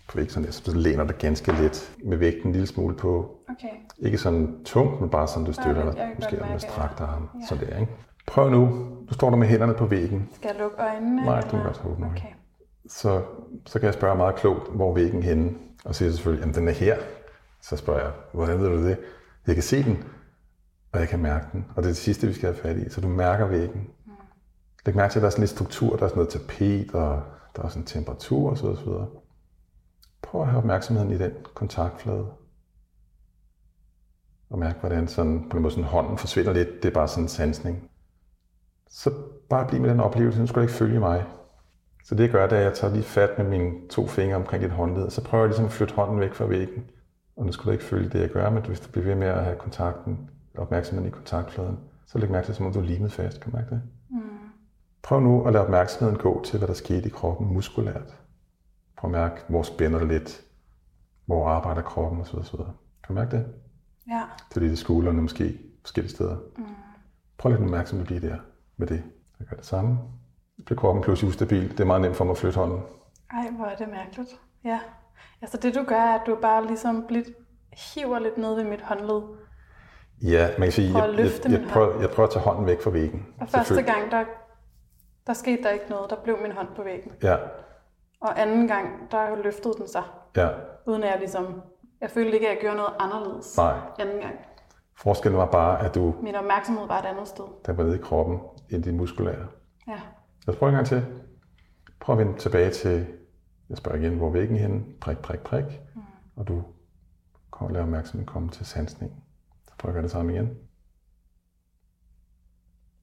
på 0.08 0.16
væggen, 0.16 0.30
sådan 0.30 0.46
der, 0.46 0.52
så 0.52 0.62
du 0.66 0.78
læner 0.78 1.04
dig 1.04 1.16
ganske 1.18 1.52
let 1.52 1.92
med 2.04 2.16
vægten 2.16 2.46
en 2.46 2.52
lille 2.52 2.66
smule 2.66 2.94
på 2.94 3.30
Okay. 3.48 3.68
ikke 4.06 4.18
sådan 4.18 4.56
tungt, 4.64 5.00
men 5.00 5.10
bare 5.10 5.28
sådan, 5.28 5.44
du 5.44 5.52
støtter 5.52 5.84
dig. 5.84 5.94
kan 5.96 6.06
Måske 6.16 6.36
med 6.50 6.58
strakt 6.58 7.00
arm. 7.00 7.28
ja. 7.40 7.46
Sådan 7.48 7.66
der, 7.68 7.78
ikke? 7.80 7.92
Prøv 8.26 8.50
nu. 8.50 8.58
Nu 9.06 9.12
står 9.12 9.30
du 9.30 9.36
med 9.36 9.46
hænderne 9.46 9.74
på 9.74 9.86
væggen. 9.86 10.28
Skal 10.34 10.48
jeg 10.48 10.56
lukke 10.60 10.76
øjnene? 10.82 11.24
Nej, 11.24 11.40
du 11.40 11.46
eller? 11.56 11.62
godt 11.64 11.82
åbne. 11.92 12.06
Okay. 12.06 12.28
Så, 12.88 13.20
så 13.66 13.78
kan 13.78 13.86
jeg 13.86 13.94
spørge 13.94 14.16
meget 14.16 14.34
klogt, 14.34 14.72
hvor 14.74 14.94
væggen 14.94 15.22
henne? 15.22 15.50
Og 15.84 15.94
siger 15.94 16.10
selvfølgelig, 16.12 16.40
jamen 16.40 16.54
den 16.54 16.68
er 16.68 16.72
her. 16.72 16.96
Så 17.64 17.76
spørger 17.76 18.00
jeg, 18.00 18.12
hvordan 18.32 18.60
ved 18.60 18.68
du 18.68 18.84
det? 18.84 18.98
Jeg 19.46 19.54
kan 19.54 19.62
se 19.62 19.84
den, 19.84 20.04
og 20.92 21.00
jeg 21.00 21.08
kan 21.08 21.18
mærke 21.18 21.46
den. 21.52 21.66
Og 21.76 21.82
det 21.82 21.88
er 21.88 21.92
det 21.92 21.96
sidste, 21.96 22.26
vi 22.26 22.32
skal 22.32 22.52
have 22.52 22.62
fat 22.62 22.76
i. 22.76 22.88
Så 22.88 23.00
du 23.00 23.08
mærker 23.08 23.46
væggen. 23.46 23.80
Mm. 23.80 24.12
Læg 24.86 24.96
mærke 24.96 25.12
til, 25.12 25.18
at 25.18 25.22
der 25.22 25.26
er 25.26 25.30
sådan 25.30 25.42
lidt 25.42 25.50
struktur, 25.50 25.96
der 25.96 26.04
er 26.04 26.08
sådan 26.08 26.16
noget 26.16 26.32
tapet, 26.32 26.94
og 26.94 27.22
der 27.56 27.62
er 27.62 27.68
sådan 27.68 27.84
temperatur 27.84 28.50
og 28.50 28.58
så 28.58 28.62
videre, 28.62 28.78
så 28.78 28.84
videre. 28.84 29.06
Prøv 30.22 30.40
at 30.40 30.46
have 30.46 30.58
opmærksomheden 30.58 31.10
i 31.10 31.18
den 31.18 31.32
kontaktflade. 31.54 32.26
Og 34.50 34.58
mærk, 34.58 34.80
hvordan 34.80 35.08
sådan, 35.08 35.46
på 35.50 35.56
en 35.56 35.62
måde 35.62 35.74
sådan 35.74 35.90
hånden 35.90 36.18
forsvinder 36.18 36.52
lidt. 36.52 36.82
Det 36.82 36.88
er 36.88 36.94
bare 36.94 37.08
sådan 37.08 37.24
en 37.24 37.28
sansning. 37.28 37.90
Så 38.88 39.10
bare 39.50 39.68
bliv 39.68 39.80
med 39.80 39.90
den 39.90 40.00
oplevelse. 40.00 40.40
Nu 40.40 40.46
skal 40.46 40.56
du 40.56 40.62
ikke 40.62 40.74
følge 40.74 41.00
mig. 41.00 41.24
Så 42.04 42.14
det 42.14 42.22
jeg 42.22 42.30
gør, 42.30 42.46
det 42.46 42.56
er, 42.56 42.60
at 42.60 42.64
jeg 42.64 42.74
tager 42.74 42.92
lige 42.94 43.04
fat 43.04 43.38
med 43.38 43.46
mine 43.46 43.88
to 43.90 44.06
fingre 44.06 44.36
omkring 44.36 44.62
dit 44.62 44.70
håndled, 44.70 45.04
og 45.04 45.12
så 45.12 45.24
prøver 45.24 45.44
jeg 45.44 45.48
ligesom 45.48 45.64
at 45.64 45.72
flytte 45.72 45.94
hånden 45.94 46.20
væk 46.20 46.34
fra 46.34 46.46
væggen. 46.46 46.84
Og 47.36 47.46
nu 47.46 47.52
skal 47.52 47.66
du 47.66 47.70
ikke 47.70 47.84
følge 47.84 48.08
det, 48.08 48.20
jeg 48.20 48.28
gør, 48.28 48.50
men 48.50 48.66
hvis 48.66 48.80
du 48.80 48.90
bliver 48.90 49.04
ved 49.06 49.14
med 49.14 49.26
at 49.26 49.44
have 49.44 49.56
kontakten, 49.56 50.30
opmærksomheden 50.58 51.08
i 51.08 51.10
kontaktfladen, 51.10 51.78
så 52.06 52.18
læg 52.18 52.30
mærke 52.30 52.46
til, 52.46 52.54
som 52.54 52.66
om 52.66 52.72
du 52.72 52.78
er 52.78 52.84
limet 52.84 53.12
fast. 53.12 53.40
Kan 53.40 53.52
du 53.52 53.56
mærke 53.56 53.70
det? 53.70 53.82
Mm. 54.10 54.20
Prøv 55.02 55.20
nu 55.20 55.44
at 55.46 55.52
lade 55.52 55.64
opmærksomheden 55.64 56.18
gå 56.18 56.42
til, 56.44 56.58
hvad 56.58 56.68
der 56.68 56.74
skete 56.74 57.06
i 57.06 57.08
kroppen 57.08 57.54
muskulært. 57.54 58.16
Prøv 58.96 59.08
at 59.08 59.12
mærke, 59.12 59.42
hvor 59.48 59.62
spænder 59.62 59.98
det 59.98 60.08
lidt, 60.08 60.44
hvor 61.26 61.48
arbejder 61.48 61.82
kroppen 61.82 62.20
osv. 62.20 62.36
osv. 62.36 62.56
Kan 62.56 62.66
du 63.08 63.12
mærke 63.12 63.36
det? 63.36 63.46
Ja. 64.08 64.22
Det 64.48 64.56
er 64.56 64.60
lidt 64.60 64.72
i 64.72 64.76
skuldrene 64.76 65.22
måske, 65.22 65.58
forskellige 65.80 66.14
steder. 66.14 66.36
Mm. 66.58 66.64
Prøv 67.38 67.52
lidt 67.52 67.62
opmærksom 67.62 68.00
at 68.00 68.06
blive 68.06 68.20
der 68.20 68.36
med 68.76 68.86
det. 68.86 69.02
Jeg 69.38 69.46
gør 69.46 69.56
det 69.56 69.66
samme. 69.66 69.98
Så 70.56 70.64
bliver 70.64 70.78
kroppen 70.78 71.04
pludselig 71.04 71.28
ustabil. 71.28 71.70
Det 71.70 71.80
er 71.80 71.84
meget 71.84 72.02
nemt 72.02 72.16
for 72.16 72.24
mig 72.24 72.32
at 72.32 72.38
flytte 72.38 72.58
hånden. 72.58 72.82
Ej, 73.30 73.50
hvor 73.50 73.64
er 73.64 73.76
det 73.76 73.88
mærkeligt. 73.88 74.40
Ja. 74.64 74.80
Altså 75.42 75.56
det 75.56 75.74
du 75.74 75.82
gør, 75.86 75.96
er, 75.96 76.14
at 76.14 76.26
du 76.26 76.36
bare 76.42 76.66
ligesom 76.66 77.04
blidt 77.08 77.28
hiver 77.94 78.18
lidt 78.18 78.38
ned 78.38 78.54
ved 78.54 78.64
mit 78.64 78.80
håndled. 78.82 79.22
Ja, 80.22 80.48
man 80.58 80.66
kan 80.66 80.72
sige, 80.72 80.98
jeg, 80.98 81.14
jeg, 81.18 81.30
jeg, 81.44 81.60
min 81.60 81.68
prøver, 81.68 82.00
jeg 82.00 82.10
prøver 82.10 82.26
at 82.26 82.32
tage 82.32 82.44
hånden 82.44 82.66
væk 82.66 82.80
fra 82.82 82.90
væggen. 82.90 83.26
Og 83.40 83.48
første 83.48 83.82
gang, 83.82 84.10
der, 84.10 84.24
der 85.26 85.32
skete 85.32 85.62
der 85.62 85.70
ikke 85.70 85.84
noget. 85.90 86.10
Der 86.10 86.16
blev 86.24 86.38
min 86.42 86.52
hånd 86.52 86.68
på 86.76 86.82
væggen. 86.82 87.12
Ja, 87.22 87.36
Og 88.20 88.40
anden 88.40 88.68
gang, 88.68 88.88
der 89.10 89.42
løftede 89.42 89.74
den 89.78 89.88
sig. 89.88 90.02
ja, 90.36 90.48
Uden 90.86 91.02
at 91.02 91.10
jeg 91.10 91.18
ligesom... 91.18 91.62
Jeg 92.00 92.10
følte 92.10 92.32
ikke, 92.32 92.48
at 92.48 92.52
jeg 92.54 92.60
gjorde 92.60 92.76
noget 92.76 92.92
anderledes. 92.98 93.56
nej. 93.56 93.74
Anden 93.98 94.20
gang. 94.20 94.34
Forskellen 94.98 95.38
var 95.38 95.46
bare, 95.46 95.84
at 95.84 95.94
du, 95.94 96.14
Min 96.22 96.34
opmærksomhed 96.34 96.86
var 96.86 96.98
et 96.98 97.04
andet 97.06 97.28
sted. 97.28 97.44
der 97.66 97.72
var 97.72 97.84
nede 97.84 97.96
i 97.96 98.00
kroppen, 98.00 98.40
end 98.70 98.82
din 98.82 98.96
muskulære. 98.96 99.46
Ja. 99.88 99.92
Lad 100.46 100.54
os 100.54 100.56
prøve 100.58 100.68
en 100.70 100.74
gang 100.74 100.86
til. 100.86 101.04
Prøv 102.00 102.14
at 102.20 102.26
vende 102.26 102.38
tilbage 102.38 102.70
til, 102.70 103.06
jeg 103.68 103.76
spørger 103.78 103.98
igen, 103.98 104.16
hvor 104.16 104.30
væggen 104.30 104.56
henne? 104.56 104.84
Prik, 105.00 105.18
prik, 105.18 105.40
prik. 105.40 105.64
Mm. 105.94 106.00
Og 106.36 106.48
du 106.48 106.64
kommer 107.50 107.72
lade 107.72 107.82
opmærksomheden 107.82 108.26
komme 108.26 108.50
til 108.50 108.66
sansning. 108.66 109.24
Så 109.68 109.72
prøv 109.78 109.88
at 109.90 109.92
gøre 109.94 110.02
det 110.02 110.10
samme 110.10 110.32
igen. 110.32 110.58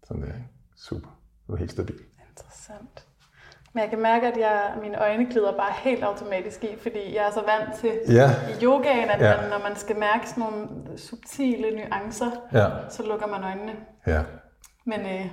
Sådan 0.04 0.22
der, 0.22 0.28
ikke? 0.28 0.48
Super. 0.78 1.08
Du 1.48 1.54
er 1.54 1.58
helt 1.58 1.72
stabil. 1.72 2.00
Interessant. 2.30 3.08
Men 3.74 3.82
jeg 3.82 3.90
kan 3.90 4.02
mærke, 4.02 4.28
at 4.28 4.38
jeg, 4.38 4.78
mine 4.82 5.02
øjne 5.02 5.26
glider 5.26 5.58
bare 5.58 5.72
helt 5.84 6.04
automatisk 6.04 6.64
i, 6.64 6.76
fordi 6.82 7.16
jeg 7.16 7.28
er 7.28 7.32
så 7.32 7.42
vant 7.46 7.76
til 7.80 8.00
Ja, 8.16 8.30
i 8.50 8.64
yogaen, 8.64 9.10
at 9.10 9.22
Ja. 9.22 9.42
man, 9.42 9.50
når 9.50 9.60
man 9.70 9.76
skal 9.76 9.98
mærke 10.00 10.30
sådan 10.30 10.44
nogle 10.44 10.98
subtile 10.98 11.72
nuancer, 11.76 12.32
ja, 12.54 12.90
så 12.90 13.04
lukker 13.08 13.28
man 13.28 13.44
øjnene. 13.44 13.76
ja. 14.08 14.24
Men 14.86 15.00
øh, 15.00 15.32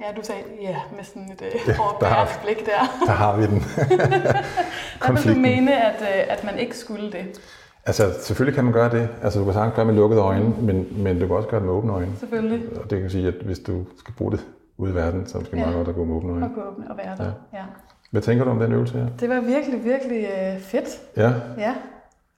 ja, 0.00 0.12
du 0.16 0.22
sagde 0.22 0.42
ja 0.60 0.76
med 0.96 1.04
sådan 1.04 1.22
et 1.32 1.42
øh, 1.42 1.50
Ja, 1.66 1.72
der 2.00 2.06
har 2.06 2.28
blik 2.44 2.66
der. 2.66 2.80
Der 3.06 3.12
har 3.12 3.36
vi 3.36 3.46
den. 3.46 3.60
Der 5.02 5.12
vil 5.12 5.34
du 5.34 5.40
mene, 5.50 5.84
at, 5.86 6.02
øh, 6.02 6.32
at 6.32 6.44
man 6.44 6.58
ikke 6.58 6.76
skulle 6.78 7.12
det. 7.12 7.40
Altså, 7.86 8.12
selvfølgelig 8.20 8.54
kan 8.54 8.64
man 8.64 8.72
gøre 8.72 8.90
det. 8.90 9.08
Altså, 9.22 9.38
du 9.38 9.44
kan 9.44 9.54
sagtens 9.54 9.74
gøre 9.74 9.86
det 9.86 9.94
med 9.94 10.00
lukkede 10.02 10.20
øjne, 10.22 10.54
men, 10.60 11.02
men 11.02 11.20
du 11.20 11.26
kan 11.26 11.36
også 11.36 11.48
gøre 11.48 11.60
det 11.60 11.66
med 11.66 11.74
åbne 11.74 11.92
øjne. 11.92 12.16
Selvfølgelig. 12.18 12.62
Og 12.84 12.90
det 12.90 13.00
kan 13.00 13.10
sige, 13.10 13.28
at 13.28 13.34
hvis 13.34 13.58
du 13.58 13.84
skal 13.98 14.14
bruge 14.14 14.32
det 14.32 14.46
ude 14.78 14.92
i 14.92 14.94
verden, 14.94 15.26
så 15.26 15.38
er 15.38 15.42
det 15.42 15.52
måske 15.52 15.70
Ja. 15.70 15.76
godt 15.76 15.88
at 15.88 15.94
gå 15.94 16.04
med 16.04 16.14
åbne 16.16 16.32
øjne. 16.32 16.46
Og 16.46 16.50
gå 16.54 16.60
åbne 16.70 16.90
og 16.90 16.96
være 16.96 17.16
der. 17.16 17.24
Ja. 17.24 17.58
ja. 17.58 17.64
Hvad 18.10 18.22
tænker 18.22 18.44
du 18.44 18.50
om 18.50 18.58
den 18.58 18.72
øvelse 18.72 18.98
her? 18.98 19.06
Det 19.20 19.28
var 19.28 19.40
virkelig, 19.40 19.84
virkelig 19.84 20.28
øh, 20.38 20.60
fedt. 20.60 21.00
Ja, 21.16 21.32
Ja. 21.58 21.74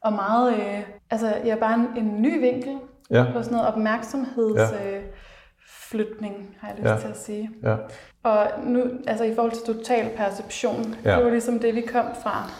Og 0.05 0.12
meget, 0.12 0.53
øh, 0.55 0.81
altså 1.11 1.35
ja, 1.44 1.55
bare 1.55 1.75
en, 1.75 1.88
en 1.96 2.22
ny 2.22 2.40
vinkel 2.40 2.77
ja, 3.11 3.25
på 3.35 3.42
sådan 3.42 3.57
noget 3.57 3.68
opmærksomheds... 3.68 4.57
Ja. 4.57 4.96
Øh, 4.96 5.03
flytning, 5.80 6.56
har 6.61 6.68
jeg 6.68 6.76
lyst 6.78 6.90
Ja. 6.90 6.96
til 6.98 7.08
at 7.08 7.18
sige. 7.20 7.50
ja. 7.62 7.76
Og 8.22 8.46
nu, 8.66 8.85
altså 9.06 9.24
i 9.24 9.35
forhold 9.35 9.52
til 9.52 9.74
total 9.74 10.11
perception, 10.16 10.94
Ja. 11.04 11.16
det 11.16 11.24
var 11.24 11.30
ligesom 11.30 11.58
det, 11.58 11.74
vi 11.74 11.80
kom 11.80 12.04
fra. 12.22 12.50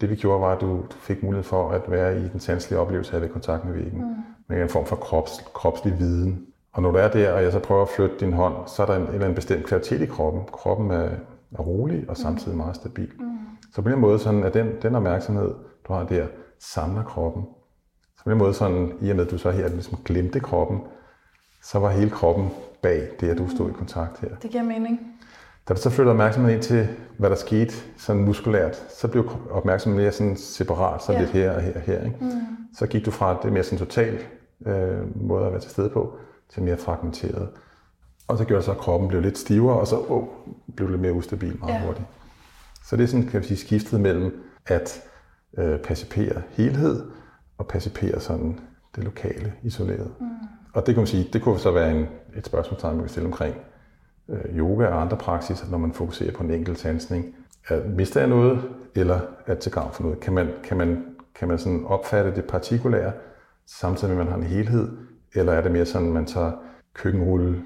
Det 0.00 0.10
vi 0.10 0.14
gjorde 0.16 0.40
var, 0.40 0.48
at 0.54 0.60
du, 0.60 0.66
du 0.66 0.96
fik 1.00 1.22
mulighed 1.22 1.44
for 1.44 1.70
at 1.70 1.90
være 1.90 2.18
i 2.18 2.28
den 2.28 2.40
sanselige 2.40 2.80
oplevelse 2.80 3.16
af 3.16 3.20
ved 3.22 3.28
kontakt 3.28 3.64
med 3.64 3.72
væggen. 3.74 4.00
Mm. 4.00 4.14
Med 4.48 4.62
en 4.62 4.68
form 4.68 4.86
for 4.86 4.96
krops, 4.96 5.44
kropslig 5.54 5.98
viden. 5.98 6.46
Og 6.72 6.82
når 6.82 6.90
du 6.90 6.98
er 6.98 7.08
der, 7.08 7.32
og 7.32 7.42
jeg 7.42 7.52
så 7.52 7.58
prøver 7.58 7.82
at 7.82 7.88
flytte 7.88 8.16
din 8.20 8.32
hånd, 8.32 8.54
så 8.66 8.82
er 8.82 8.86
der 8.86 8.96
en, 8.96 9.02
en 9.02 9.06
eller 9.08 9.20
anden 9.20 9.34
bestemt 9.34 9.66
kvalitet 9.66 10.00
i 10.00 10.06
kroppen. 10.06 10.42
Kroppen 10.52 10.90
er, 10.90 11.08
er 11.58 11.60
rolig 11.60 12.04
og 12.08 12.16
samtidig 12.16 12.56
meget 12.56 12.76
stabil. 12.76 13.10
Mm. 13.18 13.26
Så 13.74 13.82
på 13.82 13.90
den 13.90 13.98
måde, 13.98 14.18
sådan, 14.18 14.44
at 14.44 14.54
den, 14.54 14.68
den 14.82 14.94
opmærksomhed, 14.94 15.54
du 15.88 15.92
har 15.92 16.04
der, 16.04 16.26
samler 16.58 17.02
kroppen. 17.04 17.42
Så 18.18 18.24
på 18.24 18.30
den 18.30 18.38
måde, 18.38 18.54
sådan, 18.54 18.92
i 19.00 19.10
og 19.10 19.16
med 19.16 19.24
at 19.24 19.30
du 19.30 19.38
så 19.38 19.50
her 19.50 19.68
ligesom 19.68 19.98
glemte 20.04 20.40
kroppen, 20.40 20.80
så 21.70 21.78
var 21.78 21.90
hele 21.90 22.10
kroppen 22.10 22.50
bag 22.82 23.08
det, 23.20 23.28
at 23.28 23.38
du 23.38 23.48
stod 23.50 23.70
i 23.70 23.72
kontakt 23.72 24.20
her. 24.20 24.28
Det 24.42 24.50
giver 24.50 24.62
mening. 24.62 25.00
Da 25.68 25.74
du 25.74 25.80
så 25.80 25.90
flyttede 25.90 26.10
opmærksomheden 26.10 26.56
ind 26.56 26.62
til, 26.64 26.88
hvad 27.18 27.30
der 27.30 27.36
skete 27.36 27.74
sådan 27.98 28.22
muskulært, 28.24 28.76
så 28.88 29.08
blev 29.08 29.30
opmærksomheden 29.50 30.02
mere 30.04 30.12
sådan 30.12 30.36
separat, 30.36 31.02
så 31.02 31.12
Ja. 31.12 31.18
lidt 31.20 31.30
her 31.30 31.52
og 31.52 31.60
her 31.60 31.74
og 31.74 31.80
her. 31.80 32.04
Ikke? 32.04 32.16
Mm. 32.20 32.30
Så 32.78 32.86
gik 32.86 33.06
du 33.06 33.10
fra 33.10 33.38
det 33.42 33.52
mere 33.52 33.62
sådan 33.62 33.78
total 33.78 34.18
øh, 34.66 35.26
måde 35.26 35.46
at 35.46 35.52
være 35.52 35.60
til 35.60 35.70
stede 35.70 35.88
på, 35.88 36.16
til 36.54 36.62
mere 36.62 36.76
fragmenteret. 36.76 37.48
Og 38.28 38.38
så 38.38 38.44
gjorde 38.44 38.56
det 38.58 38.64
så, 38.64 38.70
at 38.70 38.78
kroppen 38.78 39.08
blev 39.08 39.20
lidt 39.22 39.38
stivere, 39.38 39.80
og 39.80 39.86
så 39.86 40.04
oh, 40.08 40.24
blev 40.76 40.92
det 40.92 41.00
mere 41.00 41.12
ustabil 41.12 41.56
meget 41.60 41.74
Ja. 41.74 41.86
hurtigt. 41.86 42.06
Så 42.84 42.96
det 42.96 43.02
er 43.02 43.06
sådan, 43.08 43.26
kan 43.26 43.40
vi 43.40 43.46
sige, 43.46 43.58
skiftet 43.58 44.00
mellem 44.00 44.42
at 44.66 45.02
øh, 45.58 45.78
percipere 45.78 46.42
helhed 46.50 47.04
og 47.58 47.66
percipere 47.66 48.20
sådan 48.20 48.58
det 48.96 49.04
lokale, 49.04 49.52
isoleret. 49.62 50.12
Mm. 50.20 50.26
Og 50.72 50.86
det 50.86 50.94
kan 50.94 51.00
man 51.00 51.06
sige, 51.06 51.28
det 51.32 51.42
kunne 51.42 51.58
så 51.58 51.70
være 51.70 51.90
en, 51.90 52.06
et 52.36 52.46
spørgsmålstegn, 52.46 52.94
man 52.94 53.04
kan 53.04 53.08
stille 53.08 53.26
omkring 53.26 53.54
øh, 54.28 54.58
yoga 54.58 54.86
og 54.86 55.00
andre 55.00 55.16
praksiser, 55.16 55.66
når 55.70 55.78
man 55.78 55.92
fokuserer 55.92 56.32
på 56.32 56.42
en 56.42 56.50
enkelt 56.50 56.78
sansning. 56.78 57.34
At 57.68 57.86
mister 57.86 58.20
jeg 58.20 58.28
noget, 58.28 58.62
eller 58.94 59.20
er 59.46 59.54
det 59.54 59.58
til 59.58 59.72
gavn 59.72 59.92
for 59.92 60.02
noget? 60.02 60.20
Kan 60.20 60.32
man, 60.32 60.48
kan 60.64 60.76
man, 60.76 61.04
kan 61.34 61.48
man 61.48 61.58
sådan 61.58 61.84
opfatte 61.86 62.34
det 62.34 62.44
partikulære, 62.44 63.12
samtidig 63.66 64.14
med, 64.14 64.20
at 64.20 64.26
man 64.26 64.32
har 64.32 64.40
en 64.40 64.54
helhed? 64.56 64.88
Eller 65.34 65.52
er 65.52 65.62
det 65.62 65.72
mere 65.72 65.86
sådan, 65.86 66.08
at 66.08 66.14
man 66.14 66.26
tager 66.26 66.52
køkkenrulle 66.94 67.62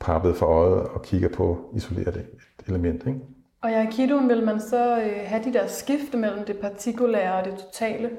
pappet 0.00 0.36
for 0.36 0.46
øjet 0.46 0.82
og 0.82 1.02
kigger 1.02 1.28
på 1.28 1.70
isoleret 1.76 2.16
et 2.16 2.68
element? 2.68 3.06
Ikke? 3.06 3.20
Og 3.62 3.70
i 3.70 3.74
Aikidoen 3.74 4.28
vil 4.28 4.44
man 4.44 4.60
så 4.60 5.00
øh, 5.00 5.16
have 5.24 5.44
de 5.44 5.52
der 5.52 5.66
skifte 5.66 6.16
mellem 6.16 6.44
det 6.44 6.58
partikulære 6.58 7.34
og 7.34 7.44
det 7.44 7.54
totale. 7.58 8.10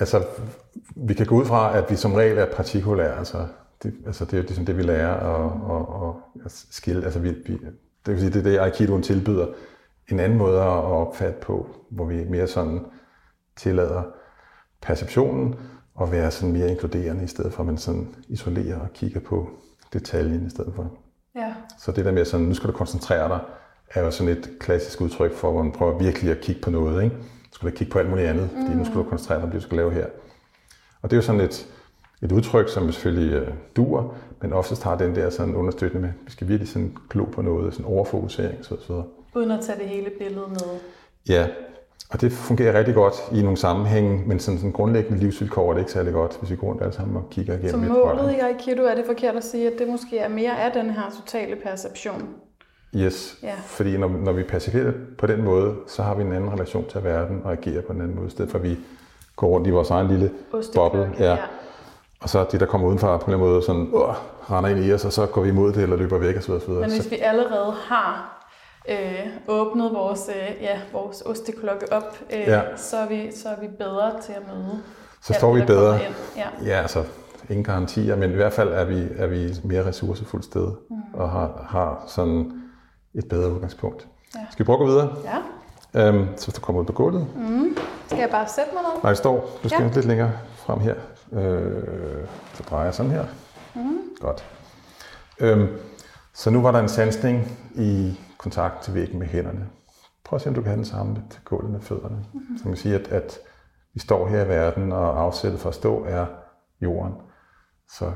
Altså, 0.00 0.26
vi 0.96 1.14
kan 1.14 1.26
gå 1.26 1.34
ud 1.34 1.44
fra, 1.44 1.76
at 1.76 1.90
vi 1.90 1.96
som 1.96 2.14
regel 2.14 2.38
er 2.38 2.46
partikulære. 2.46 3.18
Altså, 3.18 3.46
det, 3.82 3.94
altså, 4.06 4.24
det 4.24 4.32
er 4.32 4.38
jo 4.38 4.42
ligesom 4.42 4.66
det, 4.66 4.76
vi 4.76 4.82
lærer 4.82 5.14
at, 5.14 5.52
at, 5.76 6.44
at, 6.44 6.52
skille. 6.70 7.04
Altså, 7.04 7.20
vi, 7.20 7.28
vi, 7.28 7.52
det 8.06 8.14
vil 8.14 8.18
sige, 8.18 8.30
det 8.30 8.38
er 8.38 8.50
det, 8.50 8.58
Aikidoen 8.58 9.02
tilbyder. 9.02 9.46
En 10.08 10.20
anden 10.20 10.38
måde 10.38 10.60
at 10.60 10.66
opfatte 10.68 11.40
på, 11.40 11.66
hvor 11.90 12.04
vi 12.04 12.24
mere 12.24 12.46
sådan 12.46 12.80
tillader 13.56 14.02
perceptionen 14.82 15.54
og 15.94 16.12
være 16.12 16.30
sådan 16.30 16.52
mere 16.52 16.70
inkluderende, 16.70 17.24
i 17.24 17.26
stedet 17.26 17.52
for 17.52 17.62
at 17.62 17.66
man 17.66 17.78
sådan 17.78 18.14
isolerer 18.28 18.80
og 18.80 18.92
kigger 18.92 19.20
på 19.20 19.48
detaljen 19.92 20.46
i 20.46 20.50
stedet 20.50 20.72
for. 20.76 20.92
Ja. 21.34 21.54
Så 21.78 21.92
det 21.92 22.04
der 22.04 22.12
med 22.12 22.24
sådan, 22.24 22.46
nu 22.46 22.54
skal 22.54 22.70
du 22.70 22.76
koncentrere 22.76 23.28
dig, 23.28 23.40
er 23.90 24.04
jo 24.04 24.10
sådan 24.10 24.32
et 24.32 24.50
klassisk 24.60 25.00
udtryk 25.00 25.34
for, 25.34 25.52
hvor 25.52 25.62
man 25.62 25.72
prøver 25.72 25.98
virkelig 25.98 26.30
at 26.30 26.40
kigge 26.40 26.60
på 26.60 26.70
noget. 26.70 27.04
Ikke? 27.04 27.16
Du 27.50 27.54
skal 27.54 27.70
da 27.70 27.74
kigge 27.74 27.92
på 27.92 27.98
alt 27.98 28.10
muligt 28.10 28.28
andet, 28.28 28.50
fordi 28.50 28.78
nu 28.78 28.84
skal 28.84 28.96
du 28.96 29.02
koncentrere 29.02 29.38
dig 29.38 29.44
om 29.44 29.50
det, 29.50 29.60
du 29.60 29.66
skal 29.66 29.76
lave 29.76 29.92
her. 29.92 30.06
Og 31.02 31.10
det 31.10 31.16
er 31.16 31.18
jo 31.18 31.22
sådan 31.22 31.40
et, 31.40 31.66
et 32.22 32.32
udtryk, 32.32 32.68
som 32.68 32.92
selvfølgelig 32.92 33.32
øh, 33.32 33.48
duer, 33.76 34.14
men 34.42 34.52
oftest 34.52 34.82
har 34.82 34.96
den 34.96 35.14
der 35.14 35.30
sådan 35.30 35.54
understøttende 35.54 36.06
med, 36.06 36.12
vi 36.24 36.30
skal 36.30 36.48
virkelig 36.48 36.68
sådan 36.68 36.96
glo 37.10 37.24
på 37.24 37.42
noget, 37.42 37.74
sådan 37.74 37.86
overfokusering 37.86 38.58
osv. 38.60 38.72
osv. 38.72 38.94
Uden 39.34 39.50
at 39.50 39.60
tage 39.60 39.78
det 39.78 39.88
hele 39.88 40.10
billede 40.18 40.46
med. 40.48 40.80
Ja, 41.28 41.48
og 42.10 42.20
det 42.20 42.32
fungerer 42.32 42.78
rigtig 42.78 42.94
godt 42.94 43.14
i 43.32 43.42
nogle 43.42 43.56
sammenhænge, 43.56 44.22
men 44.26 44.40
sådan, 44.40 44.58
sådan 44.58 44.72
grundlæggende 44.72 45.18
livsvilkår 45.18 45.68
er 45.68 45.72
det 45.72 45.80
ikke 45.80 45.92
særlig 45.92 46.12
godt, 46.12 46.38
hvis 46.38 46.50
vi 46.50 46.56
går 46.56 46.66
rundt 46.66 46.82
alle 46.82 46.94
sammen 46.94 47.16
og 47.16 47.30
kigger 47.30 47.54
igennem 47.54 47.70
Så 47.70 47.92
et 47.92 48.04
målet 48.04 48.32
i 48.32 48.38
Aikido 48.38 48.82
er 48.82 48.94
det 48.94 49.06
forkert 49.06 49.36
at 49.36 49.44
sige, 49.44 49.66
at 49.66 49.78
det 49.78 49.88
måske 49.88 50.18
er 50.18 50.28
mere 50.28 50.60
af 50.60 50.72
den 50.72 50.90
her 50.90 51.02
totale 51.20 51.56
perception. 51.56 52.28
Yes, 52.96 53.38
Ja. 53.42 53.54
fordi 53.66 53.96
når, 53.96 54.08
når 54.08 54.32
vi 54.32 54.42
perciperer 54.42 54.92
på 55.18 55.26
den 55.26 55.42
måde, 55.44 55.74
så 55.86 56.02
har 56.02 56.14
vi 56.14 56.22
en 56.22 56.32
anden 56.32 56.52
relation 56.52 56.84
til 56.88 57.04
verden 57.04 57.40
og 57.44 57.52
agerer 57.52 57.82
på 57.82 57.92
en 57.92 58.00
anden 58.00 58.16
måde, 58.16 58.26
i 58.26 58.30
stedet 58.30 58.50
for 58.50 58.58
at 58.58 58.64
vi 58.64 58.78
går 59.36 59.46
rundt 59.48 59.66
i 59.66 59.70
vores 59.70 59.90
egen 59.90 60.08
lille 60.08 60.30
boble. 60.74 61.10
Ja. 61.18 61.36
Og 62.20 62.28
så 62.28 62.46
det, 62.52 62.60
der 62.60 62.66
kommer 62.66 62.86
udenfra 62.88 63.16
på 63.16 63.30
en 63.30 63.38
måde, 63.38 63.62
sådan, 63.62 63.88
uh, 63.92 64.14
render 64.50 64.70
ind 64.70 64.84
i 64.84 64.92
os, 64.92 65.04
og 65.04 65.12
så 65.12 65.26
går 65.26 65.42
vi 65.42 65.48
imod 65.48 65.72
det, 65.72 65.82
eller 65.82 65.96
løber 65.96 66.18
væk, 66.18 66.36
osv. 66.36 66.50
osv. 66.50 66.70
Men 66.70 66.90
Så, 66.90 66.96
hvis 67.00 67.10
vi 67.10 67.16
allerede 67.18 67.72
har 67.84 68.34
øh, 68.88 69.26
åbnet 69.48 69.92
vores, 69.94 70.28
øh, 70.28 70.62
ja, 70.62 70.80
vores 70.92 71.22
osteklokke 71.26 71.92
op, 71.92 72.18
øh, 72.32 72.40
Ja. 72.40 72.62
så, 72.76 72.96
er 72.96 73.08
vi, 73.08 73.30
så 73.36 73.48
er 73.48 73.60
vi 73.60 73.68
bedre 73.78 74.12
til 74.22 74.32
at 74.32 74.42
møde. 74.54 74.78
så 75.22 75.32
står 75.32 75.52
vi 75.54 75.62
bedre. 75.66 75.94
Ja. 76.36 76.48
Ja, 76.64 76.80
altså, 76.80 77.04
ingen 77.50 77.64
garantier, 77.64 78.16
men 78.16 78.30
i 78.30 78.34
hvert 78.34 78.52
fald 78.52 78.68
er 78.68 78.84
vi, 78.84 79.06
er 79.16 79.26
vi 79.26 79.54
mere 79.64 79.86
ressourcefuldt 79.86 80.44
sted, 80.44 80.66
mm. 80.90 80.96
og 81.14 81.30
har, 81.30 81.66
har 81.68 82.04
sådan 82.06 82.52
et 83.18 83.28
bedre 83.28 83.52
udgangspunkt. 83.52 84.08
Ja. 84.34 84.40
Skal 84.50 84.64
vi 84.64 84.66
prøve 84.66 84.76
at 84.76 84.80
gå 84.80 84.86
videre? 84.86 85.16
ja. 85.24 85.38
Øhm, 85.94 86.26
så 86.36 86.46
hvis 86.46 86.54
du 86.54 86.60
kommer 86.60 86.80
ud 86.80 86.86
på 86.86 86.92
gulvet. 86.92 87.26
Mm. 87.36 87.76
Skal 88.06 88.18
jeg 88.18 88.30
bare 88.30 88.48
sætte 88.48 88.70
mig 88.74 88.82
ned? 88.82 89.02
Nej, 89.02 89.10
det 89.10 89.18
står. 89.18 89.50
Du 89.62 89.68
skal 89.68 89.82
Ja. 89.82 89.86
ja. 89.88 89.94
lidt 89.94 90.06
længere 90.06 90.32
frem 90.56 90.80
her. 90.80 90.94
Øh, 91.32 92.26
så 92.54 92.62
drejer 92.70 92.84
jeg 92.84 92.94
sådan 92.94 93.12
her. 93.12 93.24
Mm. 93.74 93.98
Godt. 94.20 94.44
Øhm, 95.40 95.68
så 96.34 96.50
nu 96.50 96.62
var 96.62 96.72
der 96.72 96.78
en 96.78 96.88
sansning 96.88 97.58
i 97.74 98.20
kontakt 98.38 98.82
til 98.82 98.94
væggen 98.94 99.18
med 99.18 99.26
hænderne. 99.26 99.66
Prøv 100.24 100.36
at 100.36 100.42
se, 100.42 100.48
om 100.48 100.54
du 100.54 100.60
kan 100.60 100.68
have 100.68 100.76
den 100.76 100.84
samme 100.84 101.22
til 101.30 101.40
gulvet 101.44 101.70
med 101.70 101.80
fødderne. 101.80 102.24
Mm. 102.34 102.40
Så 102.58 102.64
man 102.64 102.72
kan 102.74 102.82
sige, 102.82 102.94
at, 102.94 103.08
at 103.08 103.38
vi 103.94 104.00
står 104.00 104.26
her 104.28 104.44
i 104.44 104.48
verden, 104.48 104.92
og 104.92 105.20
afsættet 105.20 105.60
for 105.60 105.68
at 105.68 105.74
stå 105.74 106.04
er 106.04 106.26
jorden. 106.80 107.14
Så 107.90 108.12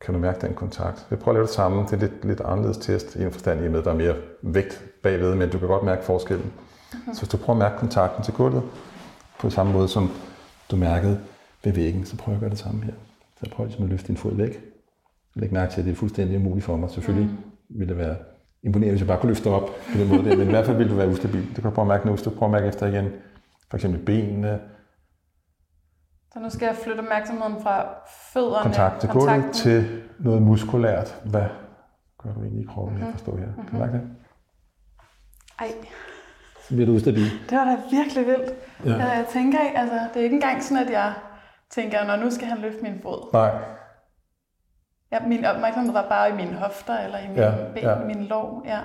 kan 0.00 0.14
du 0.14 0.20
mærke 0.20 0.46
den 0.46 0.54
kontakt. 0.54 1.06
Jeg 1.10 1.18
prøver 1.18 1.30
at 1.30 1.34
lave 1.34 1.46
det 1.46 1.54
samme. 1.54 1.82
Det 1.82 1.92
er 1.92 1.96
lidt, 1.96 2.24
lidt 2.24 2.40
anderledes 2.40 2.76
test 2.76 3.16
i 3.16 3.22
en 3.22 3.32
forstand, 3.32 3.64
i 3.64 3.68
med, 3.68 3.78
at 3.78 3.84
der 3.84 3.90
er 3.90 3.96
mere 3.96 4.14
vægt 4.42 4.84
bagved, 5.02 5.34
men 5.34 5.50
du 5.50 5.58
kan 5.58 5.68
godt 5.68 5.82
mærke 5.82 6.04
forskellen. 6.04 6.52
Mm. 6.92 7.14
Så 7.14 7.20
hvis 7.20 7.28
du 7.28 7.36
prøver 7.36 7.60
at 7.60 7.70
mærke 7.70 7.78
kontakten 7.78 8.24
til 8.24 8.34
gulvet, 8.34 8.62
på 9.40 9.50
samme 9.50 9.72
måde 9.72 9.88
som 9.88 10.10
du 10.70 10.76
mærkede 10.76 11.20
ved 11.64 11.72
væggen, 11.72 12.04
så 12.06 12.16
prøv 12.16 12.34
at 12.34 12.40
gøre 12.40 12.50
det 12.50 12.58
samme 12.58 12.84
her. 12.84 12.92
Så 13.40 13.50
prøv 13.50 13.66
ligesom 13.66 13.84
at 13.84 13.90
løfte 13.90 14.08
din 14.08 14.16
fod 14.16 14.34
væk. 14.34 14.60
Læg 15.34 15.52
mærke 15.52 15.72
til, 15.72 15.80
at 15.80 15.84
det 15.84 15.92
er 15.92 15.96
fuldstændig 15.96 16.36
umuligt 16.36 16.64
for 16.64 16.76
mig. 16.76 16.90
Selvfølgelig 16.90 17.30
mm. 17.30 17.78
ville 17.78 17.94
det 17.94 17.98
være 17.98 18.16
imponerende, 18.62 18.92
hvis 18.92 19.00
jeg 19.00 19.08
bare 19.08 19.18
kunne 19.20 19.30
løfte 19.30 19.50
op 19.50 19.70
på 19.92 19.98
den 19.98 20.08
måde 20.08 20.24
der, 20.24 20.36
men 20.36 20.46
i 20.46 20.50
hvert 20.50 20.66
fald 20.66 20.76
ville 20.76 20.92
du 20.92 20.96
være 20.96 21.08
ustabil. 21.08 21.46
Det 21.46 21.54
kan 21.54 21.64
du 21.64 21.70
prøve 21.70 21.84
at 21.84 21.88
mærke 21.88 22.06
nu, 22.06 22.12
hvis 22.12 22.22
du 22.22 22.30
prøver 22.30 22.44
at 22.44 22.50
mærke 22.52 22.68
efter 22.68 22.86
igen. 22.86 23.08
For 23.70 23.76
eksempel 23.76 24.00
benene, 24.00 24.60
Så 26.36 26.40
nu 26.42 26.50
skal 26.50 26.66
jeg 26.66 26.76
flytte 26.76 27.00
opmærksomheden 27.00 27.62
fra 27.62 27.84
fødderne. 28.32 28.62
kontakt 28.62 29.00
til 29.00 29.08
gulvet, 29.10 29.44
til 29.52 30.02
noget 30.18 30.42
muskulært. 30.42 31.20
Hvad 31.24 31.44
gør 32.22 32.32
du 32.32 32.40
egentlig 32.40 32.62
i 32.62 32.66
kroppen, 32.66 32.98
jeg 32.98 33.08
forstår 33.12 33.36
her? 33.36 33.46
Kan 33.54 33.64
du 33.72 33.76
mærke 33.76 33.92
det? 33.92 34.02
Ej, 35.60 35.66
Så 36.68 36.74
bliver 36.74 36.86
du 36.86 36.92
ustabil. 36.92 37.24
det 37.50 37.58
var 37.58 37.64
da 37.64 37.76
virkelig 37.90 38.26
vildt. 38.26 38.52
Ja. 38.84 38.92
Jeg 38.96 39.24
tænker 39.32 39.58
ikke, 39.66 39.78
altså, 39.78 39.98
det 40.14 40.20
er 40.20 40.24
ikke 40.24 40.34
engang 40.34 40.62
sådan, 40.62 40.86
at 40.86 40.92
jeg 40.92 41.12
tænker, 41.70 42.04
når 42.06 42.16
nu 42.16 42.30
skal 42.30 42.46
han 42.46 42.58
løfte 42.58 42.82
min 42.82 43.00
fod. 43.02 43.32
Nej, 43.32 43.50
Ja, 45.12 45.18
min 45.26 45.44
opmærksomhed 45.44 45.92
var 45.92 46.06
bare 46.08 46.30
i 46.30 46.32
mine 46.32 46.54
hofter, 46.56 46.98
eller 46.98 47.18
i 47.18 47.28
mine 47.28 47.42
Ja, 47.42 47.52
ben, 47.74 47.82
ja. 47.82 48.04
mine 48.04 48.24
lår. 48.24 48.62
Ja. 48.66 48.78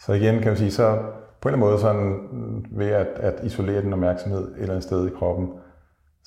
Så 0.00 0.12
igen 0.12 0.34
kan 0.38 0.46
man 0.46 0.56
sige, 0.56 0.70
så 0.70 0.96
på 1.40 1.48
en 1.48 1.54
eller 1.54 1.56
anden 1.56 1.60
måde 1.60 1.80
sådan, 1.80 2.28
ved 2.72 2.86
at, 2.90 3.06
at 3.06 3.44
isolere 3.44 3.82
den 3.82 3.92
opmærksomhed 3.92 4.48
et 4.48 4.58
eller 4.58 4.70
andet 4.74 4.82
sted 4.84 5.06
i 5.06 5.10
kroppen, 5.18 5.48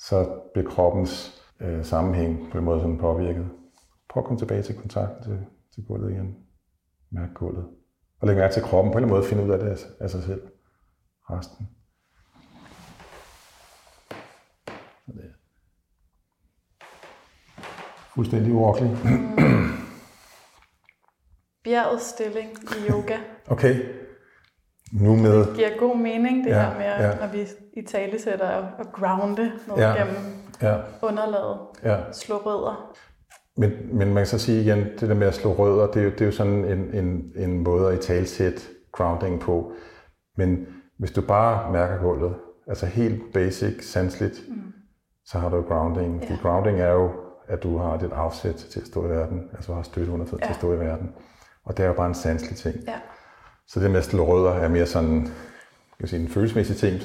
så 0.00 0.40
bliver 0.52 0.70
kroppens 0.70 1.42
øh, 1.60 1.84
sammenhæng 1.84 2.50
på 2.52 2.58
en 2.58 2.64
måde 2.64 2.80
sådan 2.80 2.98
påvirket. 2.98 3.50
Prøv 4.08 4.20
at 4.20 4.26
komme 4.26 4.38
tilbage 4.40 4.62
til 4.62 4.74
kontakten 4.78 5.22
til, 5.22 5.46
til 5.74 5.84
gulvet 5.84 6.10
igen. 6.10 6.36
Mærk 7.10 7.34
gulvet. 7.34 7.66
Og 8.20 8.26
læg 8.28 8.36
mærke 8.36 8.54
til 8.54 8.62
kroppen. 8.62 8.92
På 8.92 8.98
en 8.98 9.04
eller 9.04 9.14
anden 9.14 9.20
måde 9.20 9.28
finde 9.28 9.44
ud 9.44 9.50
af 9.50 9.58
det 9.58 9.86
af- 10.00 10.10
sig 10.10 10.22
selv. 10.22 10.42
Resten. 11.30 11.68
Er 15.08 15.12
Fuldstændig 18.14 18.52
urokkelig. 18.54 18.90
Bjergets 21.64 22.04
stilling 22.04 22.50
i 22.50 22.90
yoga 22.90 23.18
Okay. 23.48 23.99
Nu 24.92 25.16
med 25.16 25.54
giver 25.56 25.78
god 25.78 25.96
mening, 25.96 26.44
det 26.44 26.50
Ja, 26.50 26.60
her 26.62 26.76
med, 26.78 26.84
at, 26.84 27.04
ja. 27.04 27.26
når 27.26 27.32
vi 27.32 27.46
i 27.72 27.82
tale 27.86 28.20
sætter 28.20 28.48
og, 28.48 28.86
grounde 28.92 29.42
ned 29.68 29.76
Ja. 29.76 29.94
gennem 29.96 30.16
ja, 30.62 30.76
underlaget, 31.02 31.58
ja. 31.84 31.96
slå 32.12 32.36
rødder. 32.36 32.94
Men, 33.56 33.70
men 33.92 34.08
man 34.08 34.16
kan 34.16 34.26
så 34.26 34.38
sige 34.38 34.62
igen, 34.62 34.78
det 35.00 35.08
der 35.08 35.14
med 35.14 35.26
at 35.26 35.34
slå 35.34 35.52
rødder, 35.52 35.86
det 35.86 36.00
er 36.00 36.04
jo, 36.04 36.10
det 36.10 36.20
er 36.20 36.26
jo 36.26 36.32
sådan 36.32 36.64
en, 36.64 36.94
en, 36.94 37.32
en 37.36 37.58
måde 37.62 37.92
at 37.92 37.98
i 37.98 38.06
talsætte 38.06 38.60
grounding 38.92 39.40
på. 39.40 39.72
Men 40.36 40.66
hvis 40.98 41.10
du 41.10 41.20
bare 41.20 41.72
mærker 41.72 41.98
gulvet, 41.98 42.34
altså 42.68 42.86
helt 42.86 43.22
basic, 43.34 43.84
sanseligt, 43.90 44.42
mm. 44.48 44.72
så 45.24 45.38
har 45.38 45.48
du 45.48 45.62
grounding. 45.62 46.24
Ja. 46.30 46.36
grounding 46.42 46.80
er 46.80 46.92
jo, 46.92 47.10
at 47.48 47.62
du 47.62 47.78
har 47.78 47.96
dit 47.96 48.12
afsæt 48.12 48.54
til 48.54 48.80
at 48.80 48.86
stå 48.86 49.06
i 49.06 49.08
verden, 49.08 49.42
altså 49.52 49.74
har 49.74 49.82
støtte 49.82 50.12
under 50.12 50.26
ja. 50.32 50.46
til 50.46 50.50
at 50.50 50.56
stå 50.56 50.72
i 50.72 50.78
verden. 50.78 51.10
Og 51.64 51.76
det 51.76 51.82
er 51.82 51.88
jo 51.88 51.94
bare 51.94 52.06
en 52.06 52.14
sanselig 52.14 52.56
ting. 52.56 52.76
Ja. 52.88 52.94
Så 53.72 53.80
det 53.80 53.90
med 53.90 53.98
at 53.98 54.04
slå 54.04 54.24
rødder 54.24 54.50
er 54.50 54.68
mere 54.68 54.86
sådan, 54.86 55.28
jeg 56.00 56.08
sige, 56.08 56.22
en 56.22 56.28
følelsesmæssig 56.28 56.76
ting, 56.76 57.00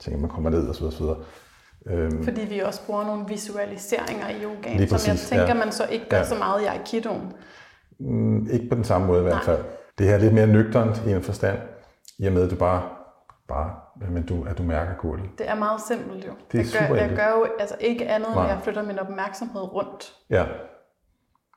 sådan 0.00 0.14
at 0.14 0.20
man 0.20 0.30
kommer 0.30 0.50
ned 0.50 0.68
og 0.68 0.74
så 0.74 0.80
videre, 0.80 0.94
så 0.96 1.02
videre. 1.04 1.18
Øhm, 1.86 2.24
Fordi 2.24 2.40
vi 2.40 2.58
også 2.58 2.86
bruger 2.86 3.04
nogle 3.04 3.24
visualiseringer 3.28 4.28
i 4.28 4.42
yogaen, 4.44 4.76
Lige 4.78 4.88
som 4.88 4.96
jeg 5.08 5.12
præcis, 5.14 5.28
tænker, 5.28 5.46
ja. 5.46 5.54
man 5.54 5.72
så 5.72 5.86
ikke 5.86 6.08
gør 6.08 6.16
Ja. 6.16 6.24
så 6.24 6.34
meget 6.34 6.62
i 6.62 6.64
Aikidoen. 6.64 7.32
Mm, 8.00 8.50
Ikke 8.50 8.68
på 8.68 8.74
den 8.74 8.84
samme 8.84 9.06
måde 9.06 9.18
i 9.20 9.22
hvert 9.22 9.34
Nej. 9.34 9.44
fald. 9.44 9.64
Det 9.98 10.06
her 10.06 10.14
er 10.14 10.18
lidt 10.18 10.34
mere 10.34 10.46
nøgternt 10.46 11.02
i 11.06 11.10
en 11.10 11.22
forstand, 11.22 11.58
i 12.18 12.26
og 12.26 12.32
med 12.32 12.42
at 12.44 12.50
du 12.50 12.56
bare, 12.56 12.82
bare 13.48 13.74
men 14.10 14.26
du, 14.26 14.44
at 14.44 14.58
du 14.58 14.62
mærker 14.62 14.94
gulvet. 14.94 15.30
Det 15.38 15.48
er 15.48 15.54
meget 15.54 15.80
simpelt 15.88 16.26
jo. 16.26 16.32
Det 16.52 16.60
er 16.60 16.80
jeg, 16.80 16.88
gør, 16.88 16.96
jeg 16.96 17.16
gør 17.16 17.28
jo 17.28 17.46
altså 17.58 17.76
ikke 17.80 18.08
andet, 18.08 18.28
end 18.28 18.36
Nej. 18.36 18.44
jeg 18.46 18.60
flytter 18.62 18.82
min 18.82 18.98
opmærksomhed 18.98 19.60
rundt. 19.74 20.14
Ja. 20.30 20.44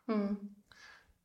Mm. 0.08 0.38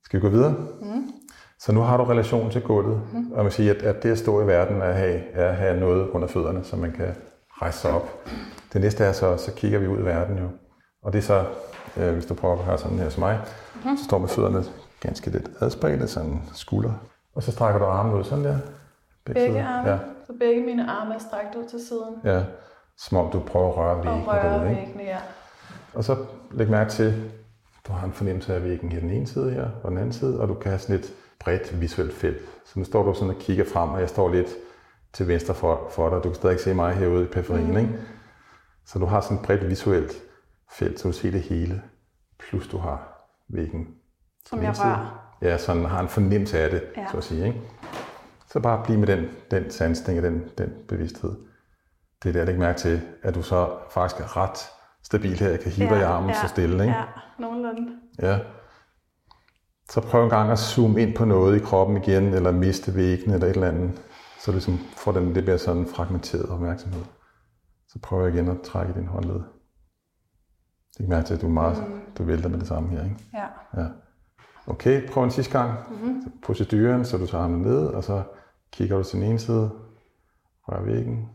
Skal 0.05 0.21
vi 0.21 0.23
gå 0.23 0.29
videre? 0.29 0.55
Mm. 0.83 1.11
Så 1.59 1.73
nu 1.73 1.81
har 1.81 1.97
du 1.97 2.05
relation 2.05 2.51
til 2.51 2.63
gulvet, 2.63 3.01
mm. 3.13 3.33
og 3.33 3.43
man 3.43 3.53
siger, 3.53 3.75
at, 3.75 3.83
at 3.83 4.03
det 4.03 4.11
at 4.11 4.19
stå 4.19 4.43
i 4.43 4.47
verden 4.47 4.77
er 4.77 4.85
at, 4.85 4.95
have, 4.95 5.21
er 5.33 5.49
at 5.49 5.57
have 5.57 5.81
noget 5.81 6.09
under 6.09 6.29
fødderne, 6.29 6.65
så 6.65 6.77
man 6.77 6.93
kan 6.93 7.15
rejse 7.63 7.79
sig 7.79 7.91
op. 7.91 8.09
Det 8.73 8.81
næste 8.81 9.05
er 9.05 9.13
så, 9.13 9.37
så 9.37 9.53
kigger 9.53 9.79
vi 9.79 9.87
ud 9.87 9.99
i 9.99 10.05
verden 10.05 10.39
jo. 10.39 10.49
Og 11.03 11.13
det 11.13 11.19
er 11.19 11.23
så, 11.23 11.45
øh, 11.97 12.13
hvis 12.13 12.27
du 12.27 12.35
prøver 12.35 12.59
at 12.59 12.65
høre 12.65 12.79
sådan 12.79 12.99
her 12.99 13.09
som 13.09 13.21
mig, 13.21 13.41
mm. 13.85 13.97
så 13.97 14.05
står 14.05 14.19
med 14.19 14.29
fødderne 14.29 14.65
ganske 15.01 15.31
lidt 15.31 15.51
adspredte, 15.61 16.09
sådan 16.09 16.43
skulder. 16.55 16.93
Og 17.35 17.43
så 17.43 17.53
strækker 17.53 17.79
du 17.79 17.85
armen 17.85 18.15
ud 18.15 18.25
sådan 18.25 18.45
der. 18.45 18.59
Begge, 19.25 19.41
begge 19.41 19.63
arme? 19.63 19.91
Ja. 19.91 19.99
Så 20.27 20.33
begge 20.41 20.63
mine 20.63 20.91
arme 20.91 21.15
er 21.15 21.19
strakt 21.19 21.55
ud 21.55 21.69
til 21.69 21.87
siden? 21.87 22.15
Ja, 22.25 22.43
som 22.99 23.19
om 23.19 23.31
du 23.31 23.41
prøver 23.41 23.69
at 23.69 23.77
røre 23.77 23.97
væggene. 23.97 24.29
Og 24.29 24.35
røre 24.35 24.65
væggene, 24.65 25.03
ja. 25.03 25.19
Og 25.95 26.05
så 26.05 26.17
læg 26.51 26.71
mærke 26.71 26.91
til, 26.91 27.31
du 27.89 27.93
har 27.93 28.07
en 28.07 28.13
fornemmelse 28.13 28.55
af 28.55 28.65
væggen 28.65 28.93
her 28.93 29.01
den 29.01 29.11
ene 29.11 29.27
side 29.27 29.51
her, 29.51 29.69
og 29.83 29.91
den 29.91 29.99
anden 29.99 30.13
side, 30.13 30.41
og 30.41 30.49
du 30.49 30.55
kan 30.55 30.71
have 30.71 30.79
sådan 30.79 30.97
et 30.97 31.13
bredt 31.41 31.81
visuelt 31.81 32.15
felt. 32.15 32.43
Så 32.65 32.79
nu 32.79 32.85
står 32.85 33.03
du 33.03 33.15
sådan 33.15 33.35
og 33.35 33.41
kigger 33.41 33.65
frem, 33.65 33.91
og 33.91 34.01
jeg 34.01 34.09
står 34.09 34.33
lidt 34.33 34.49
til 35.13 35.29
venstre 35.29 35.55
for, 35.55 35.89
for 35.91 36.11
dig. 36.11 36.25
Du 36.25 36.29
kan 36.29 36.35
stadig 36.35 36.61
se 36.61 36.75
mig 36.75 36.95
herude 36.95 37.25
i 37.25 37.27
periferien, 37.27 37.71
mm. 37.71 37.77
ikke? 37.77 37.93
Så 38.87 38.99
du 38.99 39.07
har 39.07 39.21
sådan 39.21 39.37
et 39.37 39.43
bredt 39.43 39.69
visuelt 39.69 40.13
felt, 40.73 41.01
så 41.01 41.09
du 41.09 41.13
ser 41.13 41.31
det 41.31 41.43
hele. 41.43 41.83
Plus 42.39 42.69
du 42.69 42.79
har 42.79 43.29
væggen. 43.49 43.87
Som 44.47 44.63
jeg 44.63 44.75
rører. 44.79 45.23
Ja, 45.43 45.59
sådan 45.59 45.85
har 45.85 46.01
en 46.01 46.09
fornemmelse 46.09 46.59
af 46.59 46.71
det, 46.71 46.83
ja. 46.97 47.07
så 47.11 47.17
at 47.17 47.25
sige. 47.25 47.47
Ikke? 47.47 47.61
Så 48.51 48.61
bare 48.61 48.85
bliv 48.85 48.99
med 48.99 49.07
den, 49.07 49.29
den 49.51 49.71
sansning 49.71 50.19
og 50.19 50.25
den, 50.25 50.45
den 50.59 50.73
bevidsthed. 50.89 51.31
Det 52.23 52.29
er 52.29 52.33
der, 52.33 52.41
jeg 52.41 52.47
lægger 52.47 52.61
mærke 52.61 52.79
til, 52.79 53.03
at 53.23 53.35
du 53.35 53.43
så 53.43 53.71
faktisk 53.91 54.21
er 54.21 54.37
ret 54.37 54.59
stabil 55.03 55.39
her. 55.39 55.51
Jeg 55.51 55.61
kan 55.61 55.73
hive 55.73 55.95
ja, 55.95 56.01
i 56.01 56.03
armen 56.03 56.31
ja, 56.31 56.35
så 56.35 56.49
stille. 56.49 56.85
Ikke? 56.85 56.97
Ja, 56.97 57.05
nogenlunde. 57.39 57.93
Ja. 58.23 58.39
Så 59.91 60.01
prøv 60.01 60.25
en 60.25 60.31
gang 60.31 60.51
at 60.51 60.59
zoome 60.59 61.03
ind 61.03 61.15
på 61.15 61.25
noget 61.25 61.57
i 61.57 61.65
kroppen 61.65 61.97
igen, 61.97 62.25
eller 62.35 62.51
miste 62.51 62.95
væggen 62.95 63.31
eller 63.31 63.47
et 63.47 63.55
eller 63.55 63.69
andet, 63.69 64.03
så 64.41 64.51
du 64.51 64.53
ligesom 64.53 64.79
får 64.97 65.13
den 65.13 65.33
lidt 65.33 65.47
mere 65.47 65.59
sådan 65.59 65.87
fragmenteret 65.87 66.49
opmærksomhed. 66.49 67.03
Så 67.89 67.99
prøv 67.99 68.29
igen 68.29 68.49
at 68.49 68.61
trække 68.61 68.95
din 68.95 69.07
håndled. 69.07 69.41
Det 70.99 71.09
mærke 71.09 71.27
til, 71.27 71.35
at 71.35 71.41
du, 71.41 71.47
er 71.47 71.51
meget, 71.51 71.89
mm. 71.89 72.01
du 72.19 72.25
vælter 72.25 72.49
med 72.49 72.59
det 72.59 72.67
samme 72.67 72.89
her, 72.89 73.05
ikke? 73.05 73.17
Ja. 73.35 73.81
ja. 73.83 73.89
Okay, 74.67 75.09
prøv 75.09 75.25
en 75.25 75.31
sidste 75.31 75.59
gang. 75.59 75.73
Mm-hmm. 75.91 76.23
Så 76.23 76.31
proceduren, 76.43 77.05
så 77.05 77.19
du 77.19 77.27
tager 77.27 77.45
armen 77.45 77.63
ned, 77.63 77.87
og 77.87 78.05
så 78.05 78.23
kigger 78.73 78.97
du 78.97 79.03
til 79.03 79.21
den 79.21 79.31
ene 79.31 79.39
side, 79.39 79.71
rør 80.69 80.83
væggen. 80.83 81.29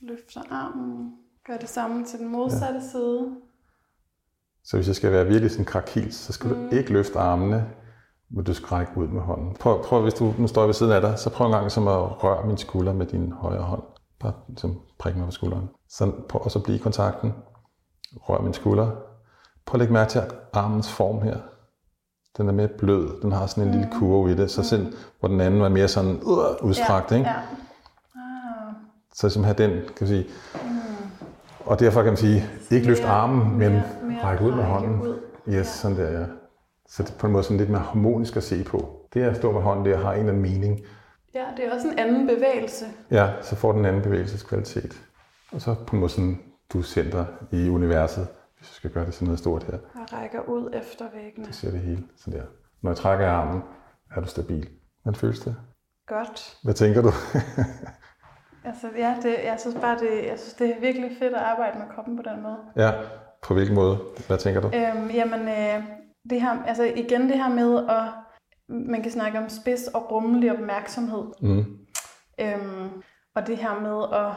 Løfter 0.00 0.40
armen, 0.50 1.12
gør 1.46 1.56
det 1.56 1.68
samme 1.68 2.04
til 2.04 2.18
den 2.18 2.28
modsatte 2.28 2.74
ja. 2.74 2.88
side. 2.92 3.36
Så 4.64 4.76
hvis 4.76 4.86
jeg 4.86 4.96
skal 4.96 5.12
være 5.12 5.26
virkelig 5.26 5.50
sådan 5.50 5.64
krakils, 5.64 6.14
så 6.14 6.32
skal 6.32 6.50
mm. 6.50 6.68
du 6.70 6.76
ikke 6.76 6.92
løfte 6.92 7.18
armene, 7.18 7.70
men 8.30 8.44
du 8.44 8.54
skal 8.54 8.66
række 8.66 8.92
ud 8.96 9.08
med 9.08 9.20
hånden. 9.20 9.56
Prøv, 9.60 9.84
prøv 9.84 10.02
hvis 10.02 10.14
du 10.14 10.34
nu 10.38 10.46
står 10.46 10.66
ved 10.66 10.74
siden 10.74 10.92
af 10.92 11.00
dig, 11.00 11.18
så 11.18 11.30
prøv 11.30 11.46
en 11.46 11.52
gang 11.52 11.70
som 11.70 11.88
at 11.88 12.24
røre 12.24 12.46
min 12.46 12.56
skulder 12.56 12.92
med 12.92 13.06
din 13.06 13.32
højre 13.32 13.62
hånd. 13.62 13.82
Bare 14.20 14.32
som 14.56 14.80
prik 14.98 15.16
mig 15.16 15.24
på 15.24 15.30
skulderen. 15.30 15.68
Så 15.88 16.12
prøv 16.28 16.42
også 16.44 16.58
at 16.58 16.62
blive 16.62 16.76
i 16.76 16.82
kontakten. 16.82 17.34
Rør 18.16 18.40
min 18.40 18.54
skulder. 18.54 18.90
Prøv 19.66 19.74
at 19.74 19.78
lægge 19.78 19.92
mærke 19.92 20.10
til 20.10 20.22
armens 20.52 20.92
form 20.92 21.22
her. 21.22 21.36
Den 22.36 22.48
er 22.48 22.52
mere 22.52 22.68
blød. 22.68 23.20
Den 23.22 23.32
har 23.32 23.46
sådan 23.46 23.62
en 23.62 23.70
mm. 23.70 23.76
lille 23.78 23.92
kurve 23.98 24.32
i 24.32 24.34
det. 24.34 24.50
Så 24.50 24.62
selv, 24.62 24.94
hvor 25.20 25.28
den 25.28 25.40
anden 25.40 25.60
var 25.60 25.68
mere 25.68 25.88
sådan 25.88 26.20
uh, 26.22 26.68
udstrakt. 26.68 27.10
Ja, 27.10 27.16
ikke? 27.16 27.28
Ja. 27.28 27.36
Ah. 27.36 28.74
Så 29.14 29.28
som 29.28 29.44
have 29.44 29.54
den, 29.54 29.80
kan 29.96 30.06
sige. 30.06 30.26
Mm. 30.54 30.70
Og 31.66 31.80
derfor 31.80 32.02
kan 32.02 32.10
man 32.10 32.16
sige, 32.16 32.44
ikke 32.70 32.86
løft 32.86 33.04
armen, 33.04 33.58
men 33.58 33.72
mere, 33.72 33.82
mere 34.02 34.24
række 34.24 34.44
ud 34.44 34.52
med 34.52 34.64
hånden. 34.64 35.02
Ud. 35.02 35.18
Yes, 35.48 35.54
ja. 35.54 35.62
sådan 35.64 35.96
der, 35.96 36.20
ja. 36.20 36.26
Så 36.90 37.02
det 37.02 37.10
er 37.10 37.18
på 37.18 37.26
en 37.26 37.32
måde 37.32 37.44
sådan 37.44 37.56
lidt 37.56 37.70
mere 37.70 37.80
harmonisk 37.80 38.36
at 38.36 38.42
se 38.42 38.64
på. 38.64 39.06
Det 39.14 39.22
at 39.22 39.36
stå 39.36 39.52
med 39.52 39.62
hånden 39.62 39.84
der 39.84 39.96
har 39.96 40.12
en 40.12 40.18
eller 40.18 40.32
anden 40.32 40.42
mening. 40.42 40.80
Ja, 41.34 41.44
det 41.56 41.66
er 41.66 41.74
også 41.74 41.88
en 41.88 41.98
anden 41.98 42.26
bevægelse. 42.26 42.86
Ja, 43.10 43.28
så 43.42 43.56
får 43.56 43.72
den 43.72 43.84
anden 43.84 44.02
bevægelseskvalitet. 44.02 45.02
Og 45.52 45.60
så 45.60 45.74
på 45.86 45.96
en 45.96 46.00
måde 46.00 46.12
sådan, 46.12 46.40
du 46.72 46.78
er 46.78 46.82
center 46.82 47.24
i 47.52 47.68
universet, 47.68 48.28
hvis 48.58 48.68
du 48.68 48.74
skal 48.74 48.90
gøre 48.90 49.06
det 49.06 49.14
sådan 49.14 49.26
noget 49.26 49.38
stort 49.38 49.62
her. 49.62 49.78
Og 49.94 50.12
rækker 50.12 50.40
ud 50.48 50.70
efter 50.74 51.04
væggene. 51.14 51.46
Du 51.46 51.52
ser 51.52 51.70
det 51.70 51.80
hele 51.80 52.04
sådan 52.16 52.40
der. 52.40 52.46
Når 52.82 52.90
jeg 52.90 52.96
trækker 52.96 53.26
i 53.26 53.28
armen, 53.28 53.62
er 54.16 54.20
du 54.20 54.26
stabil. 54.26 54.68
Hvordan 55.02 55.18
føles 55.18 55.40
det? 55.40 55.56
Godt. 56.06 56.58
Hvad 56.62 56.74
tænker 56.74 57.02
du? 57.02 57.08
altså, 58.68 58.86
ja, 58.96 59.16
det, 59.22 59.36
jeg 59.44 59.56
synes 59.60 59.76
bare, 59.80 59.98
det, 59.98 60.26
jeg 60.26 60.38
synes, 60.38 60.54
det 60.54 60.70
er 60.70 60.80
virkelig 60.80 61.10
fedt 61.18 61.34
at 61.34 61.42
arbejde 61.42 61.78
med 61.78 61.86
kroppen 61.94 62.16
på 62.16 62.22
den 62.22 62.42
måde. 62.42 62.56
Ja, 62.76 62.92
på 63.42 63.54
hvilken 63.54 63.74
måde? 63.74 63.98
Hvad 64.26 64.38
tænker 64.38 64.60
du? 64.60 64.66
Øhm, 64.66 65.10
jamen, 65.10 65.48
øh, 65.48 65.99
det 66.30 66.40
her, 66.40 66.62
altså 66.66 66.84
igen 66.84 67.28
det 67.28 67.36
her 67.36 67.48
med 67.48 67.88
at 67.88 68.04
man 68.68 69.02
kan 69.02 69.12
snakke 69.12 69.38
om 69.38 69.48
spids 69.48 69.86
og 69.86 70.12
rummelig 70.12 70.52
opmærksomhed. 70.52 71.24
Mm. 71.42 71.78
Øhm, 72.40 73.02
og 73.34 73.46
det 73.46 73.56
her 73.56 73.80
med 73.80 74.04
at, 74.12 74.32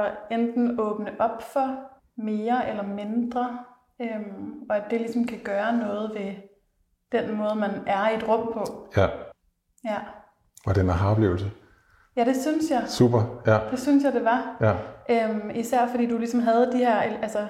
at 0.00 0.38
enten 0.38 0.80
åbne 0.80 1.12
op 1.18 1.42
for 1.42 1.76
mere 2.16 2.68
eller 2.68 2.82
mindre, 2.82 3.58
øhm, 4.00 4.62
og 4.70 4.76
at 4.76 4.84
det 4.90 5.00
ligesom 5.00 5.24
kan 5.24 5.38
gøre 5.44 5.76
noget 5.76 6.10
ved 6.14 6.34
den 7.12 7.36
måde, 7.36 7.54
man 7.54 7.70
er 7.86 8.10
i 8.10 8.16
et 8.16 8.28
rum 8.28 8.52
på. 8.52 8.88
Ja. 8.96 9.08
Ja. 9.84 9.98
Og 10.66 10.74
den 10.74 10.90
aha-oplevelse. 10.90 11.50
Ja, 12.16 12.24
det 12.24 12.36
synes 12.36 12.70
jeg. 12.70 12.84
Super, 12.86 13.42
ja. 13.46 13.58
Det 13.70 13.78
synes 13.78 14.04
jeg, 14.04 14.12
det 14.12 14.24
var. 14.24 14.56
Ja. 14.60 14.74
Øhm, 15.10 15.50
især 15.50 15.86
fordi 15.86 16.06
du 16.06 16.18
ligesom 16.18 16.40
havde 16.40 16.72
de 16.72 16.78
her, 16.78 16.96
altså 16.96 17.46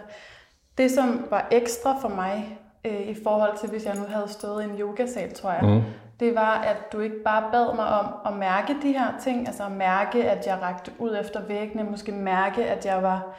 det 0.78 0.90
som 0.90 1.26
var 1.30 1.48
ekstra 1.50 1.98
for 2.00 2.08
mig, 2.08 2.58
øh, 2.84 3.00
i 3.00 3.16
forhold 3.24 3.56
til, 3.58 3.68
hvis 3.68 3.86
jeg 3.86 3.94
nu 3.94 4.04
havde 4.08 4.28
stået 4.28 4.62
i 4.62 4.68
en 4.68 4.80
yogasal, 4.80 5.34
tror 5.34 5.52
jeg, 5.52 5.62
mm. 5.62 5.82
det 6.20 6.34
var, 6.34 6.60
at 6.60 6.76
du 6.92 7.00
ikke 7.00 7.22
bare 7.24 7.50
bad 7.52 7.74
mig 7.74 7.86
om 7.86 8.06
at 8.26 8.32
mærke 8.32 8.76
de 8.82 8.92
her 8.92 9.18
ting, 9.20 9.46
altså 9.46 9.64
at 9.64 9.72
mærke, 9.72 10.30
at 10.30 10.46
jeg 10.46 10.58
rakte 10.62 10.92
ud 10.98 11.16
efter 11.20 11.46
væggene, 11.46 11.90
måske 11.90 12.12
mærke, 12.12 12.64
at 12.64 12.86
jeg 12.86 13.02
var 13.02 13.36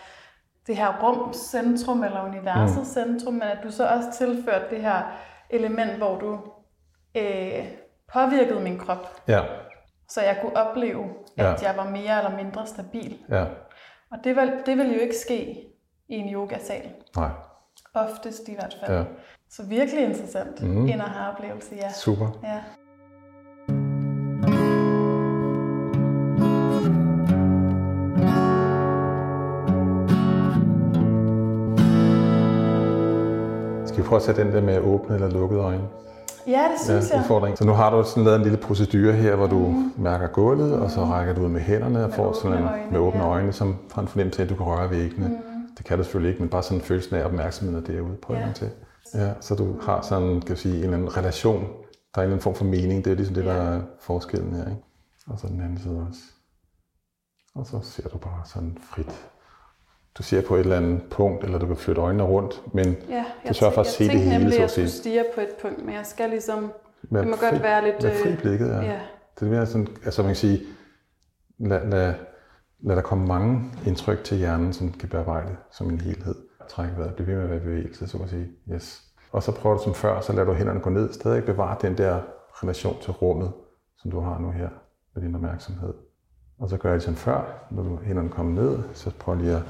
det 0.67 0.77
her 0.77 1.03
rums 1.03 1.37
centrum, 1.37 2.03
eller 2.03 2.23
universets 2.23 2.77
mm. 2.77 2.85
centrum, 2.85 3.33
men 3.33 3.43
at 3.43 3.57
du 3.63 3.71
så 3.71 3.87
også 3.87 4.11
tilførte 4.17 4.65
det 4.69 4.81
her 4.81 5.01
element, 5.49 5.91
hvor 5.91 6.19
du 6.19 6.39
øh, 7.15 7.65
påvirkede 8.13 8.59
min 8.59 8.79
krop. 8.79 9.21
Ja. 9.27 9.41
Så 10.09 10.21
jeg 10.21 10.37
kunne 10.41 10.57
opleve, 10.57 11.03
at 11.37 11.45
ja. 11.45 11.67
jeg 11.67 11.77
var 11.77 11.89
mere 11.89 12.17
eller 12.17 12.35
mindre 12.43 12.67
stabil. 12.67 13.17
Ja. 13.29 13.45
Og 14.11 14.17
det 14.23 14.35
vil, 14.35 14.53
det 14.65 14.77
vil 14.77 14.93
jo 14.93 14.99
ikke 14.99 15.15
ske 15.15 15.67
i 16.09 16.15
en 16.15 16.33
yogasal. 16.33 16.91
Nej. 17.15 17.29
Oftest 17.95 18.47
i 18.47 18.53
hvert 18.53 18.77
fald. 18.85 18.97
Ja. 18.97 19.03
Så 19.49 19.63
virkelig 19.63 20.03
interessant. 20.03 20.61
Mm. 20.61 20.87
En 20.87 21.01
aha-oplevelse, 21.01 21.75
ja. 21.75 21.93
Super. 21.93 22.27
Ja. 22.43 22.59
Skal 33.87 34.03
vi 34.03 34.07
prøve 34.07 34.19
at 34.19 34.23
tage 34.23 34.43
den 34.43 34.53
der 34.53 34.61
med 34.61 34.79
åbne 34.79 35.15
eller 35.15 35.29
lukkede 35.29 35.61
øjne? 35.61 35.83
Ja, 36.47 36.63
det 36.73 36.81
synes 36.83 37.11
ja, 37.11 37.19
udfordring. 37.19 37.57
Så 37.57 37.65
nu 37.65 37.71
har 37.71 37.89
du 37.89 38.03
sådan 38.03 38.23
lavet 38.23 38.37
en 38.37 38.43
lille 38.43 38.57
procedure 38.57 39.13
her, 39.13 39.35
hvor 39.35 39.47
du 39.47 39.59
mm. 39.67 39.91
mærker 39.97 40.27
gulvet, 40.27 40.73
og 40.73 40.91
så 40.91 41.01
rækker 41.01 41.33
du 41.33 41.41
ud 41.41 41.49
med 41.49 41.61
hænderne 41.61 42.05
og 42.05 42.13
får 42.13 42.33
sådan 42.33 42.57
en, 42.57 42.67
med 42.91 42.99
åbne 42.99 43.21
ja. 43.21 43.29
øjne, 43.29 43.53
som 43.53 43.75
har 43.93 44.01
en 44.01 44.07
fornemmelse 44.07 44.41
af, 44.41 44.43
at 44.43 44.49
du 44.49 44.55
kan 44.55 44.65
røre 44.65 44.89
væggene. 44.91 45.27
Mm. 45.27 45.54
Det 45.77 45.85
kan 45.85 45.97
du 45.97 46.03
selvfølgelig 46.03 46.29
ikke, 46.29 46.41
men 46.41 46.49
bare 46.49 46.63
sådan 46.63 46.77
en 46.77 46.83
følelse 46.83 47.17
af 47.17 47.25
opmærksomhed 47.25 47.81
derude. 47.81 48.15
Prøv 48.21 48.37
ja. 48.37 48.51
til. 48.55 48.69
Ja, 49.13 49.33
så 49.41 49.55
du 49.55 49.79
har 49.81 50.01
sådan, 50.01 50.41
kan 50.41 50.57
sige, 50.57 50.77
en 50.77 50.83
eller 50.83 50.97
anden 50.97 51.17
relation. 51.17 51.61
Der 51.61 51.67
er 51.67 51.67
en 51.67 52.23
eller 52.23 52.25
anden 52.25 52.41
form 52.41 52.55
for 52.55 52.65
mening. 52.65 53.05
Det 53.05 53.11
er 53.11 53.15
ligesom 53.15 53.35
det, 53.35 53.45
der 53.45 53.53
er 53.53 53.81
forskellen 53.99 54.55
her. 54.55 54.69
Ikke? 54.69 54.81
Og 55.27 55.39
så 55.39 55.47
den 55.47 55.61
anden 55.61 55.77
side 55.77 56.05
også. 56.09 56.21
Og 57.55 57.65
så 57.65 57.79
ser 57.81 58.09
du 58.09 58.17
bare 58.17 58.41
sådan 58.45 58.77
frit. 58.81 59.29
Du 60.17 60.23
ser 60.23 60.41
på 60.41 60.55
et 60.55 60.59
eller 60.59 60.77
andet 60.77 61.01
punkt, 61.09 61.43
eller 61.43 61.59
du 61.59 61.67
kan 61.67 61.75
flytte 61.75 62.01
øjnene 62.01 62.23
rundt, 62.23 62.61
men 62.73 62.95
ja, 63.09 63.25
du 63.47 63.53
sørger 63.53 63.73
for 63.73 63.81
at 63.81 63.87
se 63.87 64.03
det 64.03 64.11
hele. 64.11 64.23
Jeg 64.23 64.29
tænkte 64.29 64.39
nemlig, 64.39 64.55
at 64.55 64.61
jeg 64.61 64.69
skulle 64.69 64.89
stige 64.89 65.25
på 65.35 65.41
et 65.41 65.49
punkt, 65.61 65.85
men 65.85 65.95
jeg 65.95 66.05
skal 66.05 66.29
ligesom... 66.29 66.71
Med 67.09 67.21
det 67.21 67.29
må 67.29 67.35
fri, 67.35 67.49
godt 67.49 67.63
være 67.63 67.83
lidt... 67.83 68.03
Med 68.03 68.23
fri 68.23 68.35
blikket, 68.35 68.67
ja. 68.67 68.81
ja. 68.81 68.99
Det 69.39 69.45
er 69.45 69.51
mere 69.51 69.65
sådan, 69.65 69.87
altså 70.05 70.21
man 70.21 70.29
kan 70.29 70.35
sige, 70.35 70.61
lad, 71.59 71.89
lad, 71.89 72.13
lad 72.85 72.95
der 72.95 73.01
komme 73.01 73.27
mange 73.27 73.71
indtryk 73.85 74.23
til 74.23 74.37
hjernen, 74.37 74.73
som 74.73 74.91
kan 74.91 75.09
bearbejde 75.09 75.55
som 75.71 75.89
en 75.89 76.01
helhed 76.01 76.35
Træk 76.69 76.89
vejret, 76.97 77.15
blive 77.15 77.27
ved 77.27 77.35
med 77.35 77.43
at 77.43 77.49
være 77.49 77.59
i 77.59 77.63
bevægelse, 77.63 78.07
så 78.07 78.17
at 78.17 78.29
sige. 78.29 78.49
Yes. 78.73 79.03
Og 79.31 79.43
så 79.43 79.51
prøver 79.51 79.77
du 79.77 79.83
som 79.83 79.93
før, 79.93 80.21
så 80.21 80.33
lader 80.33 80.45
du 80.45 80.53
hænderne 80.53 80.79
gå 80.79 80.89
ned, 80.89 81.13
stadig 81.13 81.45
bevare 81.45 81.77
den 81.81 81.97
der 81.97 82.21
relation 82.63 82.97
til 83.01 83.11
rummet, 83.11 83.53
som 83.97 84.11
du 84.11 84.19
har 84.19 84.39
nu 84.39 84.51
her 84.51 84.69
med 85.15 85.23
din 85.23 85.35
opmærksomhed. 85.35 85.93
Og 86.59 86.69
så 86.69 86.77
gør 86.77 86.89
jeg 86.89 86.95
det 86.95 87.03
som 87.03 87.15
før, 87.15 87.67
når 87.71 87.83
du 87.83 87.99
hænderne 88.03 88.29
kommer 88.29 88.61
ned, 88.61 88.79
så 88.93 89.11
prøv 89.19 89.35
lige 89.35 89.55
at 89.55 89.63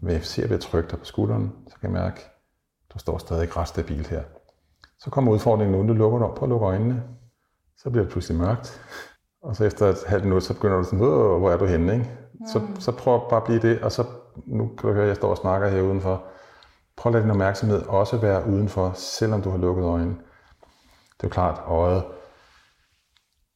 verificere 0.00 0.48
ved 0.48 0.56
at 0.56 0.62
trykke 0.62 0.90
dig 0.90 0.98
på 0.98 1.04
skulderen, 1.04 1.52
så 1.68 1.74
kan 1.80 1.94
jeg 1.94 2.02
mærke, 2.02 2.20
at 2.20 2.94
du 2.94 2.98
står 2.98 3.18
stadig 3.18 3.56
ret 3.56 3.68
stabilt 3.68 4.06
her. 4.06 4.22
Så 4.98 5.10
kommer 5.10 5.32
udfordringen 5.32 5.80
nu, 5.80 5.88
du 5.88 5.94
lukker 5.94 6.26
op, 6.26 6.34
på 6.34 6.44
at 6.44 6.48
lukke 6.48 6.66
øjnene. 6.66 7.02
Så 7.76 7.90
bliver 7.90 8.04
det 8.04 8.12
pludselig 8.12 8.38
mørkt. 8.38 8.80
Og 9.42 9.56
så 9.56 9.64
efter 9.64 9.86
et 9.86 9.96
halvt 10.06 10.24
minut, 10.24 10.42
så 10.42 10.54
begynder 10.54 10.76
du 10.76 10.84
sådan, 10.84 10.98
hvor 10.98 11.50
er 11.50 11.56
du 11.56 11.66
henne, 11.66 11.92
ikke? 11.92 12.18
Så, 12.46 12.60
så 12.78 12.92
prøv 12.92 13.28
bare 13.30 13.40
at 13.40 13.44
blive 13.44 13.60
det, 13.60 13.82
og 13.82 13.92
så 13.92 14.04
nu 14.46 14.66
kan 14.66 14.88
du 14.88 14.92
høre, 14.92 15.02
at 15.02 15.08
jeg 15.08 15.16
står 15.16 15.30
og 15.30 15.36
snakker 15.36 15.68
her 15.68 15.82
udenfor. 15.82 16.24
Prøv 16.96 17.10
at 17.10 17.14
lade 17.14 17.22
din 17.22 17.30
opmærksomhed 17.30 17.82
også 17.82 18.16
være 18.16 18.46
udenfor, 18.46 18.92
selvom 18.94 19.42
du 19.42 19.50
har 19.50 19.58
lukket 19.58 19.84
øjnene. 19.84 20.16
Det 21.16 21.24
er 21.24 21.28
jo 21.28 21.28
klart, 21.28 21.58
at 21.58 21.64
øjet 21.66 22.04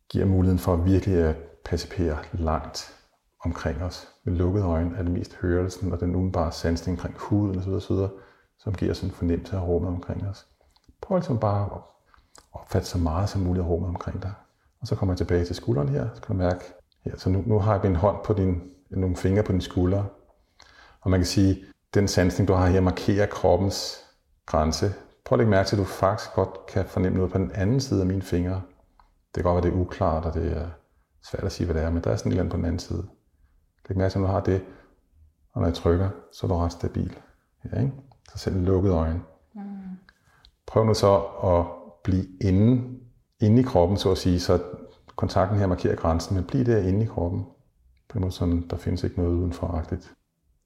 giver 0.09 0.27
muligheden 0.27 0.59
for 0.59 0.77
virkelig 0.77 1.19
at 1.19 1.37
percipere 1.65 2.19
langt 2.33 2.97
omkring 3.45 3.83
os. 3.83 4.09
Med 4.25 4.35
lukkede 4.35 4.65
øjne 4.65 4.97
er 4.99 5.03
det 5.03 5.13
mest 5.13 5.35
hørelsen 5.35 5.93
og 5.93 6.01
den 6.01 6.15
umiddelbare 6.15 6.53
sansning 6.53 6.99
omkring 6.99 7.17
huden 7.19 7.59
osv., 7.59 7.71
osv., 7.71 7.97
som 8.59 8.75
giver 8.75 8.95
sådan 8.95 9.09
en 9.09 9.15
fornemmelse 9.15 9.57
af 9.57 9.63
rummet 9.63 9.89
omkring 9.91 10.29
os. 10.29 10.47
Prøv 11.01 11.17
ligesom 11.17 11.39
bare 11.39 11.65
at 11.65 11.81
opfatte 12.53 12.89
så 12.89 12.99
meget 12.99 13.29
som 13.29 13.41
muligt 13.41 13.65
af 13.65 13.69
rummet 13.69 13.89
omkring 13.89 14.23
dig. 14.23 14.33
Og 14.81 14.87
så 14.87 14.97
kommer 14.97 15.13
jeg 15.13 15.19
tilbage 15.19 15.45
til 15.45 15.55
skulderen 15.55 15.89
her, 15.89 16.09
så 16.15 16.23
kan 16.23 16.37
du 16.37 16.43
mærke, 16.43 16.65
her, 17.05 17.17
så 17.17 17.31
nu, 17.31 17.43
nu 17.47 17.59
har 17.59 17.73
jeg 17.73 17.83
min 17.85 17.97
hånd 17.97 18.17
på 18.25 18.33
din, 18.33 18.63
nogle 18.91 19.17
fingre 19.17 19.43
på 19.43 19.53
din 19.53 19.61
skulder. 19.61 20.05
Og 21.01 21.11
man 21.11 21.21
kan 21.21 21.27
sige, 21.27 21.65
den 21.95 22.09
sansning, 22.09 22.49
du 22.49 22.53
har 22.53 22.67
her, 22.67 22.81
markerer 22.81 23.27
kroppens 23.27 24.05
grænse. 24.47 24.95
Prøv 25.25 25.37
at 25.37 25.39
lægge 25.39 25.51
mærke 25.51 25.69
til, 25.69 25.77
at 25.77 25.81
du 25.81 25.85
faktisk 25.85 26.31
godt 26.35 26.67
kan 26.69 26.85
fornemme 26.87 27.17
noget 27.17 27.33
på 27.33 27.39
den 27.39 27.53
anden 27.55 27.81
side 27.81 28.01
af 28.01 28.07
mine 28.07 28.23
fingre. 28.23 28.63
Det 29.35 29.35
kan 29.35 29.43
godt 29.43 29.55
være, 29.55 29.73
det 29.73 29.79
er 29.79 29.81
uklart, 29.81 30.25
og 30.25 30.35
det 30.35 30.57
er 30.57 30.69
svært 31.31 31.45
at 31.45 31.53
sige, 31.53 31.67
hvad 31.67 31.75
det 31.75 31.83
er, 31.83 31.91
men 31.91 32.05
der 32.05 32.11
er 32.11 32.17
sådan 32.17 32.33
et 32.33 32.33
eller 32.33 32.43
andet 32.43 32.53
på 32.53 32.57
den 32.57 32.65
anden 32.65 32.79
side. 32.79 33.07
Læg 33.89 33.99
mærke 33.99 34.13
til, 34.13 34.19
at 34.19 34.23
du 34.23 34.27
har 34.27 34.41
det, 34.41 34.65
og 35.53 35.61
når 35.61 35.69
jeg 35.69 35.75
trykker, 35.75 36.11
så 36.33 36.47
er 36.47 36.49
du 36.49 36.57
ret 36.57 36.73
stabil. 36.73 37.17
Ja, 37.65 37.81
ikke? 37.81 37.93
Så 38.33 38.39
selv 38.39 38.57
lukkede 38.57 38.95
øjne. 38.95 39.23
Mm. 39.55 39.63
Prøv 40.67 40.85
nu 40.85 40.95
så 40.95 41.17
at 41.45 41.65
blive 42.05 42.25
inde, 42.41 42.99
inde 43.41 43.61
i 43.61 43.65
kroppen, 43.65 43.97
så 43.97 44.11
at 44.11 44.19
sige, 44.19 44.41
så 44.41 44.63
kontakten 45.17 45.59
her 45.59 45.67
markerer 45.67 45.97
grænsen, 45.97 46.35
men 46.35 46.45
bliv 46.45 46.65
der 46.65 46.79
inde 46.79 47.03
i 47.03 47.07
kroppen. 47.07 47.47
På 48.09 48.19
en 48.19 48.21
måde 48.21 48.33
sådan, 48.33 48.67
der 48.71 48.77
findes 48.77 49.05
ikke 49.05 49.21
noget 49.21 49.35
udenforagtigt. 49.35 50.13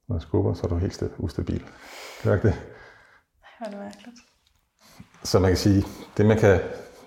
Når 0.09 0.17
jeg 0.17 0.23
skubber, 0.23 0.55
så 0.55 0.63
er 0.65 0.69
du 0.69 0.77
helt 0.77 1.03
ustabil. 1.19 1.65
Kan 2.23 2.33
du 2.33 2.49
det? 2.49 2.55
Ja, 3.61 3.67
det 3.67 3.75
er 3.75 3.79
mærkeligt. 3.79 4.17
Så 5.23 5.39
man 5.39 5.51
kan 5.51 5.57
sige, 5.57 5.85
det 6.17 6.27
man 6.27 6.39
kan 6.39 6.61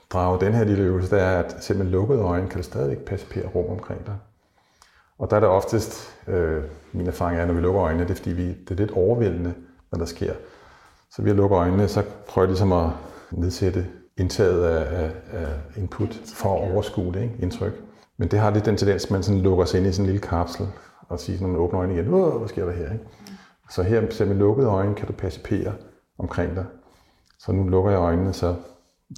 drage 0.10 0.46
den 0.46 0.54
her 0.54 0.64
lille 0.64 0.84
øvelse, 0.84 1.16
det 1.16 1.24
er, 1.24 1.40
at 1.40 1.64
selv 1.64 1.80
med 1.80 1.86
lukkede 1.86 2.22
øjne 2.22 2.48
kan 2.48 2.58
du 2.58 2.64
stadigvæk 2.64 2.98
percipere 2.98 3.48
rum 3.48 3.72
omkring 3.72 4.06
dig. 4.06 4.18
Og 5.18 5.30
der 5.30 5.36
er 5.36 5.40
det 5.40 5.50
oftest, 5.50 6.18
øh, 6.28 6.64
min 6.92 7.08
erfaring 7.08 7.40
er, 7.40 7.46
når 7.46 7.54
vi 7.54 7.62
lukker 7.62 7.84
øjnene, 7.84 8.04
det 8.04 8.12
er 8.12 8.16
fordi, 8.16 8.30
vi, 8.30 8.48
det 8.48 8.72
er 8.72 8.76
lidt 8.76 8.92
overvældende, 8.92 9.54
når 9.92 10.00
der 10.00 10.06
sker. 10.06 10.34
Så 11.12 11.22
vi 11.22 11.34
lukker 11.34 11.60
øjnene, 11.60 11.88
så 11.88 12.04
prøver 12.28 12.46
jeg 12.46 12.50
ligesom 12.50 12.72
at 12.72 12.90
nedsætte 13.32 13.88
indtaget 14.20 14.63
af, 14.63 15.03
af, 15.03 15.11
af 15.32 15.53
input 15.78 16.22
for 16.26 16.55
at 16.55 16.72
overskue 16.72 17.13
det, 17.13 17.22
ikke? 17.24 17.36
indtryk. 17.39 17.74
Men 18.17 18.28
det 18.28 18.39
har 18.39 18.51
lidt 18.51 18.65
den 18.65 18.78
tendens, 18.78 19.05
at 19.05 19.11
man 19.11 19.24
sådan 19.24 19.41
lukker 19.41 19.65
sig 19.65 19.78
ind 19.78 19.88
i 19.88 19.91
sådan 19.91 20.05
en 20.05 20.11
lille 20.11 20.28
kapsel 20.28 20.67
og 21.09 21.20
siger, 21.20 21.41
når 21.41 21.47
man 21.47 21.57
åbner 21.57 21.80
øjnene 21.80 21.99
igen, 21.99 22.11
hvad 22.11 22.47
sker 22.47 22.65
der 22.65 22.72
her? 22.72 22.91
Ikke? 22.91 23.05
Så 23.70 23.84
her 23.84 24.26
med 24.26 24.36
lukkede 24.36 24.67
øjne 24.67 24.95
kan 24.95 25.07
du 25.07 25.13
percipere 25.13 25.74
omkring 26.17 26.55
dig. 26.55 26.65
Så 27.39 27.51
nu 27.51 27.67
lukker 27.67 27.91
jeg 27.91 27.99
øjnene, 27.99 28.34
så 28.34 28.55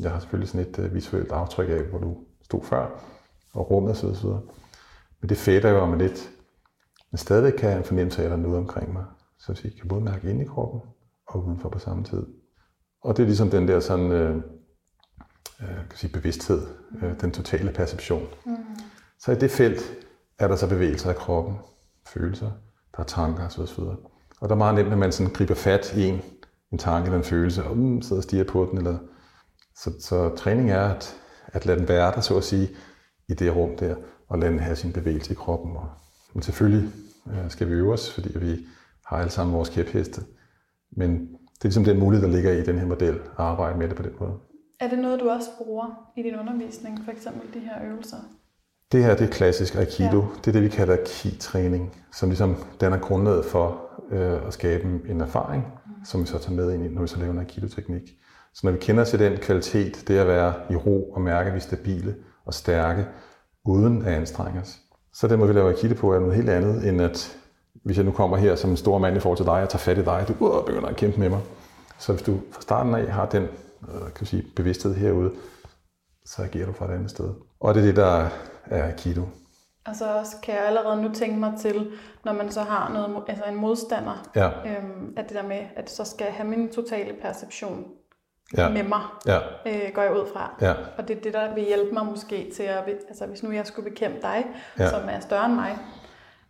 jeg 0.01 0.11
har 0.11 0.19
selvfølgelig 0.19 0.49
sådan 0.49 0.67
et 0.67 0.79
uh, 0.79 0.93
visuelt 0.93 1.31
aftryk 1.31 1.69
af, 1.69 1.83
hvor 1.83 1.99
du 1.99 2.17
stod 2.43 2.63
før, 2.63 2.87
og 3.53 3.71
rummet 3.71 3.91
osv. 3.91 4.05
osv. 4.05 4.29
Men 5.21 5.29
det 5.29 5.37
fader 5.37 5.69
jo 5.69 5.79
om 5.79 5.97
lidt. 5.97 6.29
Men 7.11 7.17
stadig 7.17 7.55
kan 7.55 7.69
jeg 7.69 7.77
en 7.77 7.83
fornemmelse 7.83 8.21
af, 8.21 8.25
at 8.25 8.31
der 8.31 8.37
er 8.37 8.41
noget 8.41 8.57
omkring 8.57 8.93
mig. 8.93 9.03
Så 9.39 9.61
jeg 9.63 9.71
kan 9.79 9.87
både 9.87 10.01
mærke 10.01 10.29
ind 10.29 10.41
i 10.41 10.45
kroppen 10.45 10.81
og 11.27 11.45
udenfor 11.45 11.69
på 11.69 11.79
samme 11.79 12.03
tid. 12.03 12.25
Og 13.01 13.17
det 13.17 13.23
er 13.23 13.27
ligesom 13.27 13.49
den 13.49 13.67
der 13.67 13.79
sådan, 13.79 14.11
øh, 14.11 14.41
øh, 15.61 15.75
kan 15.89 15.97
sige 15.97 16.11
bevidsthed, 16.13 16.61
øh, 17.01 17.21
den 17.21 17.31
totale 17.31 17.71
perception. 17.71 18.27
Mm. 18.45 18.55
Så 19.19 19.31
i 19.31 19.35
det 19.35 19.51
felt 19.51 19.93
er 20.39 20.47
der 20.47 20.55
så 20.55 20.67
bevægelser 20.67 21.09
af 21.09 21.15
kroppen, 21.15 21.55
følelser, 22.07 22.51
der 22.95 22.99
er 22.99 23.03
tanker 23.03 23.45
osv. 23.45 23.61
osv. 23.61 23.83
Og 24.41 24.49
der 24.49 24.55
er 24.55 24.57
meget 24.57 24.75
nemt, 24.75 24.91
at 24.91 24.97
man 24.97 25.11
sådan 25.11 25.33
griber 25.33 25.55
fat 25.55 25.93
i 25.97 26.03
en, 26.07 26.21
en 26.71 26.77
tanke 26.77 27.05
eller 27.05 27.17
en 27.17 27.23
følelse, 27.23 27.63
og 27.63 27.71
um, 27.71 28.01
sidder 28.01 28.19
og 28.19 28.23
stiger 28.23 28.43
på 28.43 28.67
den. 28.69 28.77
Eller... 28.77 28.97
Så, 29.75 29.91
så 29.99 30.35
træning 30.35 30.71
er 30.71 30.81
at, 30.81 31.15
at 31.47 31.65
lade 31.65 31.79
den 31.79 31.87
være 31.87 32.11
der, 32.11 32.21
så 32.21 32.37
at 32.37 32.43
sige, 32.43 32.69
i 33.29 33.33
det 33.33 33.55
rum 33.55 33.77
der, 33.77 33.95
og 34.27 34.39
lade 34.39 34.51
den 34.51 34.59
have 34.59 34.75
sin 34.75 34.93
bevægelse 34.93 35.31
i 35.31 35.35
kroppen. 35.35 35.75
Og, 35.75 35.89
men 36.33 36.43
selvfølgelig 36.43 36.91
øh, 37.27 37.49
skal 37.49 37.69
vi 37.69 37.73
øve 37.73 37.93
os, 37.93 38.13
fordi 38.13 38.39
vi 38.39 38.65
har 39.05 39.17
alle 39.17 39.31
sammen 39.31 39.55
vores 39.55 39.69
kæpheste. 39.69 40.21
Men 40.91 41.11
det 41.19 41.61
er 41.61 41.63
ligesom 41.63 41.83
den 41.83 41.99
mulighed, 41.99 42.27
der 42.27 42.33
ligger 42.33 42.51
i 42.51 42.63
den 42.63 42.79
her 42.79 42.85
model, 42.85 43.15
at 43.15 43.19
arbejde 43.37 43.79
med 43.79 43.89
det 43.89 43.95
på 43.95 44.03
den 44.03 44.13
måde. 44.19 44.33
Er 44.81 44.89
det 44.89 44.99
noget, 44.99 45.19
du 45.19 45.29
også 45.29 45.49
bruger 45.57 46.11
i 46.15 46.23
din 46.23 46.35
undervisning, 46.35 46.99
for 47.05 47.11
eksempel 47.11 47.53
de 47.53 47.59
her 47.59 47.89
øvelser? 47.89 48.17
Det 48.91 49.03
her 49.03 49.15
det 49.15 49.27
er 49.27 49.31
klassisk 49.31 49.75
Aikido. 49.75 50.19
Ja. 50.19 50.27
Det 50.37 50.47
er 50.47 50.51
det, 50.51 50.63
vi 50.63 50.69
kalder 50.69 50.97
ki-træning, 51.05 51.95
som 52.13 52.29
ligesom 52.29 52.55
danner 52.81 52.97
grundlaget 52.97 53.45
for 53.45 53.81
øh, 54.11 54.47
at 54.47 54.53
skabe 54.53 54.99
en 55.09 55.21
erfaring, 55.21 55.63
mm. 55.85 56.05
som 56.05 56.21
vi 56.21 56.25
så 56.25 56.37
tager 56.37 56.55
med 56.55 56.73
ind 56.73 56.85
i, 56.85 56.87
når 56.87 57.01
vi 57.01 57.07
så 57.07 57.19
laver 57.19 57.31
en 57.31 57.39
Aikido-teknik. 57.39 58.01
Så 58.53 58.61
når 58.63 58.71
vi 58.71 58.77
kender 58.77 59.03
til 59.03 59.19
den 59.19 59.37
kvalitet, 59.37 60.03
det 60.07 60.17
at 60.17 60.27
være 60.27 60.53
i 60.69 60.75
ro 60.75 61.11
og 61.11 61.21
mærke, 61.21 61.47
at 61.47 61.53
vi 61.53 61.57
er 61.57 61.61
stabile 61.61 62.15
og 62.45 62.53
stærke, 62.53 63.05
uden 63.65 64.05
at 64.05 64.13
anstrenge 64.13 64.61
os. 64.61 64.79
Så 65.13 65.27
den 65.27 65.39
måde, 65.39 65.49
vi 65.49 65.55
laver 65.55 65.69
Aikido 65.69 65.93
på, 65.93 66.13
er 66.13 66.19
noget 66.19 66.35
helt 66.35 66.49
andet, 66.49 66.89
end 66.89 67.01
at 67.01 67.37
hvis 67.73 67.97
jeg 67.97 68.05
nu 68.05 68.11
kommer 68.11 68.37
her 68.37 68.55
som 68.55 68.69
en 68.69 68.77
stor 68.77 68.97
mand 68.97 69.17
i 69.17 69.19
forhold 69.19 69.37
til 69.37 69.45
dig, 69.45 69.61
og 69.63 69.69
tager 69.69 69.79
fat 69.79 69.97
i 69.97 70.03
dig, 70.03 70.25
du 70.27 70.45
uh, 70.45 70.65
begynder 70.65 70.87
at 70.87 70.95
kæmpe 70.95 71.19
med 71.19 71.29
mig. 71.29 71.39
Så 71.99 72.13
hvis 72.13 72.23
du 72.23 72.39
fra 72.51 72.61
starten 72.61 72.95
af 72.95 73.07
har 73.07 73.25
den 73.25 73.47
øh, 73.89 74.13
kan 74.13 74.25
sige, 74.27 74.45
bevidsthed 74.55 74.95
herude, 74.95 75.31
så 76.25 76.43
agerer 76.43 76.65
du 76.65 76.73
fra 76.73 76.85
et 76.85 76.95
andet 76.95 77.09
sted. 77.09 77.33
Og 77.59 77.73
det 77.73 77.81
er 77.81 77.85
det, 77.85 77.95
der 77.95 78.29
er 78.65 78.83
Aikido. 78.87 79.21
Og 79.87 79.95
så 79.95 80.17
også 80.17 80.35
kan 80.43 80.55
jeg 80.55 80.65
allerede 80.67 81.01
nu 81.01 81.13
tænke 81.13 81.39
mig 81.39 81.53
til, 81.59 81.91
når 82.25 82.33
man 82.33 82.51
så 82.51 82.61
har 82.61 82.93
noget, 82.93 83.23
altså 83.27 83.43
en 83.45 83.55
modstander, 83.55 84.29
ja. 84.35 84.49
øhm, 84.49 85.13
at 85.17 85.29
det 85.29 85.35
der 85.37 85.47
med, 85.47 85.61
at 85.75 85.89
så 85.89 86.03
skal 86.03 86.25
jeg 86.25 86.33
have 86.33 86.49
min 86.49 86.71
totale 86.71 87.13
perception 87.21 87.85
ja. 88.57 88.69
med 88.69 88.83
mig, 88.83 89.01
ja. 89.25 89.39
øh, 89.65 89.93
går 89.93 90.01
jeg 90.01 90.13
ud 90.13 90.27
fra. 90.33 90.55
Ja. 90.61 90.73
Og 90.97 91.07
det 91.07 91.17
er 91.17 91.21
det, 91.21 91.33
der 91.33 91.53
vil 91.53 91.63
hjælpe 91.63 91.93
mig 91.93 92.05
måske 92.05 92.51
til 92.55 92.63
at, 92.63 92.83
altså 93.07 93.25
hvis 93.25 93.43
nu 93.43 93.51
jeg 93.51 93.67
skulle 93.67 93.89
bekæmpe 93.89 94.21
dig, 94.21 94.45
Ja. 94.79 94.89
som 94.89 95.01
er 95.09 95.19
større 95.19 95.45
end 95.45 95.53
mig, 95.55 95.77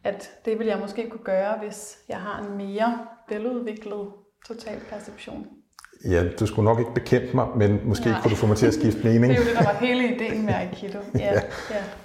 at 0.04 0.32
det 0.46 0.60
vil 0.60 0.68
jeg 0.68 0.80
måske 0.80 1.10
kunne 1.10 1.24
gøre, 1.24 1.58
hvis 1.58 1.98
jeg 2.10 2.18
har 2.18 2.42
en 2.42 2.58
mere 2.58 3.00
veludviklet 3.30 4.08
total 4.48 4.80
perception. 4.90 5.48
Ja, 6.06 6.24
du 6.40 6.46
skulle 6.46 6.66
nok 6.66 6.80
ikke 6.80 6.94
bekæmpe 6.94 7.28
mig, 7.34 7.48
men 7.56 7.80
måske 7.86 8.10
Nej. 8.10 8.22
kunne 8.22 8.32
du 8.32 8.36
få 8.36 8.48
mig 8.48 8.58
til 8.58 8.66
at 8.66 8.74
skifte 8.74 9.00
mening. 9.04 9.22
Det 9.24 9.32
er 9.32 9.40
jo 9.40 9.46
det, 9.50 9.56
der 9.58 9.64
var 9.64 9.74
hele 9.80 10.16
ideen 10.16 10.46
med 10.46 10.54
Aikido. 10.54 10.98
Ja, 11.20 11.20
Ja. 11.20 11.34
ja. 11.34 11.42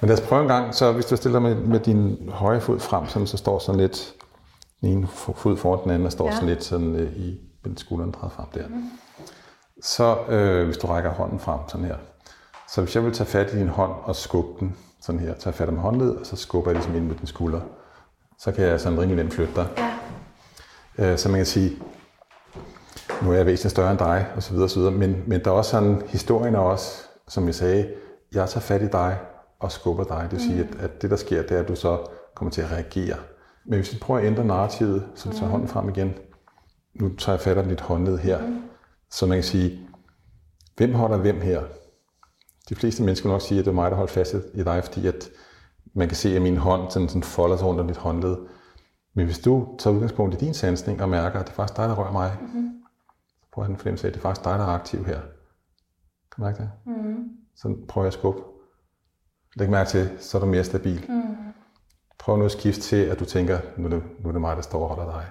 Men 0.00 0.08
lad 0.08 0.18
os 0.20 0.26
prøve 0.28 0.42
en 0.42 0.48
gang, 0.48 0.74
så 0.74 0.92
hvis 0.92 1.04
du 1.06 1.16
stiller 1.16 1.38
med, 1.40 1.54
med 1.54 1.80
din 1.80 2.28
højre 2.32 2.60
fod 2.60 2.80
frem, 2.80 3.06
sådan, 3.06 3.26
så 3.26 3.36
står 3.36 3.58
sådan 3.58 3.80
lidt, 3.80 4.14
den 4.80 4.88
ene 4.88 5.06
fod 5.36 5.56
foran 5.56 5.80
den 5.84 5.90
anden, 5.90 6.06
og 6.06 6.12
står 6.12 6.26
Ja. 6.26 6.32
sådan 6.34 6.48
lidt 6.48 6.64
sådan, 6.64 6.96
øh, 6.96 7.12
i 7.16 7.40
med 7.64 7.76
skulderen 7.76 8.10
drejet 8.10 8.32
frem 8.32 8.46
der. 8.54 8.68
Mm. 8.68 8.84
Så 9.82 10.16
øh, 10.28 10.64
hvis 10.64 10.76
du 10.76 10.86
rækker 10.86 11.10
hånden 11.10 11.38
frem 11.40 11.58
sådan 11.68 11.86
her, 11.86 11.96
så 12.68 12.80
hvis 12.80 12.94
jeg 12.94 13.04
vil 13.04 13.12
tage 13.12 13.26
fat 13.26 13.52
i 13.54 13.58
din 13.58 13.68
hånd 13.68 13.92
og 14.02 14.16
skubbe 14.16 14.60
den 14.60 14.76
sådan 15.02 15.20
her, 15.20 15.34
tage 15.34 15.52
fat 15.52 15.68
om 15.68 15.76
håndled, 15.76 16.10
og 16.10 16.26
så 16.26 16.36
skubber 16.36 16.70
jeg 16.70 16.74
ligesom 16.76 16.94
ind 16.96 17.04
med 17.06 17.14
din 17.14 17.26
skulder, 17.26 17.60
så 18.38 18.52
kan 18.52 18.64
jeg 18.64 18.80
sådan 18.80 18.98
rimelig 19.00 19.16
nemt 19.16 19.34
flytte 19.34 19.52
dig. 19.56 19.66
ja. 20.98 21.12
Øh, 21.12 21.18
så 21.18 21.28
man 21.28 21.38
kan 21.38 21.46
sige, 21.46 21.76
nu 23.22 23.30
er 23.30 23.36
jeg 23.36 23.46
væsentligt 23.46 23.70
større 23.70 23.90
end 23.90 23.98
dig, 23.98 24.26
og 24.36 24.42
så 24.42 24.52
videre, 24.52 24.68
så 24.68 24.78
videre. 24.78 24.94
Men, 24.94 25.22
men 25.26 25.44
der 25.44 25.50
er 25.50 25.54
også 25.54 25.70
sådan, 25.70 26.02
historien 26.06 26.54
er 26.54 26.58
også, 26.58 27.02
som 27.28 27.46
jeg 27.46 27.54
sagde, 27.54 27.88
jeg 28.32 28.48
tager 28.48 28.60
fat 28.60 28.82
i 28.82 28.86
dig 28.86 29.18
og 29.60 29.72
skubber 29.72 30.04
dig. 30.04 30.22
Det 30.22 30.32
vil 30.32 30.40
sige, 30.40 30.60
at, 30.60 30.84
at 30.84 31.02
det 31.02 31.10
der 31.10 31.16
sker, 31.16 31.42
det 31.42 31.50
er, 31.50 31.60
at 31.60 31.68
du 31.68 31.76
så 31.76 31.98
kommer 32.34 32.52
til 32.52 32.62
at 32.62 32.72
reagere. 32.72 33.16
Men 33.66 33.78
hvis 33.78 33.92
vi 33.92 33.98
prøver 33.98 34.20
at 34.20 34.26
ændre 34.26 34.44
narrativet, 34.44 35.06
så 35.14 35.30
du 35.30 35.36
tager 35.36 35.50
hånden 35.50 35.68
frem 35.68 35.88
igen. 35.88 36.14
Nu 36.94 37.08
tager 37.18 37.36
jeg 37.36 37.40
fat 37.40 37.58
om 37.58 37.68
dit 37.68 37.80
håndled 37.80 38.18
her. 38.18 38.40
Så 39.10 39.26
man 39.26 39.36
kan 39.36 39.44
sige, 39.44 39.80
hvem 40.76 40.94
holder 40.94 41.16
hvem 41.16 41.40
her? 41.40 41.62
De 42.68 42.74
fleste 42.74 43.02
mennesker 43.02 43.28
vil 43.28 43.32
nok 43.32 43.42
sige, 43.42 43.58
at 43.58 43.64
det 43.64 43.70
er 43.70 43.74
mig, 43.74 43.90
der 43.90 43.96
holder 43.96 44.12
fast 44.12 44.34
i 44.54 44.62
dig, 44.62 44.84
fordi 44.84 45.06
at 45.06 45.28
man 45.94 46.08
kan 46.08 46.16
se, 46.16 46.36
at 46.36 46.42
min 46.42 46.56
hånd 46.56 46.90
sådan, 46.90 47.08
sådan 47.08 47.22
folder 47.22 47.56
sig 47.56 47.66
rundt 47.66 47.80
om 47.80 47.86
dit 47.86 47.96
håndled. 47.96 48.36
Men 49.14 49.26
hvis 49.26 49.38
du 49.38 49.76
tager 49.78 49.94
udgangspunkt 49.94 50.34
i 50.34 50.44
din 50.44 50.54
sansning 50.54 51.02
og 51.02 51.08
mærker, 51.08 51.40
at 51.40 51.46
det 51.46 51.52
er 51.52 51.56
faktisk 51.56 51.76
dig, 51.76 51.88
der 51.88 51.94
rører 51.94 52.12
mig, 52.12 52.36
mm-hmm. 52.40 52.70
Så 53.56 53.60
prøver 53.60 53.66
jeg 53.68 53.72
en 53.72 53.78
fornemmelse 53.78 54.06
af, 54.06 54.10
at 54.10 54.14
det 54.14 54.20
er 54.20 54.22
faktisk 54.22 54.44
dig, 54.44 54.58
der 54.58 54.64
er 54.64 54.68
aktiv 54.68 55.04
her. 55.04 55.20
Kan 56.30 56.36
du 56.36 56.42
mærke 56.42 56.58
det? 56.58 56.70
Mm. 56.86 57.28
Så 57.56 57.76
prøver 57.88 58.04
jeg 58.04 58.08
at 58.08 58.12
skubbe. 58.12 58.40
Læg 59.56 59.70
mærke 59.70 59.90
til, 59.90 60.10
så 60.18 60.38
er 60.38 60.40
du 60.40 60.46
mere 60.46 60.64
stabil. 60.64 61.04
Mm. 61.08 61.36
Prøv 62.18 62.36
nu 62.36 62.44
at 62.44 62.50
skifte 62.50 62.80
til, 62.80 62.96
at 62.96 63.18
du 63.20 63.24
tænker, 63.24 63.58
nu 63.76 63.84
er, 63.84 63.88
det, 63.88 64.02
nu 64.20 64.28
er 64.28 64.32
det 64.32 64.40
mig, 64.40 64.56
der 64.56 64.62
står 64.62 64.82
og 64.88 64.96
holder 64.96 65.12
dig. 65.12 65.26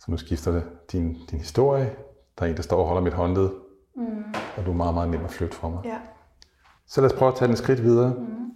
Så 0.00 0.10
nu 0.10 0.16
skifter 0.16 0.52
det 0.52 0.64
din, 0.92 1.26
din 1.30 1.38
historie. 1.38 1.96
Der 2.38 2.44
er 2.46 2.50
en, 2.50 2.56
der 2.56 2.62
står 2.62 2.78
og 2.80 2.86
holder 2.86 3.02
mit 3.02 3.12
håndled. 3.14 3.50
Mm. 3.96 4.24
Og 4.56 4.66
du 4.66 4.70
er 4.70 4.74
meget, 4.76 4.94
meget 4.94 5.08
nem 5.10 5.24
at 5.24 5.30
flytte 5.30 5.56
fra 5.56 5.68
mig. 5.68 5.80
ja. 5.84 5.98
Så 6.86 7.00
lad 7.00 7.12
os 7.12 7.18
prøve 7.18 7.32
at 7.32 7.38
tage 7.38 7.48
den 7.48 7.56
skridt 7.56 7.82
videre. 7.82 8.14
Mm. 8.14 8.50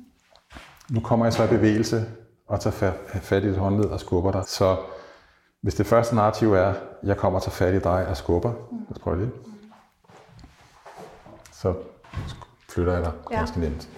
Nu 0.91 1.01
kommer 1.01 1.27
jeg 1.27 1.33
så 1.33 1.45
i 1.45 1.49
bevægelse 1.49 2.05
og 2.47 2.61
tager 2.61 2.93
fa- 2.93 3.19
fat 3.19 3.45
i 3.45 3.49
dit 3.49 3.57
håndled 3.57 3.85
og 3.85 4.01
skubber 4.01 4.33
dig. 4.33 4.45
Så 4.47 4.77
hvis 5.67 5.75
det 5.75 5.87
første 5.87 6.15
narrativ 6.15 6.53
er, 6.53 6.75
jeg 7.03 7.17
kommer 7.17 7.41
tager 7.41 7.51
fat 7.51 7.75
i 7.75 7.79
dig 7.79 8.07
og 8.09 8.17
skubber, 8.17 8.53
mm. 8.53 8.79
lad 8.79 8.97
os 8.97 8.99
prøve 8.99 9.21
det. 9.21 9.31
Så 11.53 11.75
flytter 12.69 12.93
jeg 12.93 13.05
dig 13.05 13.13
Ja. 13.31 13.37
ganske 13.37 13.61
nemt. 13.61 13.89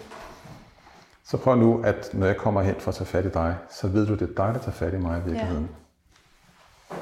Så 1.24 1.36
prøv 1.36 1.56
nu, 1.56 1.82
at 1.84 2.10
når 2.12 2.26
jeg 2.26 2.36
kommer 2.36 2.62
hen 2.62 2.74
for 2.78 2.88
at 2.88 2.94
tage 2.94 3.06
fat 3.06 3.24
i 3.24 3.30
dig, 3.30 3.56
så 3.70 3.88
ved 3.88 4.06
du, 4.06 4.12
det 4.12 4.22
er 4.22 4.26
dig, 4.26 4.54
der 4.54 4.58
tager 4.60 4.70
fat 4.70 4.94
i 4.94 4.96
mig 4.96 5.18
i 5.18 5.22
virkeligheden. 5.24 5.68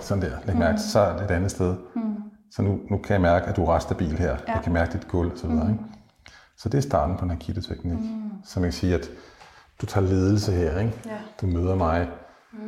Sådan 0.00 0.22
der. 0.22 0.36
Læg 0.44 0.56
mærke 0.56 0.78
til, 0.78 0.90
så 0.90 1.00
er 1.00 1.16
det 1.16 1.24
et 1.24 1.30
andet 1.30 1.50
sted. 1.50 1.76
Mm. 1.94 2.16
Så 2.50 2.62
nu, 2.62 2.80
nu 2.90 2.98
kan 2.98 3.12
jeg 3.12 3.20
mærke, 3.20 3.46
at 3.46 3.56
du 3.56 3.64
er 3.64 3.74
ret 3.74 3.82
stabil 3.82 4.18
her. 4.18 4.36
Ja. 4.48 4.52
Jeg 4.54 4.60
kan 4.64 4.72
mærke 4.72 4.92
dit 4.92 5.08
gulv 5.08 5.32
videre. 5.42 5.64
Mm. 5.64 5.72
Ikke? 5.72 5.84
Så 6.56 6.68
det 6.68 6.78
er 6.78 6.82
starten 6.82 7.16
på 7.16 7.24
en 7.24 7.30
Aikido-teknik. 7.30 7.98
Mm. 7.98 8.30
Så 8.44 8.60
man 8.60 8.66
kan 8.66 8.72
sige, 8.72 8.94
at 8.94 9.10
du 9.80 9.86
tager 9.86 10.06
ledelse 10.06 10.52
her, 10.52 10.78
ikke? 10.78 10.92
Ja. 11.06 11.18
Du 11.40 11.46
møder 11.46 11.74
mig. 11.74 12.08
Mm. 12.52 12.58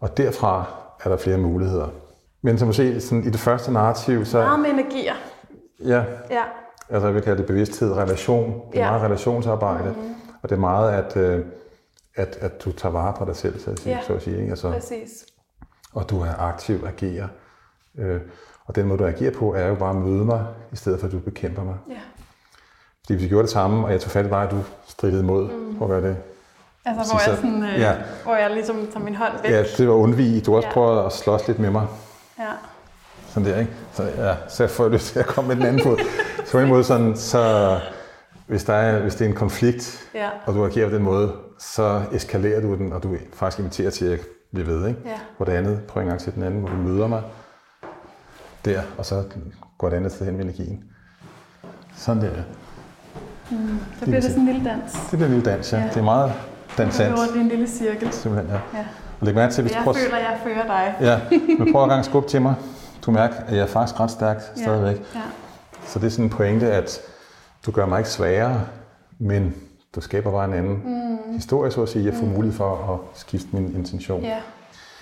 Og 0.00 0.16
derfra 0.16 0.64
er 1.04 1.08
der 1.08 1.16
flere 1.16 1.38
muligheder. 1.38 1.88
Men 2.42 2.58
som 2.58 2.72
se, 2.72 3.00
sådan 3.00 3.24
i 3.24 3.30
det 3.30 3.40
første 3.40 3.72
narrativ, 3.72 4.24
så... 4.24 4.38
Meget 4.38 4.60
med 4.60 4.70
energier. 4.70 5.14
Ja, 5.84 6.04
Ja. 6.30 6.42
altså 6.90 7.06
jeg 7.06 7.14
vil 7.14 7.22
kalde 7.22 7.38
det 7.38 7.46
bevidsthed, 7.46 7.92
relation. 7.92 8.60
Det 8.72 8.80
er 8.80 8.84
Ja. 8.84 8.90
meget 8.90 9.02
relationsarbejde. 9.02 9.90
Mm. 9.90 10.14
Og 10.42 10.48
det 10.48 10.56
er 10.56 10.60
meget, 10.60 10.92
at, 10.92 11.16
øh, 11.16 11.44
at, 12.16 12.38
at 12.40 12.64
du 12.64 12.72
tager 12.72 12.92
vare 12.92 13.14
på 13.18 13.24
dig 13.24 13.36
selv, 13.36 13.58
så 13.60 13.70
at 13.70 13.78
sige. 13.80 13.94
Ja. 13.96 14.02
Så 14.06 14.12
at 14.14 14.22
sige 14.22 14.36
ikke? 14.38 14.50
Altså, 14.50 14.70
Præcis. 14.70 15.26
og 15.94 16.10
du 16.10 16.20
er 16.20 16.34
aktiv, 16.40 16.84
agerer. 16.86 17.28
Øh, 17.98 18.20
og 18.66 18.74
den 18.76 18.86
måde, 18.86 18.98
du 18.98 19.04
agerer 19.06 19.32
på, 19.32 19.54
er 19.54 19.66
jo 19.66 19.74
bare 19.74 19.90
at 19.90 19.96
møde 19.96 20.24
mig, 20.24 20.46
i 20.72 20.76
stedet 20.76 21.00
for 21.00 21.06
at 21.06 21.12
du 21.12 21.18
bekæmper 21.18 21.64
mig. 21.64 21.74
Ja. 21.90 21.94
Fordi 23.04 23.14
hvis 23.14 23.22
vi 23.24 23.28
gjorde 23.28 23.42
det 23.42 23.50
samme, 23.50 23.84
og 23.86 23.92
jeg 23.92 24.00
tog 24.00 24.10
fat 24.10 24.26
i 24.26 24.28
dig, 24.28 24.38
og 24.38 24.50
du 24.50 24.56
stridede 24.86 25.20
imod, 25.22 25.50
mm. 25.50 25.78
prøv 25.78 25.96
at 25.96 26.02
gøre 26.02 26.10
det. 26.10 26.16
Altså, 26.86 27.12
hvor 27.12 27.20
Så- 27.20 27.30
jeg, 27.30 27.36
sådan, 27.38 27.62
øh, 27.62 27.80
ja. 27.80 27.92
hvor 28.24 28.34
jeg 28.36 28.50
ligesom 28.50 28.76
tager 28.92 29.04
min 29.04 29.14
hånd 29.14 29.32
væk. 29.42 29.50
Ja, 29.52 29.62
det 29.78 29.88
var 29.88 29.94
undvige. 29.94 30.40
Du 30.40 30.50
har 30.50 30.56
også 30.56 30.68
Ja. 30.68 30.72
prøvet 30.72 31.06
at 31.06 31.12
slås 31.12 31.46
lidt 31.48 31.58
med 31.58 31.70
mig. 31.70 31.86
Ja. 32.38 32.44
Sådan 33.28 33.48
der, 33.50 33.58
ikke? 33.58 33.72
Så, 33.92 34.02
ja, 34.02 34.34
så 34.48 34.62
jeg 34.62 34.70
får 34.70 34.88
lyst 34.88 35.12
til 35.12 35.18
at 35.18 35.26
komme 35.26 35.48
med 35.48 35.56
den 35.56 35.64
anden 35.66 35.82
fod. 35.82 35.98
Så 36.44 36.52
på 36.52 36.58
en 36.58 36.68
måde 36.68 36.84
sådan, 36.84 37.16
så 37.16 37.78
hvis, 38.46 38.64
der 38.64 38.72
er, 38.74 39.00
hvis 39.00 39.14
det 39.14 39.24
er 39.24 39.28
en 39.28 39.34
konflikt, 39.34 40.08
Ja. 40.14 40.28
og 40.46 40.54
du 40.54 40.64
agerer 40.66 40.88
på 40.88 40.94
den 40.94 41.02
måde, 41.02 41.32
så 41.58 42.02
eskalerer 42.12 42.60
du 42.60 42.74
den, 42.76 42.92
og 42.92 43.02
du 43.02 43.16
faktisk 43.34 43.58
inviterer 43.58 43.90
til 43.90 44.04
at 44.04 44.20
blive 44.54 44.66
ved. 44.66 44.88
Ikke? 44.88 45.00
Ja. 45.04 45.10
Hvor 45.36 45.46
det 45.46 45.52
andet, 45.52 45.80
prøv 45.88 46.02
en 46.02 46.08
gang 46.08 46.20
til 46.20 46.34
den 46.34 46.42
anden, 46.42 46.60
hvor 46.60 46.68
du 46.68 46.76
møder 46.76 47.06
mig 47.06 47.22
der, 48.64 48.82
og 48.98 49.06
så 49.06 49.22
går 49.78 49.88
det 49.88 49.96
andet 49.96 50.12
sted 50.12 50.26
hen 50.26 50.36
med 50.36 50.44
energien. 50.44 50.84
Sådan 51.96 52.22
der. 52.22 52.30
Så 53.98 54.04
bliver 54.04 54.20
det 54.20 54.24
sådan 54.30 54.40
en 54.40 54.46
lille 54.54 54.70
dans. 54.70 54.92
Det 54.92 55.18
bliver 55.18 55.26
en 55.26 55.34
lille 55.34 55.50
dans, 55.50 55.72
ja. 55.72 55.78
Ja. 55.78 55.84
Det 55.88 55.96
er 55.96 56.02
meget 56.02 56.32
dansant, 56.78 57.12
Over 57.12 57.40
en 57.42 57.48
lille 57.48 57.68
cirkel. 57.68 58.12
simpelthen, 58.12 58.50
ja. 58.54 58.78
Ja. 58.78 58.86
Og 59.20 59.26
læg 59.26 59.34
mærke 59.34 59.52
til, 59.52 59.62
hvis 59.62 59.72
du 59.72 59.76
Jeg 59.78 59.84
prøver... 59.84 59.96
føler, 59.96 60.16
jeg 60.16 60.38
fører 60.44 60.66
dig. 60.66 60.94
Ja, 61.00 61.20
men 61.58 61.72
prøv 61.72 61.82
at 61.82 61.88
gang 61.88 62.04
skubbe 62.04 62.28
til 62.28 62.42
mig. 62.42 62.54
Du 63.06 63.10
mærker, 63.10 63.36
at 63.46 63.52
jeg 63.56 63.62
er 63.62 63.66
faktisk 63.66 64.00
ret 64.00 64.10
stærk 64.10 64.42
stadigvæk. 64.56 64.96
Ja. 65.14 65.20
Så 65.86 65.98
det 65.98 66.06
er 66.06 66.10
sådan 66.10 66.24
en 66.24 66.30
pointe, 66.30 66.72
at 66.72 67.00
du 67.66 67.70
gør 67.70 67.86
mig 67.86 67.98
ikke 67.98 68.10
sværere, 68.10 68.60
men 69.18 69.54
du 69.94 70.00
skaber 70.00 70.30
bare 70.30 70.44
en 70.44 70.52
anden 70.54 70.82
mm. 70.84 71.34
historie, 71.34 71.70
så 71.70 71.82
at 71.82 71.88
sige. 71.88 72.04
Jeg 72.04 72.14
får 72.14 72.26
mulighed 72.26 72.56
for 72.56 72.92
at 72.94 73.18
skifte 73.20 73.48
min 73.52 73.74
intention. 73.76 74.22
ja. 74.22 74.38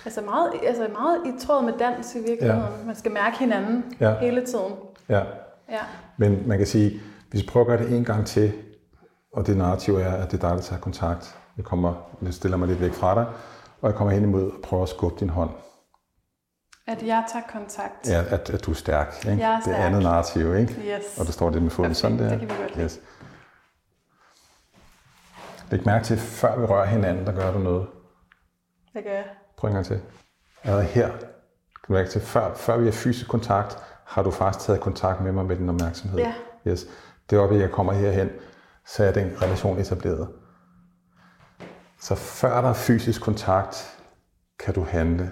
Altså 0.05 0.21
meget, 0.21 0.49
altså 0.67 0.87
meget 0.99 1.17
i 1.25 1.45
tråd 1.45 1.63
med 1.63 1.73
dans 1.79 2.15
i 2.15 2.17
virkeligheden. 2.17 2.61
Ja. 2.79 2.85
Man 2.85 2.95
skal 2.95 3.11
mærke 3.11 3.37
hinanden 3.39 3.83
Ja. 3.99 4.13
hele 4.21 4.45
tiden. 4.45 4.73
Ja. 5.09 5.19
Ja. 5.69 5.79
Men 6.17 6.43
man 6.47 6.57
kan 6.57 6.67
sige, 6.67 6.99
hvis 7.31 7.41
vi 7.41 7.47
prøver 7.47 7.65
at 7.65 7.67
gøre 7.79 7.87
det 7.89 7.97
en 7.97 8.05
gang 8.05 8.25
til, 8.25 8.51
og 9.33 9.47
det 9.47 9.57
narrativ 9.57 9.95
er, 9.95 10.11
at 10.11 10.31
det 10.31 10.43
er 10.43 10.47
dig, 10.47 10.57
der 10.57 10.61
tager 10.63 10.79
kontakt. 10.79 11.35
Jeg, 11.57 11.65
kommer, 11.65 11.93
jeg 12.21 12.33
stiller 12.33 12.57
mig 12.57 12.67
lidt 12.67 12.81
væk 12.81 12.93
fra 12.93 13.15
dig, 13.15 13.25
og 13.81 13.89
jeg 13.89 13.95
kommer 13.95 14.13
hen 14.13 14.23
imod 14.23 14.51
og 14.51 14.61
prøver 14.63 14.83
at 14.83 14.89
skubbe 14.89 15.19
din 15.19 15.29
hånd. 15.29 15.49
At 16.87 17.03
jeg 17.03 17.23
tager 17.33 17.45
kontakt. 17.51 18.07
Ja, 18.09 18.23
at, 18.29 18.49
at 18.49 18.65
du 18.65 18.71
er 18.71 18.75
stærk. 18.75 19.25
Ikke? 19.25 19.37
Jeg 19.43 19.51
er 19.51 19.55
Det 19.55 19.63
stærk. 19.63 19.79
andet 19.79 20.03
narrativ, 20.03 20.55
ikke? 20.55 20.73
Yes. 20.73 21.17
Og 21.19 21.25
der 21.25 21.31
står 21.31 21.49
det 21.49 21.61
med 21.61 21.69
foden 21.71 21.89
Perfekt, 21.89 21.97
sådan 21.97 22.19
der. 22.19 22.29
det 22.29 22.39
kan 22.39 22.49
vi 22.49 22.53
godt 22.61 22.71
yes. 22.79 22.99
Læg 25.71 25.85
mærke 25.85 26.05
til, 26.05 26.17
før 26.17 26.57
vi 26.59 26.65
rører 26.65 26.85
hinanden, 26.85 27.25
der 27.25 27.31
gør 27.31 27.51
du 27.51 27.59
noget. 27.59 27.87
Det 28.93 29.03
gør 29.03 29.11
jeg. 29.11 29.25
Prøv 29.57 29.67
en 29.67 29.73
gang 29.73 29.85
til. 29.85 30.01
Allerede 30.63 30.85
her, 30.85 31.07
kan 31.09 31.17
du 31.87 31.93
mærke 31.93 32.09
til, 32.09 32.21
før, 32.21 32.53
før 32.55 32.77
vi 32.77 32.85
har 32.85 32.91
fysisk 32.91 33.29
kontakt, 33.29 33.77
har 34.05 34.23
du 34.23 34.31
faktisk 34.31 34.65
taget 34.65 34.81
kontakt 34.81 35.21
med 35.21 35.31
mig 35.31 35.45
med 35.45 35.55
din 35.57 35.69
opmærksomhed. 35.69 36.19
Ja. 36.19 36.33
Yes. 36.67 36.87
Det 37.29 37.35
er 37.37 37.41
oppe, 37.41 37.55
jeg 37.55 37.71
kommer 37.71 37.93
herhen, 37.93 38.29
så 38.85 39.03
er 39.03 39.11
den 39.11 39.37
relation 39.41 39.79
etableret. 39.79 40.29
Så 42.05 42.15
før 42.15 42.61
der 42.61 42.69
er 42.69 42.73
fysisk 42.73 43.21
kontakt, 43.21 43.97
kan 44.59 44.73
du 44.73 44.83
handle. 44.83 45.31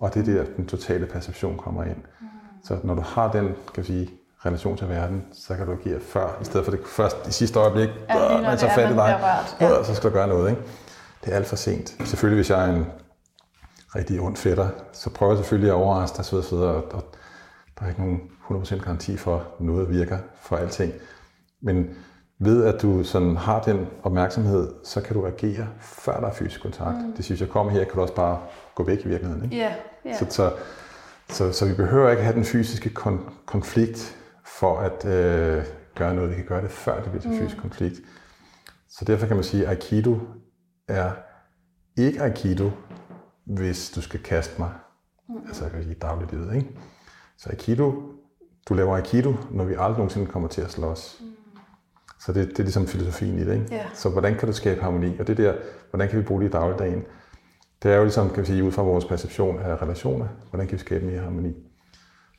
Og 0.00 0.14
det 0.14 0.28
er 0.28 0.32
der, 0.32 0.44
den 0.56 0.66
totale 0.66 1.06
perception 1.06 1.58
kommer 1.58 1.84
ind. 1.84 1.96
Mm. 1.96 2.26
Så 2.64 2.78
når 2.84 2.94
du 2.94 3.00
har 3.00 3.32
den, 3.32 3.46
kan 3.46 3.82
vi 3.82 3.86
sige, 3.86 4.10
relation 4.46 4.76
til 4.76 4.88
verden, 4.88 5.24
så 5.32 5.56
kan 5.56 5.66
du 5.66 5.72
agere 5.72 6.00
før, 6.00 6.38
i 6.40 6.44
stedet 6.44 6.64
for 6.64 6.70
det 6.70 6.80
først 6.86 7.16
i 7.28 7.32
sidste 7.32 7.58
øjeblik, 7.58 7.88
Ja, 8.08 8.36
øh, 8.36 8.42
man 8.42 8.58
tager 8.58 8.70
er, 8.70 8.74
fat 8.74 8.90
i 8.90 8.94
dig. 8.94 9.38
Ja. 9.60 9.78
øh, 9.78 9.86
så 9.86 9.94
skal 9.94 10.10
du 10.10 10.14
gøre 10.14 10.28
noget. 10.28 10.50
Ikke? 10.50 10.62
Det 11.24 11.32
er 11.32 11.36
alt 11.36 11.46
for 11.46 11.56
sent. 11.56 11.96
Selvfølgelig, 12.04 12.36
hvis 12.38 12.50
jeg 12.50 12.68
er 12.68 12.74
en 12.74 12.86
rigtig 13.96 14.20
ond 14.20 14.36
fætter, 14.36 14.68
så 14.92 15.10
prøver 15.10 15.32
jeg 15.32 15.38
selvfølgelig 15.38 15.70
at 15.70 15.74
overraske 15.74 16.16
dig, 16.16 16.24
så 16.24 16.56
videre, 16.56 16.74
og, 16.74 16.92
og 16.92 17.04
der 17.78 17.84
er 17.84 17.88
ikke 17.88 18.00
nogen 18.00 18.20
100% 18.50 18.84
garanti 18.84 19.16
for, 19.16 19.36
at 19.36 19.60
noget 19.60 19.90
virker 19.90 20.18
for 20.42 20.56
alting. 20.56 20.92
Men 21.60 21.96
ved 22.44 22.64
at 22.64 22.82
du 22.82 23.04
sådan 23.04 23.36
har 23.36 23.62
den 23.62 23.86
opmærksomhed, 24.02 24.72
så 24.84 25.00
kan 25.00 25.16
du 25.16 25.26
agere, 25.26 25.68
før 25.80 26.20
der 26.20 26.26
er 26.26 26.32
fysisk 26.32 26.62
kontakt. 26.62 26.96
Mm. 26.96 27.12
Det 27.12 27.24
synes 27.24 27.40
jeg 27.40 27.48
kommer 27.48 27.72
her, 27.72 27.84
kan 27.84 27.94
du 27.94 28.00
også 28.00 28.14
bare 28.14 28.40
gå 28.74 28.84
væk 28.84 29.04
i 29.04 29.08
virkeligheden. 29.08 29.44
Ikke? 29.44 29.56
Ja. 29.56 29.74
ja. 30.04 30.18
Så, 30.18 30.26
så, 30.30 30.52
så, 31.28 31.52
så 31.52 31.66
vi 31.66 31.74
behøver 31.74 32.10
ikke 32.10 32.22
have 32.22 32.34
den 32.36 32.44
fysiske 32.44 32.90
kon- 32.98 33.32
konflikt 33.46 34.16
for 34.44 34.78
at 34.78 35.04
øh, 35.04 35.64
gøre 35.94 36.14
noget. 36.14 36.30
Vi 36.30 36.34
kan 36.36 36.44
gøre 36.44 36.62
det, 36.62 36.70
før 36.70 37.02
det 37.02 37.10
bliver 37.10 37.22
til 37.22 37.30
fysisk 37.42 37.60
konflikt. 37.60 38.00
Så 38.88 39.04
derfor 39.04 39.26
kan 39.26 39.36
man 39.36 39.44
sige, 39.44 39.62
at 39.66 39.70
Aikido 39.70 40.18
er 40.88 41.10
ikke 41.96 42.22
Aikido, 42.22 42.70
hvis 43.44 43.90
du 43.90 44.00
skal 44.00 44.22
kaste 44.22 44.54
mig. 44.58 44.70
Mm. 45.28 45.34
Altså 45.48 45.64
sige 45.82 45.94
dagliglivet. 45.94 46.54
Ikke? 46.54 46.68
Så 47.38 47.50
Aikido, 47.50 48.02
du 48.68 48.74
laver 48.74 48.96
Aikido, 48.96 49.34
når 49.50 49.64
vi 49.64 49.72
aldrig 49.72 49.96
nogensinde 49.96 50.26
kommer 50.26 50.48
til 50.48 50.60
at 50.60 50.70
slås. 50.70 51.18
Mm. 51.20 51.33
Så 52.26 52.32
det, 52.32 52.48
det 52.48 52.58
er 52.58 52.62
ligesom 52.62 52.86
filosofien 52.86 53.38
i 53.38 53.44
det. 53.44 53.54
Ikke? 53.54 53.66
Ja. 53.74 53.84
Så 53.94 54.08
hvordan 54.08 54.34
kan 54.34 54.48
du 54.48 54.52
skabe 54.54 54.82
harmoni? 54.82 55.18
Og 55.18 55.26
det 55.26 55.36
der, 55.36 55.54
hvordan 55.90 56.08
kan 56.08 56.18
vi 56.18 56.24
bruge 56.24 56.40
det 56.42 56.48
i 56.48 56.50
dagligdagen? 56.50 57.04
Det 57.82 57.92
er 57.92 57.96
jo 57.96 58.02
ligesom, 58.02 58.30
kan 58.30 58.40
vi 58.40 58.46
sige, 58.46 58.64
ud 58.64 58.72
fra 58.72 58.82
vores 58.82 59.04
perception 59.04 59.58
af 59.58 59.82
relationer, 59.82 60.26
hvordan 60.50 60.66
kan 60.66 60.72
vi 60.74 60.80
skabe 60.80 61.04
mere 61.06 61.20
harmoni? 61.20 61.54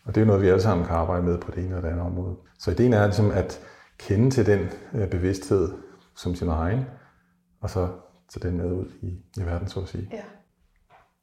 Og 0.05 0.15
det 0.15 0.21
er 0.21 0.25
noget, 0.25 0.41
vi 0.41 0.47
alle 0.49 0.61
sammen 0.61 0.87
kan 0.87 0.95
arbejde 0.95 1.23
med 1.23 1.37
på 1.37 1.51
det 1.51 1.57
ene 1.57 1.67
eller 1.67 1.81
det 1.81 1.87
andet 1.87 2.05
område. 2.05 2.35
Så 2.59 2.71
ideen 2.71 2.93
er 2.93 3.05
ligesom 3.05 3.31
at 3.31 3.59
kende 3.97 4.29
til 4.29 4.45
den 4.45 4.69
øh, 4.93 5.09
bevidsthed 5.09 5.69
som 6.15 6.35
sin 6.35 6.47
egen, 6.47 6.85
og 7.61 7.69
så 7.69 7.87
tage 8.33 8.49
den 8.49 8.57
med 8.57 8.71
ud 8.71 8.85
i, 9.01 9.07
i 9.37 9.45
verden, 9.45 9.67
så 9.67 9.79
at 9.79 9.87
sige. 9.87 10.09
ja. 10.11 10.17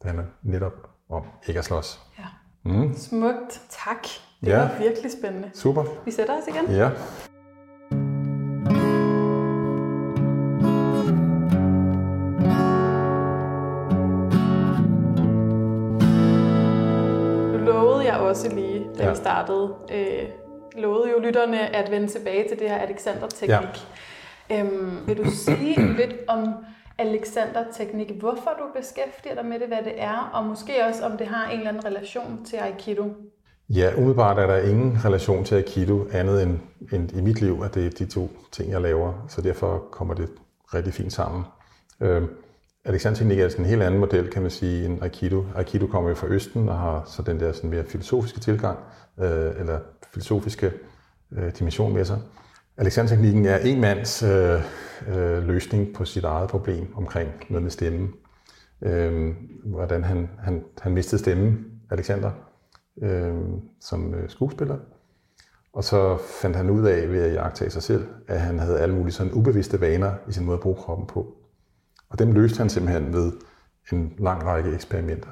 Det 0.03 0.07
handler 0.11 0.25
netop 0.43 0.73
om 1.11 1.23
ikke 1.49 1.59
at 1.59 1.65
slås. 1.65 2.01
ja. 2.19 2.25
Mm. 2.65 2.95
Smukt. 2.97 3.63
Tak. 3.85 4.03
Det 4.41 4.47
Ja. 4.49 4.59
var 4.59 4.71
virkelig 4.79 5.13
spændende. 5.21 5.51
Super. 5.55 5.85
Vi 6.05 6.11
sætter 6.11 6.35
os 6.35 6.49
igen. 6.49 6.77
Ja. 6.77 6.91
Også 18.33 18.49
lige, 18.55 18.87
da 18.99 19.05
Ja. 19.05 19.11
vi 19.11 19.16
startede, 19.16 19.74
øh, 19.95 20.28
lovede 20.76 21.11
jo 21.11 21.18
lytterne 21.18 21.76
at 21.76 21.91
vende 21.91 22.07
tilbage 22.07 22.49
til 22.49 22.59
det 22.59 22.68
her 22.70 22.76
Alexander-teknik. 22.78 23.87
Ja. 24.51 24.61
Øhm, 24.61 24.99
vil 25.07 25.16
du 25.18 25.30
sige 25.30 25.83
lidt 26.01 26.14
om 26.28 26.49
Alexander-teknik, 26.99 28.11
hvorfor 28.20 28.51
du 28.59 28.80
beskæftiger 28.80 29.35
dig 29.35 29.45
med 29.45 29.59
det, 29.61 29.68
hvad 29.68 29.83
det 29.85 29.93
er, 29.97 30.30
og 30.35 30.45
måske 30.45 30.72
også 30.89 31.05
om 31.05 31.16
det 31.18 31.26
har 31.26 31.51
en 31.51 31.57
eller 31.59 31.68
anden 31.68 31.85
relation 31.85 32.45
til 32.45 32.57
Aikido? 32.57 33.05
Ja, 33.68 33.91
umiddelbart 33.97 34.39
er 34.39 34.47
der 34.47 34.59
ingen 34.59 34.99
relation 35.05 35.45
til 35.45 35.55
Aikido 35.55 36.05
andet 36.12 36.43
end, 36.43 36.59
end 36.93 37.16
i 37.16 37.20
mit 37.20 37.41
liv, 37.41 37.61
at 37.64 37.74
det 37.74 37.87
er 37.87 37.91
de 37.91 38.07
to 38.07 38.28
ting, 38.53 38.70
jeg 38.70 38.80
laver. 38.80 39.12
Så 39.28 39.41
derfor 39.43 39.78
kommer 39.91 40.14
det 40.14 40.28
rigtig 40.74 40.95
fint 40.95 41.12
sammen. 41.12 41.45
Øh, 42.01 42.22
Alexander-teknik 42.85 43.39
er 43.39 43.49
sådan 43.49 43.64
en 43.64 43.68
helt 43.68 43.83
anden 43.83 44.01
model, 44.01 44.30
kan 44.30 44.43
man 44.43 44.51
sige, 44.51 44.85
end 44.85 45.03
Aikido. 45.03 45.45
Aikido 45.55 45.87
kommer 45.87 46.11
jo 46.11 46.14
fra 46.16 46.26
Østen 46.26 46.68
og 46.68 46.78
har 46.78 47.05
så 47.07 47.22
den 47.22 47.41
der 47.41 47.53
sådan 47.53 47.70
mere 47.70 47.85
filosofiske 47.85 48.41
tilgang, 48.41 48.78
øh, 49.20 49.51
eller 49.61 49.78
filosofiske 50.12 50.72
øh, 51.33 51.53
dimension 51.59 51.95
med 51.95 52.05
sig. 52.05 52.18
Alexander-teknikken 52.76 53.47
er 53.47 53.59
en 53.59 53.80
mands 53.80 54.22
øh, 54.22 54.61
øh, 55.09 55.47
løsning 55.49 55.95
på 55.95 56.05
sit 56.05 56.24
eget 56.24 56.51
problem 56.51 56.95
omkring 56.97 57.30
noget 57.49 57.62
med 57.62 57.70
stemmen. 57.70 58.12
Øh, 58.83 59.35
hvordan 59.64 60.05
han, 60.05 60.30
han, 60.39 60.64
han 60.80 60.93
mistede 60.93 61.22
stemmen, 61.22 61.66
Alexander, 61.91 62.30
øh, 63.03 63.35
som 63.80 64.14
øh, 64.14 64.30
skuespiller. 64.30 64.76
Og 65.72 65.85
så 65.85 66.18
fandt 66.41 66.57
han 66.57 66.70
ud 66.70 66.87
af 66.87 67.11
ved 67.11 67.22
at 67.22 67.35
jagtage 67.35 67.70
sig 67.70 67.83
selv, 67.83 68.07
at 68.28 68.41
han 68.41 68.59
havde 68.59 68.80
alle 68.80 68.95
mulige 68.95 69.12
sådan 69.12 69.33
ubevidste 69.33 69.80
vaner 69.80 70.12
i 70.28 70.33
sin 70.33 70.45
måde 70.45 70.57
at 70.57 70.62
bruge 70.62 70.76
kroppen 70.76 71.07
på. 71.07 71.37
Og 72.13 72.19
dem 72.19 72.33
løste 72.33 72.59
han 72.59 72.69
simpelthen 72.71 73.13
ved 73.13 73.33
en 73.93 74.13
lang 74.19 74.45
række 74.45 74.75
eksperimenter. 74.75 75.29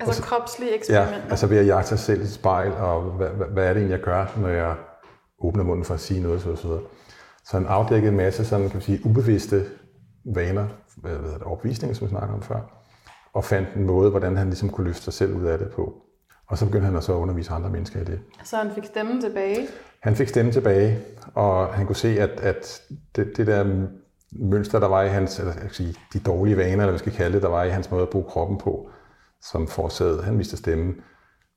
Altså 0.00 0.22
kropslige 0.22 0.70
Ja, 0.70 0.76
eksperimenter. 0.76 1.30
altså 1.30 1.46
ved 1.46 1.58
at 1.58 1.66
jagte 1.66 1.88
sig 1.88 1.98
selv 1.98 2.22
i 2.22 2.26
spejl, 2.26 2.72
og 2.72 3.02
hvad, 3.02 3.28
hvad, 3.28 3.46
hvad 3.46 3.64
er 3.64 3.68
det 3.68 3.76
egentlig, 3.76 3.96
jeg 3.96 4.04
gør, 4.04 4.26
når 4.36 4.48
jeg 4.48 4.74
åbner 5.40 5.64
munden 5.64 5.84
for 5.84 5.94
at 5.94 6.00
sige 6.00 6.20
noget, 6.20 6.40
så 6.42 6.48
videre. 6.64 6.80
Så 7.44 7.56
han 7.56 7.66
afdækkede 7.66 8.10
en 8.10 8.16
masse 8.16 8.44
sådan, 8.44 8.66
kan 8.68 8.76
man 8.76 8.82
sige, 8.82 9.00
ubevidste 9.06 9.64
vaner, 10.34 10.66
hvad 10.96 11.10
hvad 11.12 11.22
hedder 11.22 11.38
det, 11.38 11.46
opvisninger, 11.46 11.94
som 11.94 12.06
vi 12.06 12.10
snakker 12.10 12.34
om 12.34 12.42
før, 12.42 12.60
og 13.32 13.44
fandt 13.44 13.68
en 13.76 13.84
måde, 13.84 14.10
hvordan 14.10 14.36
han 14.36 14.46
ligesom 14.46 14.70
kunne 14.70 14.86
løfte 14.86 15.02
sig 15.02 15.12
selv 15.12 15.34
ud 15.34 15.44
af 15.44 15.58
det 15.58 15.68
på. 15.70 15.94
Og 16.48 16.58
så 16.58 16.66
begyndte 16.66 16.86
han 16.86 16.96
også 16.96 17.12
at 17.12 17.16
undervise 17.16 17.52
andre 17.52 17.70
mennesker 17.70 18.00
i 18.00 18.04
det. 18.04 18.20
Så 18.44 18.56
han 18.56 18.70
fik 18.74 18.84
stemmen 18.84 19.20
tilbage. 19.20 19.66
Han 20.00 20.16
fik 20.16 20.28
stemmen 20.28 20.52
tilbage, 20.52 20.98
og 21.34 21.74
han 21.74 21.86
kunne 21.86 21.96
se, 21.96 22.20
at, 22.20 22.30
at 22.30 22.82
det, 23.16 23.36
det 23.36 23.46
der 23.46 23.86
mønster, 24.34 24.80
der 24.80 24.88
var 24.88 25.02
i 25.02 25.08
hans, 25.08 25.38
eller 25.38 25.52
jeg 25.62 25.70
sige, 25.70 25.94
de 26.12 26.18
dårlige 26.18 26.56
vaner, 26.56 26.72
eller 26.72 26.84
hvad 26.84 26.92
vi 26.92 26.98
skal 26.98 27.12
kalde 27.12 27.34
det, 27.34 27.42
der 27.42 27.48
var 27.48 27.64
i 27.64 27.70
hans 27.70 27.90
måde 27.90 28.02
at 28.02 28.10
bruge 28.10 28.24
kroppen 28.28 28.58
på, 28.58 28.90
som 29.42 29.68
forårsagede, 29.68 30.22
han 30.22 30.36
mistede 30.36 30.60
stemmen, 30.60 30.94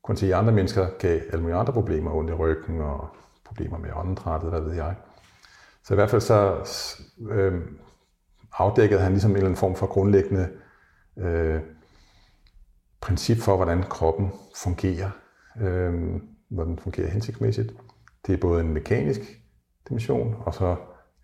Kun 0.08 0.16
til 0.16 0.34
andre 0.34 0.54
mennesker 0.54 0.88
gav 1.00 1.20
alle 1.32 1.42
mulige 1.42 1.58
andre 1.58 1.74
problemer, 1.74 2.12
ondt 2.12 2.30
i 2.30 2.34
ryggen 2.34 2.82
og 2.82 3.08
problemer 3.46 3.78
med 3.78 3.90
åndedrættet, 3.96 4.50
hvad 4.50 4.62
ved 4.62 4.74
jeg. 4.74 4.96
Så 5.84 5.94
i 5.94 5.96
hvert 5.96 6.10
fald 6.10 6.22
så 6.22 6.56
øh, 7.30 7.62
afdækkede 8.54 9.02
han 9.02 9.12
ligesom 9.12 9.32
en 9.32 9.38
eller 9.38 9.48
anden 9.48 9.60
form 9.60 9.76
for 9.76 9.88
grundlæggende 9.88 10.50
øh, 11.18 11.62
princip 13.02 13.38
for, 13.38 13.56
hvordan 13.56 13.84
kroppen 13.84 14.32
fungerer, 14.56 15.10
øh, 15.62 15.94
hvordan 16.50 16.72
den 16.72 16.80
fungerer 16.80 17.10
hensigtsmæssigt. 17.10 17.74
Det 18.28 18.34
er 18.34 18.38
både 18.38 18.62
en 18.62 18.74
mekanisk 18.74 19.22
dimension, 19.90 20.36
og 20.46 20.54
så 20.54 20.76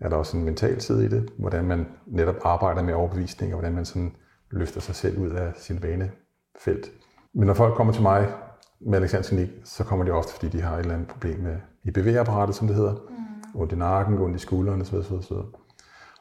er 0.03 0.09
der 0.09 0.15
også 0.15 0.37
en 0.37 0.43
mental 0.43 0.81
side 0.81 1.05
i 1.05 1.07
det, 1.07 1.29
hvordan 1.37 1.65
man 1.65 1.87
netop 2.07 2.35
arbejder 2.43 2.83
med 2.83 2.93
overbevisning, 2.93 3.53
og 3.53 3.59
hvordan 3.59 3.75
man 3.75 3.85
sådan 3.85 4.15
løfter 4.51 4.81
sig 4.81 4.95
selv 4.95 5.17
ud 5.17 5.29
af 5.29 5.53
sin 5.57 5.83
vanefelt. 5.83 6.91
Men 7.33 7.47
når 7.47 7.53
folk 7.53 7.75
kommer 7.75 7.93
til 7.93 8.01
mig 8.01 8.27
med 8.81 8.97
Alexander 8.97 9.27
Klinik, 9.27 9.49
så 9.63 9.83
kommer 9.83 10.05
de 10.05 10.11
ofte, 10.11 10.33
fordi 10.33 10.47
de 10.57 10.61
har 10.61 10.75
et 10.75 10.79
eller 10.79 10.93
andet 10.93 11.07
problem 11.07 11.39
med 11.39 11.57
i 11.83 11.91
bevægeapparatet, 11.91 12.55
som 12.55 12.67
det 12.67 12.75
hedder. 12.75 12.93
Mm. 12.93 13.61
Ondt 13.61 13.73
i 13.73 13.75
nakken, 13.75 14.17
ondt 14.17 14.35
i 14.35 14.39
skuldrene 14.39 14.81
osv. 14.81 14.95
osv., 14.95 15.13
osv. 15.13 15.33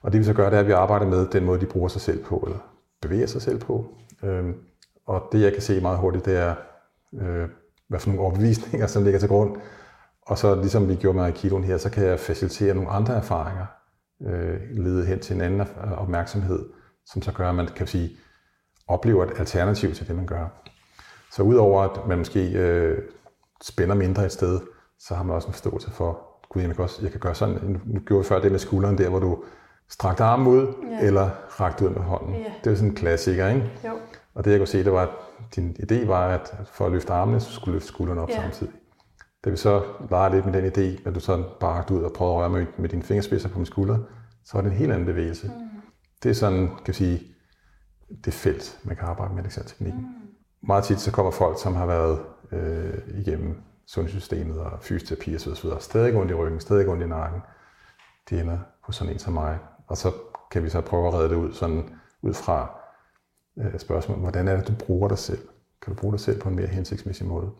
Og 0.02 0.12
det 0.12 0.20
vi 0.20 0.24
så 0.24 0.32
gør, 0.32 0.50
det 0.50 0.56
er, 0.56 0.60
at 0.60 0.66
vi 0.66 0.72
arbejder 0.72 1.06
med 1.06 1.26
den 1.26 1.44
måde, 1.44 1.60
de 1.60 1.66
bruger 1.66 1.88
sig 1.88 2.00
selv 2.00 2.24
på, 2.24 2.36
eller 2.36 2.58
bevæger 3.02 3.26
sig 3.26 3.42
selv 3.42 3.58
på. 3.58 3.86
Øhm, 4.22 4.54
og 5.06 5.28
det, 5.32 5.40
jeg 5.40 5.52
kan 5.52 5.62
se 5.62 5.80
meget 5.80 5.98
hurtigt, 5.98 6.24
det 6.24 6.36
er, 6.36 6.54
øh, 7.20 7.48
hvad 7.88 8.00
for 8.00 8.08
nogle 8.08 8.22
overbevisninger, 8.22 8.86
som 8.86 9.04
ligger 9.04 9.20
til 9.20 9.28
grund. 9.28 9.56
Og 10.26 10.38
så 10.38 10.54
ligesom 10.54 10.88
vi 10.88 10.94
gjorde 10.94 11.16
med 11.16 11.24
Aikidoen 11.24 11.64
her, 11.64 11.76
så 11.76 11.90
kan 11.90 12.04
jeg 12.04 12.20
facilitere 12.20 12.74
nogle 12.74 12.90
andre 12.90 13.14
erfaringer, 13.14 13.66
øh, 14.26 14.60
lede 14.70 15.06
hen 15.06 15.20
til 15.20 15.36
en 15.36 15.40
anden 15.40 15.68
opmærksomhed, 15.96 16.68
som 17.06 17.22
så 17.22 17.32
gør, 17.32 17.48
at 17.48 17.54
man 17.54 17.66
kan 17.66 17.86
sige, 17.86 18.10
oplever 18.88 19.24
et 19.24 19.38
alternativ 19.38 19.94
til 19.94 20.08
det, 20.08 20.16
man 20.16 20.26
gør. 20.26 20.46
Så 21.32 21.42
udover 21.42 21.82
at 21.82 22.08
man 22.08 22.18
måske 22.18 22.52
øh, 22.52 22.98
spænder 23.62 23.94
mindre 23.94 24.24
et 24.24 24.32
sted, 24.32 24.60
så 24.98 25.14
har 25.14 25.22
man 25.22 25.36
også 25.36 25.48
en 25.48 25.52
forståelse 25.52 25.90
for, 25.90 26.32
gud, 26.48 26.62
jeg 26.62 26.74
kan, 26.74 26.84
også, 26.84 27.02
jeg 27.02 27.10
kan 27.10 27.20
gøre 27.20 27.34
sådan, 27.34 27.80
nu 27.84 28.00
gjorde 28.00 28.20
jeg 28.20 28.26
før 28.26 28.40
det 28.40 28.50
med 28.50 28.58
skulderen 28.58 28.98
der, 28.98 29.08
hvor 29.08 29.18
du 29.18 29.44
strakte 29.88 30.24
armen 30.24 30.46
ud, 30.46 30.74
ja. 30.90 31.06
eller 31.06 31.30
rakte 31.60 31.84
ud 31.84 31.90
med 31.90 32.00
hånden. 32.00 32.34
Ja. 32.34 32.52
Det 32.64 32.72
er 32.72 32.74
sådan 32.74 32.90
en 32.90 32.96
klassiker, 32.96 33.48
ikke? 33.48 33.70
Jo. 33.84 33.90
Og 34.34 34.44
det 34.44 34.50
jeg 34.50 34.60
kunne 34.60 34.66
se, 34.66 34.84
det 34.84 34.92
var, 34.92 35.02
at 35.02 35.08
din 35.56 35.76
idé 35.80 36.06
var, 36.06 36.28
at 36.28 36.54
for 36.64 36.86
at 36.86 36.92
løfte 36.92 37.12
armene, 37.12 37.40
så 37.40 37.52
skulle 37.52 37.72
du 37.72 37.72
løfte 37.72 37.88
skuldrene 37.88 38.20
op 38.20 38.28
ja. 38.28 38.34
samtidig. 38.34 38.72
Da 39.44 39.50
vi 39.50 39.56
så 39.56 39.84
legede 40.10 40.34
lidt 40.34 40.46
med 40.46 40.52
den 40.52 40.72
idé, 40.72 41.08
at 41.08 41.14
du 41.14 41.20
sådan 41.20 41.44
bare 41.60 41.78
rakte 41.78 41.94
ud 41.94 42.02
og 42.02 42.12
prøvede 42.12 42.34
at 42.34 42.40
røre 42.40 42.50
med, 42.50 42.66
med 42.78 42.88
dine 42.88 43.02
fingerspidser 43.02 43.48
på 43.48 43.58
min 43.58 43.66
skulder, 43.66 43.98
så 44.44 44.52
var 44.54 44.60
det 44.60 44.70
en 44.70 44.76
helt 44.76 44.92
anden 44.92 45.06
bevægelse. 45.06 45.46
Mm. 45.46 45.80
Det 46.22 46.30
er 46.30 46.34
sådan, 46.34 46.70
kan 46.84 46.94
sige, 46.94 47.22
det 48.24 48.34
felt, 48.34 48.80
man 48.84 48.96
kan 48.96 49.08
arbejde 49.08 49.34
med 49.34 49.44
teknikken. 49.44 50.00
Mm. 50.00 50.66
Meget 50.66 50.84
tit 50.84 51.00
så 51.00 51.12
kommer 51.12 51.32
folk, 51.32 51.60
som 51.60 51.74
har 51.74 51.86
været 51.86 52.20
øh, 52.52 52.98
igennem 53.20 53.62
sundhedssystemet 53.86 54.60
og 54.60 54.82
fysioterapi 54.82 55.36
osv., 55.36 55.50
osv. 55.50 55.70
stadig 55.80 56.14
ondt 56.14 56.30
i 56.30 56.34
ryggen, 56.34 56.60
stadig 56.60 56.88
ondt 56.88 57.02
i 57.02 57.06
nakken. 57.06 57.40
De 58.30 58.40
ender 58.40 58.58
på 58.86 58.92
sådan 58.92 59.12
en 59.12 59.18
som 59.18 59.32
mig, 59.32 59.58
og 59.86 59.96
så 59.96 60.12
kan 60.50 60.64
vi 60.64 60.68
så 60.68 60.80
prøve 60.80 61.08
at 61.08 61.14
redde 61.14 61.28
det 61.28 61.36
ud, 61.36 61.52
sådan 61.52 61.98
ud 62.22 62.34
fra 62.34 62.80
øh, 63.58 63.78
spørgsmål, 63.78 64.18
hvordan 64.18 64.48
er 64.48 64.56
det, 64.56 64.68
du 64.68 64.72
bruger 64.86 65.08
dig 65.08 65.18
selv? 65.18 65.48
Kan 65.82 65.94
du 65.94 66.00
bruge 66.00 66.12
dig 66.12 66.20
selv 66.20 66.40
på 66.40 66.48
en 66.48 66.56
mere 66.56 66.66
hensigtsmæssig 66.66 67.26
måde? 67.26 67.50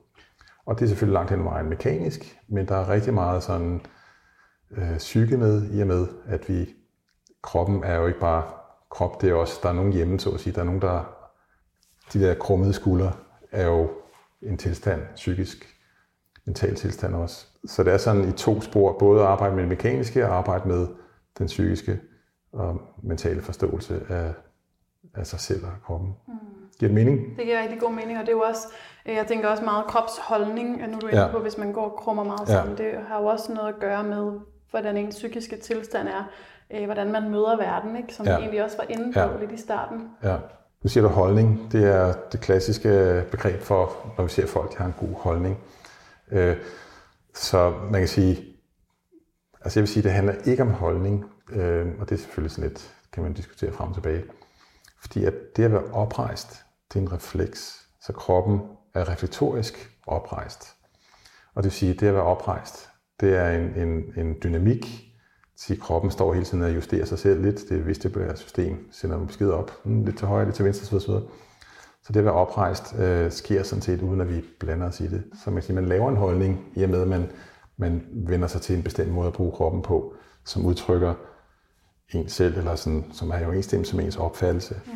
Og 0.67 0.79
det 0.79 0.85
er 0.85 0.89
selvfølgelig 0.89 1.15
langt 1.15 1.31
hen 1.31 1.41
ad 1.41 1.45
vejen 1.45 1.69
mekanisk, 1.69 2.39
men 2.49 2.69
der 2.69 2.77
er 2.77 2.89
rigtig 2.89 3.15
meget 3.15 3.43
sådan 3.43 3.81
øh, 4.71 4.99
psyke 4.99 5.37
med, 5.37 5.75
i 5.75 5.81
og 5.81 5.87
med, 5.87 6.07
at 6.27 6.49
vi, 6.49 6.69
kroppen 7.43 7.85
er 7.85 7.97
jo 7.97 8.07
ikke 8.07 8.21
bare 8.21 8.45
krop, 8.91 9.21
det 9.21 9.31
er 9.31 9.35
også, 9.35 9.61
der 9.63 9.69
er 9.69 9.73
nogen 9.73 9.93
hjemme, 9.93 10.21
så 10.21 10.31
at 10.31 10.41
sige, 10.41 10.55
der 10.55 10.61
er 10.61 10.65
nogen, 10.65 10.83
der, 10.83 11.17
de 12.13 12.21
der 12.21 12.35
krummede 12.35 12.73
skuldre, 12.73 13.13
er 13.53 13.67
jo 13.67 13.91
en 14.43 14.59
tilstand, 14.59 15.01
psykisk, 15.15 15.77
mental 16.47 16.75
tilstand 16.75 17.15
også. 17.15 17.47
Så 17.67 17.83
det 17.83 17.93
er 17.93 17.99
sådan 17.99 18.29
i 18.29 18.33
to 18.33 18.61
spor, 18.61 18.99
både 18.99 19.21
at 19.21 19.27
arbejde 19.27 19.55
med 19.55 19.63
det 19.63 19.69
mekaniske 19.69 20.27
og 20.27 20.37
arbejde 20.37 20.69
med 20.69 20.87
den 21.39 21.47
psykiske 21.47 22.01
og 22.53 22.81
mentale 23.03 23.43
forståelse 23.43 24.07
af, 24.09 24.35
af 25.15 25.27
sig 25.27 25.41
selv 25.41 25.65
og 25.65 25.73
kroppen. 25.85 26.15
Mm. 26.29 26.62
Giver 26.79 26.89
det 26.89 26.95
mening? 26.95 27.37
Det 27.37 27.45
giver 27.45 27.63
rigtig 27.63 27.81
god 27.81 27.93
mening, 27.93 28.19
og 28.19 28.27
det 28.27 28.29
er 28.29 28.37
jo 28.37 28.41
også, 28.41 28.69
øh, 29.07 29.15
jeg 29.15 29.27
tænker 29.27 29.49
også 29.49 29.65
meget 29.65 29.85
kropsholdning, 29.87 30.77
nu 30.77 30.97
er 30.97 31.01
du 31.01 31.07
inde 31.07 31.23
ja. 31.23 31.29
på, 31.29 31.39
hvis 31.39 31.59
man 31.59 31.73
går 31.73 31.85
og 31.85 31.97
krummer 31.97 32.25
meget 32.25 32.49
sammen. 32.49 32.77
Ja. 32.79 32.85
Det 32.85 32.93
har 33.09 33.21
jo 33.21 33.27
også 33.27 33.53
noget 33.53 33.69
at 33.69 33.81
gøre 33.81 34.05
med, 34.05 34.33
hvordan 34.71 34.97
en 34.97 35.11
psykiske 35.11 35.57
tilstand 35.57 36.09
er, 36.09 36.31
øh, 36.71 36.85
hvordan 36.85 37.13
man 37.13 37.31
møder 37.31 37.57
verden, 37.57 37.97
ikke? 37.97 38.15
som 38.15 38.27
ja. 38.27 38.37
egentlig 38.37 38.65
også 38.65 38.77
var 38.77 38.87
inde 38.89 39.13
på 39.13 39.21
ja. 39.21 39.41
lidt 39.41 39.53
i 39.53 39.57
starten. 39.57 40.09
Ja. 40.23 40.37
Nu 40.83 40.89
siger 40.89 41.09
du 41.09 41.15
holdning. 41.15 41.69
Det 41.73 41.85
er 41.85 42.13
det 42.33 42.41
klassiske 42.41 43.23
begreb 43.31 43.61
for, 43.61 44.13
når 44.17 44.25
vi 44.25 44.31
ser 44.31 44.47
folk, 44.47 44.73
der 44.73 44.79
har 44.79 44.87
en 44.87 44.95
god 45.07 45.15
holdning. 45.17 45.59
Øh, 46.33 46.57
så 47.35 47.73
man 47.91 48.01
kan 48.01 48.09
sige, 48.09 48.45
altså 49.65 49.81
jeg 49.81 49.83
vil 49.83 49.89
sige, 49.89 50.03
det 50.03 50.13
handler 50.13 50.35
ikke 50.45 50.63
om 50.63 50.71
holdning, 50.71 51.25
Øh, 51.53 51.87
og 52.01 52.09
det 52.09 52.15
er 52.15 52.19
selvfølgelig 52.19 52.51
sådan 52.51 52.69
lidt, 52.69 52.95
kan 53.13 53.23
man 53.23 53.33
diskutere 53.33 53.73
frem 53.73 53.89
og 53.89 53.95
tilbage. 53.95 54.25
Fordi 55.03 55.25
at 55.25 55.35
det 55.57 55.65
at 55.65 55.73
være 55.73 55.85
oprejst, 55.93 56.65
det 56.93 56.99
er 56.99 57.03
en 57.03 57.13
refleks. 57.13 57.87
Så 58.03 58.13
kroppen 58.13 58.61
er 58.95 59.09
reflektorisk 59.09 59.91
oprejst. 60.07 60.77
Og 61.55 61.63
det 61.63 61.71
vil 61.71 61.79
sige, 61.79 61.95
at 61.95 62.01
det 62.01 62.07
at 62.07 62.15
være 62.15 62.23
oprejst, 62.23 62.91
det 63.21 63.37
er 63.37 63.51
en, 63.51 63.89
en, 63.89 64.13
en 64.17 64.37
dynamik, 64.43 65.13
til 65.57 65.81
kroppen 65.81 66.11
står 66.11 66.33
hele 66.33 66.45
tiden 66.45 66.65
og 66.65 66.75
justerer 66.75 67.05
sig 67.05 67.19
selv 67.19 67.43
lidt. 67.43 67.69
Det 67.69 67.87
vestibulære 67.87 68.37
system 68.37 68.89
sender 68.93 69.19
en 69.19 69.27
besked 69.27 69.51
op, 69.51 69.71
mm, 69.85 70.05
lidt 70.05 70.19
til 70.19 70.27
højre, 70.27 70.45
lidt 70.45 70.57
til 70.57 70.65
venstre, 70.65 70.97
osv. 70.97 71.11
Så 72.03 72.13
det 72.13 72.17
at 72.17 72.25
være 72.25 72.35
oprejst 72.35 72.95
øh, 72.99 73.33
sker 73.33 73.63
sådan 73.63 73.83
set, 73.83 74.03
uden 74.03 74.21
at 74.21 74.37
vi 74.37 74.45
blander 74.61 74.87
os 74.87 75.01
i 75.01 75.07
det. 75.07 75.25
Så 75.45 75.51
man, 75.51 75.63
siger, 75.63 75.75
man 75.75 75.89
laver 75.89 76.09
en 76.09 76.17
holdning, 76.17 76.65
i 76.77 76.83
og 76.83 76.91
med 76.91 77.03
at 77.03 77.09
man, 77.09 77.31
man 77.77 78.07
vender 78.13 78.49
sig 78.49 78.61
til 78.61 78.77
en 78.77 78.83
bestemt 78.83 79.13
måde 79.13 79.27
at 79.27 79.33
bruge 79.33 79.53
kroppen 79.53 79.83
på, 79.83 80.15
som 80.45 80.67
udtrykker 80.67 81.15
en 82.15 82.29
selv, 82.29 82.59
eller 82.59 82.75
sådan, 82.75 83.05
som 83.13 83.31
er 83.31 83.39
i 83.39 83.45
overensstemmelse 83.45 83.97
med 83.97 84.05
ens 84.05 84.17
opfattelse. 84.17 84.75
Mm. 84.87 84.93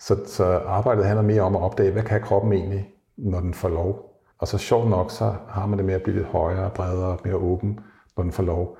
Så, 0.00 0.16
så 0.26 0.44
arbejdet 0.44 1.04
handler 1.04 1.22
mere 1.22 1.42
om 1.42 1.56
at 1.56 1.62
opdage, 1.62 1.90
hvad 1.90 2.02
kan 2.02 2.20
kroppen 2.22 2.52
egentlig, 2.52 2.88
når 3.16 3.40
den 3.40 3.54
får 3.54 3.68
lov. 3.68 4.10
Og 4.38 4.48
så 4.48 4.58
sjovt 4.58 4.90
nok, 4.90 5.10
så 5.10 5.34
har 5.48 5.66
man 5.66 5.78
det 5.78 5.86
med 5.86 5.94
at 5.94 6.02
blive 6.02 6.16
lidt 6.16 6.26
højere, 6.26 6.70
bredere, 6.70 7.16
mere 7.24 7.36
åben, 7.36 7.78
når 8.16 8.22
den 8.22 8.32
får 8.32 8.42
lov. 8.42 8.76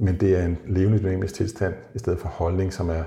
Men 0.00 0.20
det 0.20 0.38
er 0.38 0.44
en 0.44 0.58
levende 0.66 0.98
dynamisk 0.98 1.34
tilstand, 1.34 1.74
i 1.94 1.98
stedet 1.98 2.18
for 2.18 2.28
holdning, 2.28 2.72
som 2.72 2.90
er... 2.90 3.02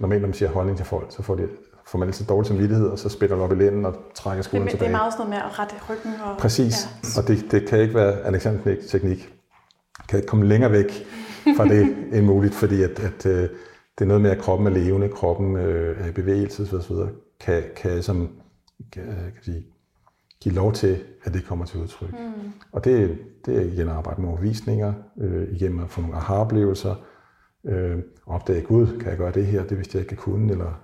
Normalt, 0.00 0.22
når 0.22 0.28
man 0.28 0.34
siger 0.34 0.50
holdning 0.50 0.76
til 0.76 0.86
folk, 0.86 1.06
så 1.10 1.22
får, 1.22 1.34
det, 1.34 1.48
får 1.86 1.98
man 1.98 2.08
altid 2.08 2.26
dårlig 2.26 2.46
samvittighed, 2.46 2.88
og 2.88 2.98
så 2.98 3.08
spiller 3.08 3.36
man 3.36 3.44
op 3.44 3.52
i 3.52 3.54
lænden 3.54 3.84
og 3.86 3.94
trækker 4.14 4.42
skulderen 4.42 4.70
tilbage. 4.70 4.88
Det 4.88 4.94
er 4.94 4.98
meget 4.98 5.12
sådan 5.12 5.26
noget 5.26 5.42
med 5.42 5.50
at 5.50 5.58
rette 5.58 5.74
ryggen. 5.90 6.12
Og, 6.24 6.38
Præcis, 6.38 6.88
ja. 7.16 7.20
og 7.20 7.28
det, 7.28 7.50
det 7.50 7.68
kan 7.68 7.80
ikke 7.80 7.94
være 7.94 8.20
Alexander 8.20 8.76
teknik. 8.88 9.32
Kan 10.08 10.18
ikke 10.18 10.28
komme 10.28 10.46
længere 10.46 10.72
væk 10.72 11.06
fra 11.56 11.68
det 11.68 11.96
end 12.12 12.26
muligt, 12.26 12.54
fordi 12.54 12.82
at, 12.82 13.00
at, 13.00 13.26
øh, 13.26 13.48
det 13.98 14.04
er 14.04 14.04
noget 14.04 14.22
med, 14.22 14.30
at 14.30 14.38
kroppen 14.38 14.66
er 14.66 14.70
levende, 14.70 15.08
kroppen 15.08 15.56
øh, 15.56 16.00
er 16.00 16.08
i 16.08 16.12
bevægelse 16.12 16.76
osv., 16.76 16.96
kan, 17.40 17.62
kan, 17.76 18.02
som, 18.02 18.28
kan, 18.92 19.04
kan 19.04 19.42
sige, 19.42 19.66
give 20.40 20.54
lov 20.54 20.72
til, 20.72 20.98
at 21.24 21.34
det 21.34 21.44
kommer 21.44 21.64
til 21.64 21.80
udtryk. 21.80 22.12
Mm. 22.12 22.52
Og 22.72 22.84
det, 22.84 23.18
det 23.46 23.56
er 23.56 23.60
igen 23.60 23.88
at 23.88 23.94
arbejde 23.94 24.20
med 24.20 24.28
overvisninger, 24.28 24.92
øh, 25.20 25.48
igennem 25.52 25.78
at 25.78 25.90
få 25.90 26.00
nogle 26.00 26.16
aha-oplevelser, 26.16 26.94
øh, 27.64 27.98
opdage, 28.26 28.62
gud, 28.62 28.86
kan 29.00 29.08
jeg 29.08 29.18
gøre 29.18 29.32
det 29.32 29.46
her, 29.46 29.64
det 29.64 29.76
vidste 29.76 29.98
jeg 29.98 30.02
ikke, 30.02 30.12
jeg 30.12 30.18
kunne, 30.18 30.52
eller 30.52 30.80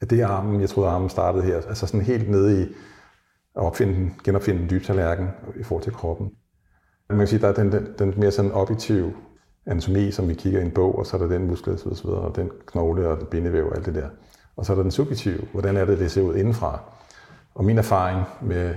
er 0.00 0.06
det 0.06 0.20
armen, 0.20 0.60
jeg 0.60 0.68
troede 0.68 0.90
armen 0.90 1.08
startede 1.08 1.44
her, 1.44 1.56
altså 1.56 1.86
sådan 1.86 2.00
helt 2.00 2.30
nede 2.30 2.62
i 2.62 2.64
at 3.56 3.62
opfinde 3.62 3.94
den, 3.94 4.14
genopfinde 4.24 4.60
den 4.60 4.70
dybe 4.70 4.84
tallerken 4.84 5.28
i 5.60 5.62
forhold 5.62 5.82
til 5.84 5.92
kroppen. 5.92 6.30
Man 7.08 7.18
kan 7.18 7.26
sige, 7.26 7.40
der 7.40 7.48
er 7.48 7.54
den, 7.54 7.72
den, 7.72 7.86
den 7.98 8.14
mere 8.16 8.30
sådan 8.30 8.52
objektive 8.52 9.12
anatomi, 9.66 10.10
som 10.10 10.28
vi 10.28 10.34
kigger 10.34 10.60
i 10.60 10.64
en 10.64 10.70
bog, 10.70 10.98
og 10.98 11.06
så 11.06 11.16
er 11.16 11.20
der 11.20 11.28
den 11.28 11.46
muskel 11.46 11.72
og 11.72 11.78
så 11.78 12.02
videre, 12.04 12.20
og 12.20 12.36
den 12.36 12.50
knogle 12.66 13.08
og 13.08 13.28
bindevæv 13.28 13.66
og 13.66 13.76
alt 13.76 13.86
det 13.86 13.94
der. 13.94 14.08
Og 14.56 14.66
så 14.66 14.72
er 14.72 14.74
der 14.74 14.82
den 14.82 14.90
subjektive, 14.90 15.40
hvordan 15.52 15.76
er 15.76 15.84
det, 15.84 15.98
det 15.98 16.10
ser 16.10 16.22
ud 16.22 16.34
indenfra. 16.34 16.80
Og 17.54 17.64
min 17.64 17.78
erfaring 17.78 18.22
med, 18.42 18.74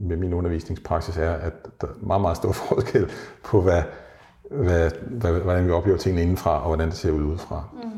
med 0.00 0.16
min 0.16 0.34
undervisningspraksis 0.34 1.16
er, 1.16 1.32
at 1.32 1.52
der 1.80 1.86
er 1.86 1.92
meget, 2.06 2.20
meget 2.20 2.36
stor 2.36 2.52
forskel 2.68 3.10
på, 3.44 3.60
hvad, 3.60 3.82
hvad, 4.50 4.90
hvad, 5.08 5.32
hvordan 5.32 5.66
vi 5.66 5.70
oplever 5.70 5.98
tingene 5.98 6.22
indenfra, 6.22 6.60
og 6.60 6.66
hvordan 6.66 6.88
det 6.88 6.96
ser 6.96 7.10
ud 7.12 7.22
udefra. 7.22 7.68
Mm. 7.72 7.90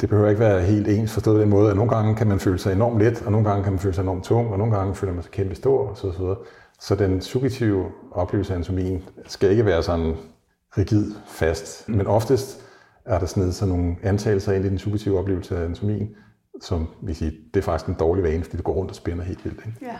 Det 0.00 0.08
behøver 0.08 0.28
ikke 0.28 0.40
være 0.40 0.60
helt 0.60 0.88
ens 0.88 1.12
forstået 1.12 1.40
den 1.40 1.48
måde, 1.48 1.70
at 1.70 1.76
nogle 1.76 1.94
gange 1.94 2.14
kan 2.14 2.26
man 2.26 2.38
føle 2.38 2.58
sig 2.58 2.72
enormt 2.72 2.98
let, 2.98 3.22
og 3.26 3.32
nogle 3.32 3.48
gange 3.48 3.64
kan 3.64 3.72
man 3.72 3.78
føle 3.78 3.94
sig 3.94 4.02
enormt 4.02 4.24
tung, 4.24 4.52
og 4.52 4.58
nogle 4.58 4.76
gange 4.76 4.94
føler 4.94 5.12
man 5.12 5.22
sig 5.22 5.32
kæmpe 5.32 5.54
stor, 5.54 5.88
og 5.88 5.96
så 5.96 6.10
videre. 6.18 6.36
Så 6.80 6.94
den 6.94 7.20
subjektive 7.20 7.86
oplevelse 8.12 8.52
af 8.52 8.56
anatomien 8.56 9.04
skal 9.26 9.50
ikke 9.50 9.66
være 9.66 9.82
sådan 9.82 10.14
rigid, 10.78 11.14
fast. 11.26 11.88
Men 11.88 12.06
oftest 12.06 12.60
er 13.04 13.18
der 13.18 13.26
sådan 13.26 13.52
sådan 13.52 13.74
nogle 13.74 13.96
antagelser 14.02 14.52
ind 14.52 14.64
i 14.64 14.68
den 14.68 14.78
subjektive 14.78 15.18
oplevelse 15.18 15.58
af 15.58 15.64
anatomien, 15.64 16.08
som 16.62 16.88
vi 17.02 17.14
siger, 17.14 17.32
det 17.54 17.60
er 17.60 17.64
faktisk 17.64 17.88
en 17.88 17.94
dårlig 17.94 18.24
vane, 18.24 18.44
fordi 18.44 18.56
det 18.56 18.64
går 18.64 18.72
rundt 18.72 18.90
og 18.90 18.96
spænder 18.96 19.24
helt 19.24 19.44
vildt. 19.44 19.60
Ikke? 19.66 19.78
Ja. 19.82 19.96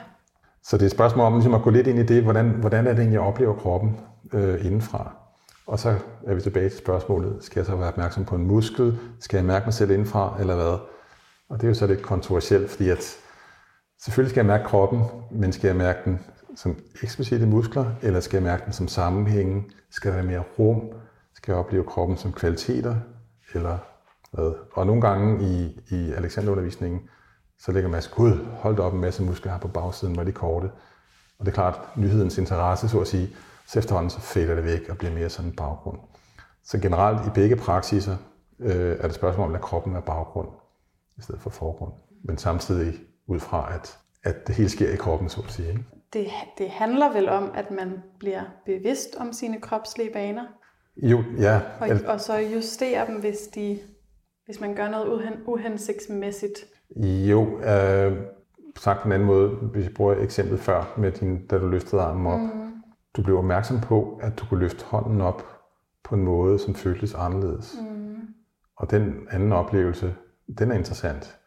Så 0.62 0.76
det 0.76 0.82
er 0.82 0.86
et 0.86 0.92
spørgsmål 0.92 1.26
om 1.26 1.32
ligesom 1.32 1.54
at 1.54 1.62
gå 1.62 1.70
lidt 1.70 1.86
ind 1.86 1.98
i 1.98 2.02
det, 2.02 2.22
hvordan, 2.22 2.48
hvordan 2.50 2.86
er 2.86 2.90
det 2.90 2.98
egentlig, 2.98 3.14
jeg 3.14 3.26
oplever 3.26 3.54
kroppen 3.54 4.00
øh, 4.32 4.66
indenfra. 4.66 5.16
Og 5.66 5.78
så 5.78 5.98
er 6.26 6.34
vi 6.34 6.40
tilbage 6.40 6.68
til 6.68 6.78
spørgsmålet, 6.78 7.44
skal 7.44 7.60
jeg 7.60 7.66
så 7.66 7.76
være 7.76 7.88
opmærksom 7.88 8.24
på 8.24 8.34
en 8.34 8.46
muskel? 8.46 8.98
Skal 9.20 9.36
jeg 9.36 9.44
mærke 9.44 9.66
mig 9.66 9.74
selv 9.74 9.90
indenfra, 9.90 10.36
eller 10.40 10.54
hvad? 10.54 10.78
Og 11.48 11.56
det 11.56 11.64
er 11.64 11.68
jo 11.68 11.74
så 11.74 11.86
lidt 11.86 12.02
kontroversielt, 12.02 12.70
fordi 12.70 12.90
at 12.90 13.16
selvfølgelig 14.02 14.30
skal 14.30 14.40
jeg 14.40 14.46
mærke 14.46 14.64
kroppen, 14.64 15.02
men 15.30 15.52
skal 15.52 15.68
jeg 15.68 15.76
mærke 15.76 15.98
den 16.04 16.20
som 16.56 16.78
eksplicite 17.02 17.46
muskler, 17.46 17.92
eller 18.02 18.20
skal 18.20 18.36
jeg 18.36 18.44
mærke 18.44 18.64
den 18.64 18.72
som 18.72 18.88
sammenhænge? 18.88 19.64
Skal 19.90 20.10
der 20.10 20.16
være 20.16 20.26
mere 20.26 20.44
rum? 20.58 20.80
Skal 21.34 21.52
jeg 21.52 21.58
opleve 21.58 21.84
kroppen 21.84 22.16
som 22.16 22.32
kvaliteter? 22.32 22.96
Eller 23.54 23.78
hvad? 24.32 24.52
Og 24.72 24.86
nogle 24.86 25.02
gange 25.02 25.44
i, 25.44 25.80
i 25.90 26.12
Alexanderundervisningen, 26.12 27.00
så 27.58 27.72
lægger 27.72 27.90
man 27.90 28.02
gud, 28.14 28.46
hold 28.52 28.78
op 28.78 28.94
en 28.94 29.00
masse 29.00 29.22
muskler 29.22 29.52
her 29.52 29.58
på 29.58 29.68
bagsiden, 29.68 30.14
hvor 30.14 30.24
de 30.24 30.32
korte. 30.32 30.70
Og 31.38 31.46
det 31.46 31.48
er 31.48 31.54
klart, 31.54 31.80
nyhedens 31.96 32.38
interesse, 32.38 32.88
så 32.88 33.00
at 33.00 33.06
sige, 33.06 33.28
så 33.66 33.78
efterhånden 33.78 34.10
så 34.10 34.20
fader 34.20 34.54
det 34.54 34.64
væk 34.64 34.88
og 34.88 34.98
bliver 34.98 35.14
mere 35.14 35.30
sådan 35.30 35.50
en 35.50 35.56
baggrund. 35.56 35.98
Så 36.64 36.78
generelt 36.78 37.26
i 37.26 37.30
begge 37.30 37.56
praksiser 37.56 38.16
øh, 38.58 38.96
er 39.00 39.06
det 39.06 39.14
spørgsmål 39.14 39.44
om 39.44 39.50
at 39.50 39.52
lade 39.52 39.62
kroppen 39.62 39.92
være 39.92 40.02
baggrund 40.02 40.48
i 41.18 41.22
stedet 41.22 41.40
for 41.40 41.50
forgrund. 41.50 41.92
Men 42.24 42.38
samtidig 42.38 42.94
ud 43.26 43.40
fra, 43.40 43.74
at, 43.74 43.98
at 44.24 44.46
det 44.46 44.54
hele 44.54 44.68
sker 44.68 44.92
i 44.92 44.96
kroppen, 44.96 45.28
så 45.28 45.40
at 45.40 45.52
sige. 45.52 45.68
Ikke? 45.68 45.84
Det, 46.12 46.26
det 46.58 46.70
handler 46.70 47.12
vel 47.12 47.28
om, 47.28 47.50
at 47.54 47.70
man 47.70 48.02
bliver 48.18 48.42
bevidst 48.64 49.16
om 49.16 49.32
sine 49.32 49.60
kropslige 49.60 50.12
baner? 50.12 50.44
Jo, 50.96 51.22
ja. 51.38 51.60
Og, 51.80 51.88
og 52.06 52.20
så 52.20 52.36
justere 52.36 53.06
dem, 53.06 53.20
hvis, 53.20 53.38
de, 53.38 53.78
hvis 54.44 54.60
man 54.60 54.74
gør 54.74 54.88
noget 54.88 55.08
uhen, 55.08 55.32
uhensigtsmæssigt? 55.46 56.64
Jo, 57.04 57.60
øh, 57.60 58.16
sagt 58.78 59.02
på 59.02 59.08
en 59.08 59.12
anden 59.12 59.26
måde, 59.26 59.48
hvis 59.48 59.84
jeg 59.84 59.94
bruger 59.94 60.14
eksemplet 60.14 60.60
før, 60.60 60.94
med 60.96 61.12
din, 61.12 61.46
da 61.46 61.58
du 61.58 61.68
løftede 61.68 62.02
armen 62.02 62.26
op. 62.26 62.40
Mm. 62.40 62.72
Du 63.16 63.22
blev 63.22 63.38
opmærksom 63.38 63.80
på, 63.80 64.20
at 64.22 64.38
du 64.38 64.46
kunne 64.46 64.60
løfte 64.60 64.84
hånden 64.84 65.20
op 65.20 65.42
på 66.04 66.14
en 66.14 66.22
måde, 66.22 66.58
som 66.58 66.74
føltes 66.74 67.14
anderledes. 67.14 67.76
Mm. 67.80 68.16
Og 68.76 68.90
den 68.90 69.28
anden 69.30 69.52
oplevelse, 69.52 70.14
den 70.58 70.70
er 70.70 70.74
interessant. 70.74 71.38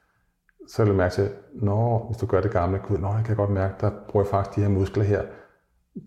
Så 0.70 0.84
vil 0.84 0.92
du 0.92 0.98
mærke 0.98 1.14
til, 1.14 1.30
når 1.54 2.06
hvis 2.08 2.18
du 2.18 2.26
gør 2.26 2.42
det 2.42 2.52
gamle, 2.52 2.80
gud, 2.88 2.98
nå, 2.98 3.08
jeg 3.16 3.26
kan 3.26 3.36
godt 3.36 3.50
mærke, 3.50 3.74
der 3.82 3.92
bruger 4.10 4.26
jeg 4.26 4.30
faktisk 4.30 4.56
de 4.56 4.62
her 4.62 4.70
muskler 4.70 5.04
her, 5.04 5.24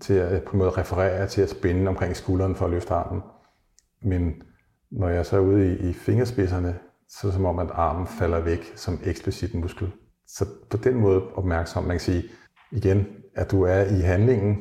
til 0.00 0.14
at 0.14 0.42
på 0.44 0.52
en 0.52 0.58
måde 0.58 0.70
referere 0.70 1.26
til 1.26 1.42
at 1.42 1.50
spænde 1.50 1.88
omkring 1.88 2.16
skulderen 2.16 2.54
for 2.54 2.64
at 2.64 2.70
løfte 2.70 2.94
armen. 2.94 3.22
Men 4.02 4.42
når 4.90 5.08
jeg 5.08 5.26
så 5.26 5.36
er 5.36 5.40
ude 5.40 5.72
i, 5.72 5.88
i 5.88 5.92
fingerspidserne, 5.92 6.78
så 7.08 7.26
er 7.26 7.28
det 7.28 7.34
som 7.34 7.44
om, 7.44 7.58
at 7.58 7.70
armen 7.72 8.06
falder 8.06 8.40
væk 8.40 8.72
som 8.76 8.98
eksplicit 9.04 9.54
muskel. 9.54 9.92
Så 10.26 10.46
på 10.70 10.76
den 10.76 10.94
måde 10.96 11.22
opmærksom, 11.34 11.84
man 11.84 11.92
kan 11.92 12.00
sige 12.00 12.24
igen, 12.70 13.06
at 13.34 13.50
du 13.50 13.62
er 13.62 13.82
i 13.84 14.00
handlingen, 14.00 14.56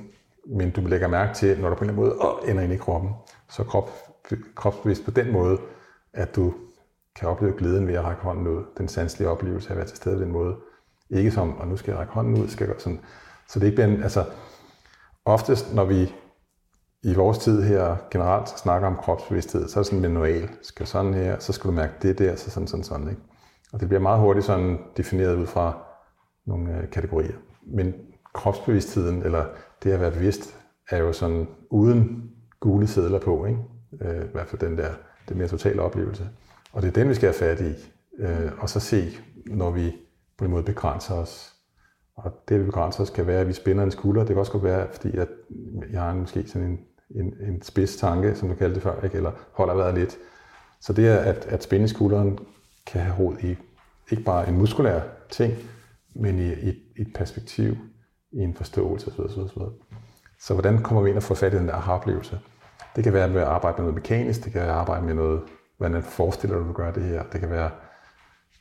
men 0.48 0.72
du 0.72 0.82
lægger 0.82 1.08
mærke 1.08 1.34
til, 1.34 1.60
når 1.62 1.70
du 1.70 1.76
på 1.76 1.84
en 1.84 1.90
eller 1.90 2.04
anden 2.04 2.20
måde 2.20 2.32
åh, 2.32 2.50
ender 2.50 2.64
ind 2.64 2.74
i 2.74 2.78
kroppen. 2.78 3.12
Så 3.50 3.64
krop, 3.64 3.90
kropsbevidst 4.56 5.06
på 5.06 5.12
den 5.12 5.32
måde, 5.32 5.58
at 6.14 6.36
du 6.36 6.54
kan 7.20 7.30
opleve 7.30 7.58
glæden 7.58 7.88
ved 7.88 7.94
at 7.94 8.04
række 8.04 8.22
hånden 8.22 8.48
ud. 8.48 8.64
Den 8.78 8.88
sanselige 8.88 9.30
oplevelse 9.30 9.70
af 9.70 9.72
at 9.72 9.78
være 9.78 9.88
til 9.88 9.98
stede 9.98 10.16
på 10.16 10.22
den 10.22 10.32
måde. 10.32 10.56
Ikke 11.10 11.32
som, 11.32 11.58
og 11.58 11.68
nu 11.68 11.78
skal 11.78 11.92
jeg 11.92 12.00
række 12.00 12.14
hånden 12.14 12.42
ud, 12.42 12.48
skal 12.48 12.64
jeg 12.64 12.70
gøre 12.70 12.80
sådan. 12.80 13.00
Så 13.48 13.60
det 13.60 13.66
ikke 13.66 13.76
bliver 13.76 13.88
en, 13.88 14.04
altså, 14.04 14.26
oftest, 15.26 15.74
når 15.74 15.86
vi 15.86 16.14
i 17.04 17.14
vores 17.14 17.38
tid 17.38 17.64
her 17.64 17.96
generelt 18.12 18.50
snakker 18.50 18.88
om 18.88 18.96
kropsbevidsthed, 18.96 19.68
så 19.68 19.80
er 19.80 19.82
det 19.82 19.86
sådan 19.92 20.06
en 20.06 20.14
manual. 20.14 20.50
Skal 20.62 20.88
sådan 20.88 21.14
her, 21.14 21.40
så 21.40 21.54
skal 21.54 21.68
du 21.68 21.76
mærke 21.76 21.94
det 22.02 22.18
der, 22.18 22.36
så 22.36 22.52
sådan, 22.52 22.68
sådan, 22.68 22.84
sådan. 22.84 23.10
Ikke? 23.10 23.22
Og 23.74 23.80
det 23.80 23.88
bliver 23.88 24.02
meget 24.02 24.20
hurtigt 24.20 24.46
sådan 24.46 24.80
defineret 24.98 25.36
ud 25.36 25.46
fra 25.46 25.78
nogle 26.46 26.78
øh, 26.78 26.90
kategorier. 26.90 27.36
Men 27.62 27.94
kropsbevidstheden, 28.34 29.24
eller 29.24 29.46
det 29.84 29.92
at 29.92 30.00
være 30.00 30.12
bevidst, 30.12 30.58
er 30.90 30.98
jo 30.98 31.14
sådan 31.14 31.48
uden 31.70 32.32
gule 32.60 32.88
sædler 32.88 33.20
på, 33.20 33.46
ikke? 33.46 33.60
Øh, 34.02 34.26
i 34.26 34.32
hvert 34.34 34.48
fald 34.48 34.62
den 34.62 34.78
der, 34.78 34.90
det 35.30 35.38
mere 35.38 35.48
totale 35.48 35.82
oplevelse. 35.82 36.30
Og 36.72 36.82
det 36.82 36.88
er 36.88 36.92
den, 36.92 37.10
vi 37.10 37.14
skal 37.14 37.28
have 37.28 37.58
fat 37.58 37.62
i, 37.62 37.74
øh, 38.20 38.52
og 38.60 38.70
så 38.70 38.80
se, 38.80 39.18
når 39.46 39.72
vi 39.72 39.96
på 40.38 40.46
en 40.46 40.52
måde 40.52 40.64
begrænser 40.64 41.14
os. 41.14 41.54
Og 42.16 42.32
det, 42.50 42.60
vi 42.60 42.66
begrænser 42.66 43.04
os, 43.04 43.10
kan 43.10 43.28
være, 43.28 43.42
at 43.42 43.48
vi 43.48 43.54
spænder 43.54 43.84
en 43.84 43.92
skulder. 43.92 44.22
Det 44.22 44.28
kan 44.28 44.38
også 44.38 44.52
godt 44.52 44.64
være, 44.64 44.88
fordi 44.92 45.18
at 45.18 45.28
jeg 45.92 46.02
har 46.02 46.14
måske 46.14 46.48
sådan 46.48 46.68
en, 46.68 46.80
en, 47.16 47.34
en 47.48 47.62
spids 47.62 47.96
tanke, 47.96 48.36
som 48.36 48.50
du 48.50 48.56
kaldte 48.56 48.76
det 48.76 48.84
før, 48.84 49.02
ikke? 49.02 49.18
eller 49.18 49.32
holder 49.52 49.74
vejret 49.74 49.94
lidt. 49.94 50.18
Så 50.82 50.94
det, 50.94 51.08
at, 51.08 51.46
at 51.46 51.64
spænde 51.64 51.88
skulderen, 51.88 52.40
kan 52.88 53.02
have 53.02 53.20
rod 53.20 53.38
i 53.44 53.56
ikke 54.12 54.24
bare 54.24 54.50
en 54.50 54.58
muskulær 54.58 55.02
ting, 55.30 55.54
men 56.16 56.40
i, 56.40 56.54
i, 56.54 56.70
i 56.70 57.02
et 57.02 57.14
perspektiv, 57.16 57.76
i 58.32 58.38
en 58.38 58.56
forståelse 58.56 59.12
osv. 59.12 59.22
osv., 59.22 59.40
osv. 59.40 59.62
Så 60.40 60.54
hvordan 60.54 60.84
kommer 60.84 61.04
vi 61.04 61.10
ind 61.10 61.18
og 61.18 61.24
får 61.24 61.36
fat 61.36 61.54
i 61.54 61.58
den 61.58 61.68
der 61.68 61.74
aha-oplevelse? 61.74 62.40
Det 62.96 63.04
kan 63.04 63.14
være 63.14 63.30
med 63.30 63.42
at 63.42 63.48
arbejde 63.48 63.76
med 63.78 63.84
noget 63.84 63.96
mekanisk, 63.96 64.44
det 64.44 64.52
kan 64.52 64.62
være 64.62 64.72
at 64.72 64.76
arbejde 64.76 65.06
med 65.06 65.14
noget, 65.14 65.42
hvordan 65.82 66.04
forestiller 66.04 66.58
du, 66.58 66.68
du 66.68 66.74
gør 66.74 66.92
det 66.92 67.04
her. 67.04 67.24
Det 67.32 67.40
kan 67.40 67.50
være, 67.50 67.70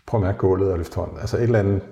prøv 0.06 0.20
at 0.20 0.26
mærke 0.26 0.38
gulvet 0.38 0.72
og 0.72 0.78
løfte 0.78 0.96
hånden. 0.96 1.18
Altså 1.18 1.36
et 1.36 1.42
eller 1.42 1.58
andet 1.58 1.82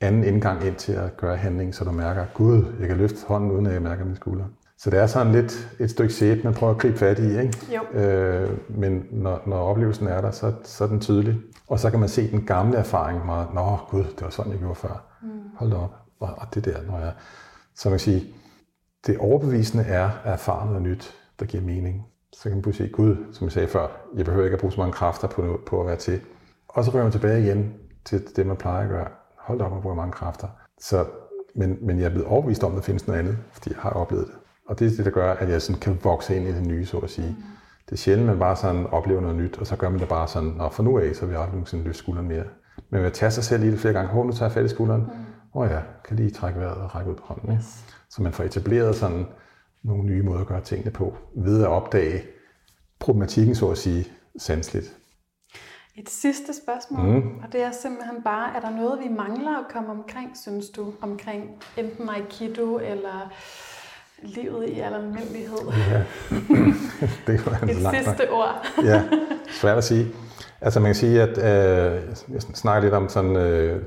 anden 0.00 0.24
indgang 0.24 0.64
ind 0.64 0.74
til 0.74 0.92
at 0.92 1.16
gøre 1.16 1.36
handling, 1.36 1.74
så 1.74 1.84
du 1.84 1.90
mærker, 1.90 2.26
gud, 2.34 2.64
jeg 2.80 2.88
kan 2.88 2.96
løfte 2.96 3.26
hånden, 3.26 3.50
uden 3.50 3.66
at 3.66 3.72
jeg 3.72 3.82
mærker 3.82 4.04
min 4.04 4.16
skulder. 4.16 4.44
Så 4.78 4.90
det 4.90 4.98
er 4.98 5.06
sådan 5.06 5.32
lidt 5.32 5.76
et 5.78 5.90
stykke 5.90 6.14
sæbe, 6.14 6.40
man 6.44 6.54
prøver 6.54 6.72
at 6.74 6.78
gribe 6.78 6.98
fat 6.98 7.18
i. 7.18 7.40
Ikke? 7.40 7.58
Jo. 7.74 8.00
Øh, 8.00 8.50
men 8.68 9.06
når, 9.10 9.42
når 9.46 9.56
oplevelsen 9.56 10.06
er 10.06 10.20
der, 10.20 10.30
så, 10.30 10.52
så 10.64 10.84
er 10.84 10.88
den 10.88 11.00
tydelig. 11.00 11.36
Og 11.68 11.80
så 11.80 11.90
kan 11.90 12.00
man 12.00 12.08
se 12.08 12.30
den 12.30 12.46
gamle 12.46 12.78
erfaring 12.78 13.26
meget, 13.26 13.48
nå 13.54 13.78
gud, 13.88 14.04
det 14.04 14.22
var 14.22 14.30
sådan, 14.30 14.52
jeg 14.52 14.60
gjorde 14.60 14.74
før. 14.74 15.04
Mm. 15.22 15.28
Hold 15.56 15.70
da 15.70 15.76
op. 15.76 15.94
Og, 16.20 16.34
og 16.38 16.54
det 16.54 16.64
der, 16.64 16.82
når 16.86 16.98
jeg... 16.98 17.12
Så 17.74 17.88
man 17.88 17.98
kan 17.98 18.00
sige, 18.00 18.26
det 19.06 19.18
overbevisende 19.18 19.84
er 19.84 20.10
at 20.24 20.32
erfare 20.32 20.66
noget 20.66 20.82
nyt, 20.82 21.14
der 21.40 21.46
giver 21.46 21.62
mening. 21.62 22.06
Så 22.36 22.42
kan 22.42 22.52
man 22.52 22.62
pludselig 22.62 22.88
se, 22.88 22.92
gud, 22.92 23.16
som 23.32 23.44
jeg 23.44 23.52
sagde 23.52 23.68
før, 23.68 23.86
jeg 24.16 24.24
behøver 24.24 24.44
ikke 24.44 24.54
at 24.54 24.60
bruge 24.60 24.72
så 24.72 24.80
mange 24.80 24.92
kræfter 24.92 25.28
på, 25.28 25.60
på 25.66 25.80
at 25.80 25.86
være 25.86 25.96
til. 25.96 26.20
Og 26.68 26.84
så 26.84 26.90
ryger 26.90 27.02
man 27.02 27.12
tilbage 27.12 27.42
igen 27.42 27.74
til 28.04 28.36
det, 28.36 28.46
man 28.46 28.56
plejer 28.56 28.82
at 28.82 28.88
gøre. 28.88 29.08
Hold 29.38 29.58
da 29.58 29.64
op, 29.64 29.72
man 29.72 29.82
bruger 29.82 29.96
mange 29.96 30.12
kræfter. 30.12 30.48
Så, 30.80 31.04
men, 31.54 31.78
men 31.82 31.98
jeg 31.98 32.04
er 32.04 32.10
blevet 32.10 32.26
overbevist 32.26 32.64
om, 32.64 32.72
at 32.72 32.76
der 32.76 32.82
findes 32.82 33.06
noget 33.06 33.20
andet, 33.20 33.38
fordi 33.52 33.70
jeg 33.70 33.78
har 33.80 33.90
oplevet 33.90 34.26
det. 34.26 34.34
Og 34.68 34.78
det 34.78 34.86
er 34.86 34.96
det, 34.96 35.04
der 35.04 35.10
gør, 35.10 35.32
at 35.32 35.48
jeg 35.48 35.62
sådan 35.62 35.80
kan 35.80 35.98
vokse 36.02 36.36
ind 36.36 36.48
i 36.48 36.52
det 36.52 36.66
nye, 36.66 36.86
så 36.86 36.98
at 36.98 37.10
sige. 37.10 37.28
Mm. 37.28 37.42
Det 37.86 37.92
er 37.92 37.96
sjældent, 37.96 38.26
man 38.26 38.38
bare 38.38 38.56
sådan 38.56 38.86
oplever 38.86 39.20
noget 39.20 39.36
nyt, 39.36 39.58
og 39.58 39.66
så 39.66 39.76
gør 39.76 39.88
man 39.88 40.00
det 40.00 40.08
bare 40.08 40.28
sådan, 40.28 40.60
og 40.60 40.72
for 40.72 40.82
nu 40.82 40.98
af, 40.98 41.14
så 41.14 41.26
vil 41.26 41.32
jeg 41.32 41.40
aldrig 41.40 41.54
nogensinde 41.54 41.84
løfte 41.84 41.98
skulderen 41.98 42.28
mere. 42.28 42.44
Men 42.90 43.00
ved 43.00 43.06
at 43.06 43.12
tage 43.12 43.30
sig 43.30 43.44
selv 43.44 43.64
i 43.64 43.70
det 43.70 43.78
flere 43.78 43.94
gange, 43.94 44.10
hov, 44.10 44.26
nu 44.26 44.32
tager 44.32 44.48
jeg 44.48 44.52
fat 44.52 44.64
i 44.64 44.68
skulderen, 44.68 45.00
mm. 45.00 45.08
åh 45.54 45.62
oh 45.62 45.70
ja, 45.70 45.80
kan 46.04 46.16
lige 46.16 46.30
trække 46.30 46.60
vejret 46.60 46.76
og 46.76 46.94
række 46.94 47.10
ud 47.10 47.16
på 47.16 47.24
hånden. 47.24 47.52
Ikke? 47.52 47.64
Så 48.10 48.22
man 48.22 48.32
får 48.32 48.44
etableret 48.44 48.96
sådan 48.96 49.26
nogle 49.82 50.04
nye 50.04 50.22
måder 50.22 50.40
at 50.40 50.46
gøre 50.46 50.60
tingene 50.60 50.90
på, 50.90 51.14
ved 51.34 51.62
at 51.62 51.68
opdage 51.68 52.22
problematikken, 52.98 53.54
så 53.54 53.68
at 53.68 53.78
sige, 53.78 54.08
sandsligt. 54.38 54.96
Et 55.96 56.10
sidste 56.10 56.52
spørgsmål, 56.64 57.06
mm. 57.06 57.38
og 57.38 57.52
det 57.52 57.62
er 57.62 57.70
simpelthen 57.70 58.22
bare, 58.22 58.56
er 58.56 58.60
der 58.60 58.70
noget, 58.70 59.00
vi 59.00 59.08
mangler 59.08 59.58
at 59.58 59.64
komme 59.72 59.90
omkring, 59.90 60.36
synes 60.36 60.70
du, 60.70 60.92
omkring 61.00 61.50
enten 61.76 62.08
Aikido 62.08 62.78
eller 62.78 63.32
livet 64.22 64.68
i 64.68 64.80
al 64.80 64.94
almindelighed? 64.94 65.58
Ja, 65.90 66.04
det 67.26 67.46
var 67.46 67.52
Et 67.62 67.96
sidste 67.96 68.24
nok. 68.24 68.32
ord. 68.32 68.66
ja, 68.84 69.02
svært 69.50 69.78
at 69.78 69.84
sige. 69.84 70.06
Altså 70.60 70.80
man 70.80 70.88
kan 70.88 70.94
sige, 70.94 71.22
at 71.22 71.38
øh, 71.38 72.02
jeg 72.32 72.42
snakker 72.42 72.82
lidt 72.82 72.94
om 72.94 73.08
sådan 73.08 73.36
øh, 73.36 73.82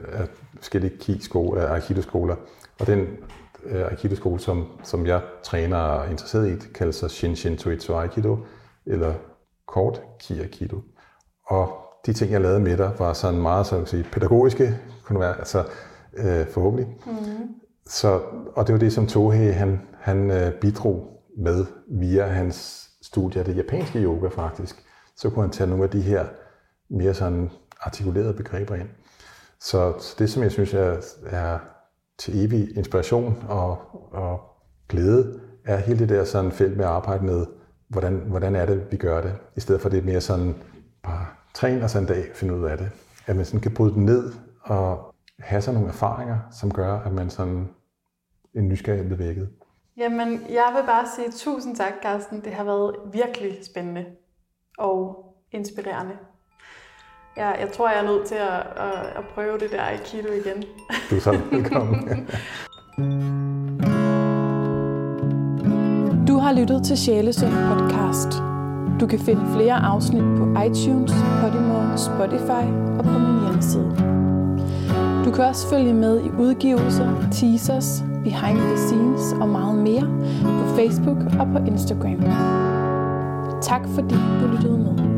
forskellige 0.57 0.97
ki-skoler, 0.97 1.69
Aikido-skoler, 1.69 2.35
og 2.79 2.87
den 2.87 3.07
øh, 3.65 3.85
Aikido-skole, 3.91 4.39
som, 4.39 4.67
som 4.83 5.05
jeg 5.05 5.21
træner 5.43 5.77
og 5.77 6.05
er 6.05 6.09
interesseret 6.09 6.47
i, 6.47 6.51
det 6.51 6.73
kaldes 6.73 6.95
sig 6.95 7.11
Shinshin 7.11 7.57
Toitsu 7.57 7.93
Aikido, 7.93 8.37
eller 8.85 9.13
kort 9.67 10.01
Ki 10.19 10.39
Aikido. 10.39 10.81
Og 11.45 11.69
de 12.05 12.13
ting, 12.13 12.31
jeg 12.31 12.41
lavede 12.41 12.59
med 12.59 12.77
dig, 12.77 12.91
var 12.99 13.13
sådan 13.13 13.41
meget 13.41 13.65
så 13.65 13.85
sige, 13.85 14.05
pædagogiske, 14.11 14.79
kunne 15.03 15.19
være, 15.19 15.37
altså 15.37 15.63
øh, 16.17 16.47
forhåbentlig. 16.47 16.87
Mm. 17.05 17.13
Så, 17.87 18.21
og 18.55 18.67
det 18.67 18.73
var 18.73 18.79
det, 18.79 18.93
som 18.93 19.07
Tohei 19.07 19.51
han, 19.51 19.81
han 19.99 20.31
øh, 20.31 20.53
bidrog 20.53 21.23
med 21.37 21.65
via 21.87 22.25
hans 22.25 22.89
studie 23.01 23.39
af 23.39 23.45
det 23.45 23.57
japanske 23.57 23.99
yoga 23.99 24.27
faktisk. 24.27 24.83
Så 25.15 25.29
kunne 25.29 25.43
han 25.43 25.51
tage 25.51 25.69
nogle 25.69 25.83
af 25.83 25.89
de 25.89 26.01
her 26.01 26.25
mere 26.89 27.13
sådan 27.13 27.49
artikulerede 27.81 28.33
begreber 28.33 28.75
ind. 28.75 28.89
Så, 29.59 29.93
så 29.99 30.15
det, 30.19 30.29
som 30.29 30.43
jeg 30.43 30.51
synes 30.51 30.73
er, 30.73 30.97
er 31.25 31.59
til 32.19 32.45
evig 32.45 32.77
inspiration 32.77 33.45
og, 33.49 33.77
og 34.11 34.41
glæde, 34.89 35.39
er 35.65 35.77
hele 35.77 35.99
det 35.99 36.09
der 36.09 36.23
sådan 36.23 36.51
felt 36.51 36.77
med 36.77 36.85
at 36.85 36.91
arbejde 36.91 37.25
med, 37.25 37.45
hvordan, 37.87 38.13
hvordan 38.15 38.55
er 38.55 38.65
det, 38.65 38.91
vi 38.91 38.97
gør 38.97 39.21
det, 39.21 39.35
i 39.55 39.59
stedet 39.59 39.81
for 39.81 39.89
det 39.89 40.05
mere 40.05 40.21
sådan 40.21 40.55
bare 41.03 41.25
træne 41.53 41.83
og 41.83 41.89
så 41.89 41.99
en 41.99 42.05
dag 42.05 42.25
finde 42.33 42.55
ud 42.55 42.63
af 42.63 42.77
det. 42.77 42.91
At 43.25 43.35
man 43.35 43.45
sådan 43.45 43.59
kan 43.59 43.73
bryde 43.73 43.93
den 43.93 44.05
ned 44.05 44.33
og 44.61 45.15
have 45.39 45.61
sådan 45.61 45.73
nogle 45.73 45.89
erfaringer, 45.89 46.37
som 46.51 46.71
gør, 46.71 46.99
at 46.99 47.13
man 47.13 47.29
sådan 47.29 47.69
en 48.53 48.67
nysgerrighed 48.67 49.05
bliver 49.05 49.27
vækket. 49.27 49.49
Jamen, 49.97 50.41
jeg 50.49 50.73
vil 50.75 50.85
bare 50.85 51.05
sige 51.15 51.31
tusind 51.31 51.75
tak, 51.75 51.93
Carsten. 52.03 52.41
Det 52.41 52.53
har 52.53 52.63
været 52.63 52.95
virkelig 53.11 53.65
spændende 53.65 54.05
og 54.77 55.25
inspirerende. 55.51 56.17
Jeg, 57.39 57.55
jeg 57.59 57.71
tror, 57.71 57.89
jeg 57.89 57.99
er 57.99 58.03
nødt 58.03 58.25
til 58.25 58.35
at, 58.35 58.59
at, 58.59 58.99
at 59.17 59.23
prøve 59.35 59.57
det 59.59 59.71
der 59.71 59.81
Aikido 59.81 60.27
igen. 60.27 60.63
Du 61.09 61.15
er 61.15 61.19
så 61.19 61.39
velkommen. 61.51 62.27
du 66.27 66.37
har 66.37 66.53
lyttet 66.53 66.83
til 66.85 66.97
Sjælesund 66.97 67.51
podcast. 67.51 68.31
Du 68.99 69.07
kan 69.07 69.19
finde 69.19 69.41
flere 69.55 69.73
afsnit 69.73 70.23
på 70.37 70.45
iTunes, 70.45 71.13
Podimo, 71.41 71.97
Spotify 71.97 72.65
og 72.97 73.03
på 73.03 73.19
min 73.19 73.41
hjemmeside. 73.43 73.95
Du 75.25 75.31
kan 75.31 75.43
også 75.43 75.69
følge 75.69 75.93
med 75.93 76.21
i 76.25 76.29
udgivelser, 76.39 77.09
teasers, 77.31 78.03
behind 78.23 78.57
the 78.57 78.77
scenes 78.77 79.33
og 79.41 79.49
meget 79.49 79.77
mere 79.77 80.07
på 80.43 80.75
Facebook 80.75 81.17
og 81.39 81.47
på 81.53 81.65
Instagram. 81.67 82.21
Tak 83.61 83.81
fordi 83.95 84.15
du 84.41 84.47
lyttede 84.47 84.77
med. 84.77 85.08